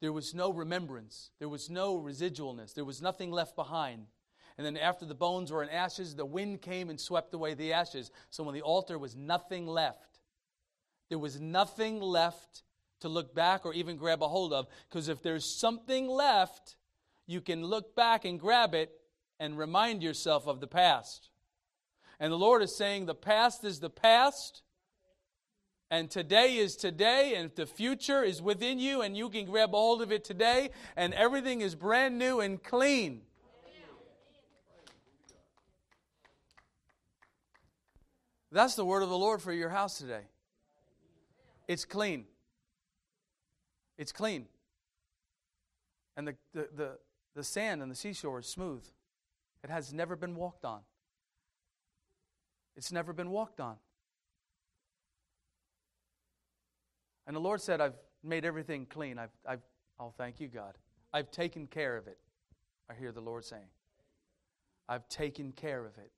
there 0.03 0.11
was 0.11 0.33
no 0.33 0.51
remembrance. 0.51 1.31
There 1.39 1.47
was 1.47 1.69
no 1.69 1.97
residualness. 1.97 2.73
There 2.73 2.83
was 2.83 3.01
nothing 3.01 3.31
left 3.31 3.55
behind. 3.55 4.07
And 4.57 4.67
then 4.67 4.75
after 4.75 5.05
the 5.05 5.15
bones 5.15 5.49
were 5.49 5.63
in 5.63 5.69
ashes, 5.69 6.13
the 6.13 6.25
wind 6.25 6.61
came 6.61 6.89
and 6.89 6.99
swept 6.99 7.33
away 7.33 7.53
the 7.53 7.71
ashes. 7.71 8.11
So 8.29 8.43
when 8.43 8.53
the 8.53 8.63
altar 8.63 8.97
was 8.99 9.15
nothing 9.15 9.65
left, 9.65 10.19
there 11.07 11.19
was 11.19 11.39
nothing 11.39 12.01
left 12.01 12.63
to 12.99 13.07
look 13.07 13.33
back 13.33 13.65
or 13.65 13.73
even 13.73 13.95
grab 13.95 14.21
a 14.21 14.27
hold 14.27 14.51
of. 14.51 14.67
Because 14.89 15.07
if 15.07 15.23
there's 15.23 15.45
something 15.45 16.09
left, 16.09 16.75
you 17.25 17.39
can 17.39 17.63
look 17.63 17.95
back 17.95 18.25
and 18.25 18.37
grab 18.37 18.73
it 18.73 18.91
and 19.39 19.57
remind 19.57 20.03
yourself 20.03 20.47
of 20.47 20.59
the 20.59 20.67
past. 20.67 21.29
And 22.19 22.29
the 22.29 22.37
Lord 22.37 22.61
is 22.61 22.75
saying 22.75 23.05
the 23.05 23.15
past 23.15 23.63
is 23.63 23.79
the 23.79 23.89
past, 23.89 24.62
and 25.93 26.09
today 26.09 26.57
is 26.57 26.75
today, 26.75 27.35
and 27.35 27.51
the 27.53 27.67
future 27.67 28.23
is 28.23 28.41
within 28.41 28.79
you, 28.79 29.03
and 29.03 29.15
you 29.15 29.29
can 29.29 29.45
grab 29.45 29.69
hold 29.69 30.01
of 30.01 30.11
it 30.11 30.23
today, 30.23 30.71
and 30.95 31.13
everything 31.13 31.61
is 31.61 31.75
brand 31.75 32.17
new 32.17 32.39
and 32.39 32.63
clean. 32.63 33.21
That's 38.51 38.73
the 38.73 38.83
word 38.83 39.03
of 39.03 39.09
the 39.09 39.17
Lord 39.17 39.39
for 39.39 39.53
your 39.53 39.69
house 39.69 39.99
today. 39.99 40.21
It's 41.67 41.85
clean. 41.85 42.25
It's 43.99 44.11
clean. 44.11 44.47
And 46.17 46.27
the, 46.27 46.35
the, 46.55 46.69
the, 46.75 46.89
the 47.35 47.43
sand 47.43 47.83
on 47.83 47.89
the 47.89 47.95
seashore 47.95 48.39
is 48.39 48.47
smooth. 48.47 48.83
It 49.63 49.69
has 49.69 49.93
never 49.93 50.15
been 50.15 50.35
walked 50.35 50.65
on. 50.65 50.79
It's 52.75 52.91
never 52.91 53.13
been 53.13 53.29
walked 53.29 53.59
on. 53.59 53.75
And 57.25 57.35
the 57.35 57.39
Lord 57.39 57.61
said, 57.61 57.81
I've 57.81 57.95
made 58.23 58.45
everything 58.45 58.85
clean. 58.85 59.17
I've, 59.17 59.31
I've, 59.47 59.61
oh, 59.99 60.13
thank 60.17 60.39
you, 60.39 60.47
God. 60.47 60.77
I've 61.13 61.31
taken 61.31 61.67
care 61.67 61.97
of 61.97 62.07
it. 62.07 62.17
I 62.89 62.93
hear 62.93 63.11
the 63.11 63.21
Lord 63.21 63.45
saying, 63.45 63.67
I've 64.89 65.07
taken 65.07 65.51
care 65.51 65.85
of 65.85 65.97
it. 65.97 66.11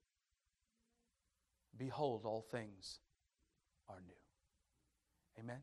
Behold, 1.78 2.22
all 2.26 2.42
things 2.52 3.00
are 3.90 4.02
new. 4.06 5.42
Amen. 5.44 5.62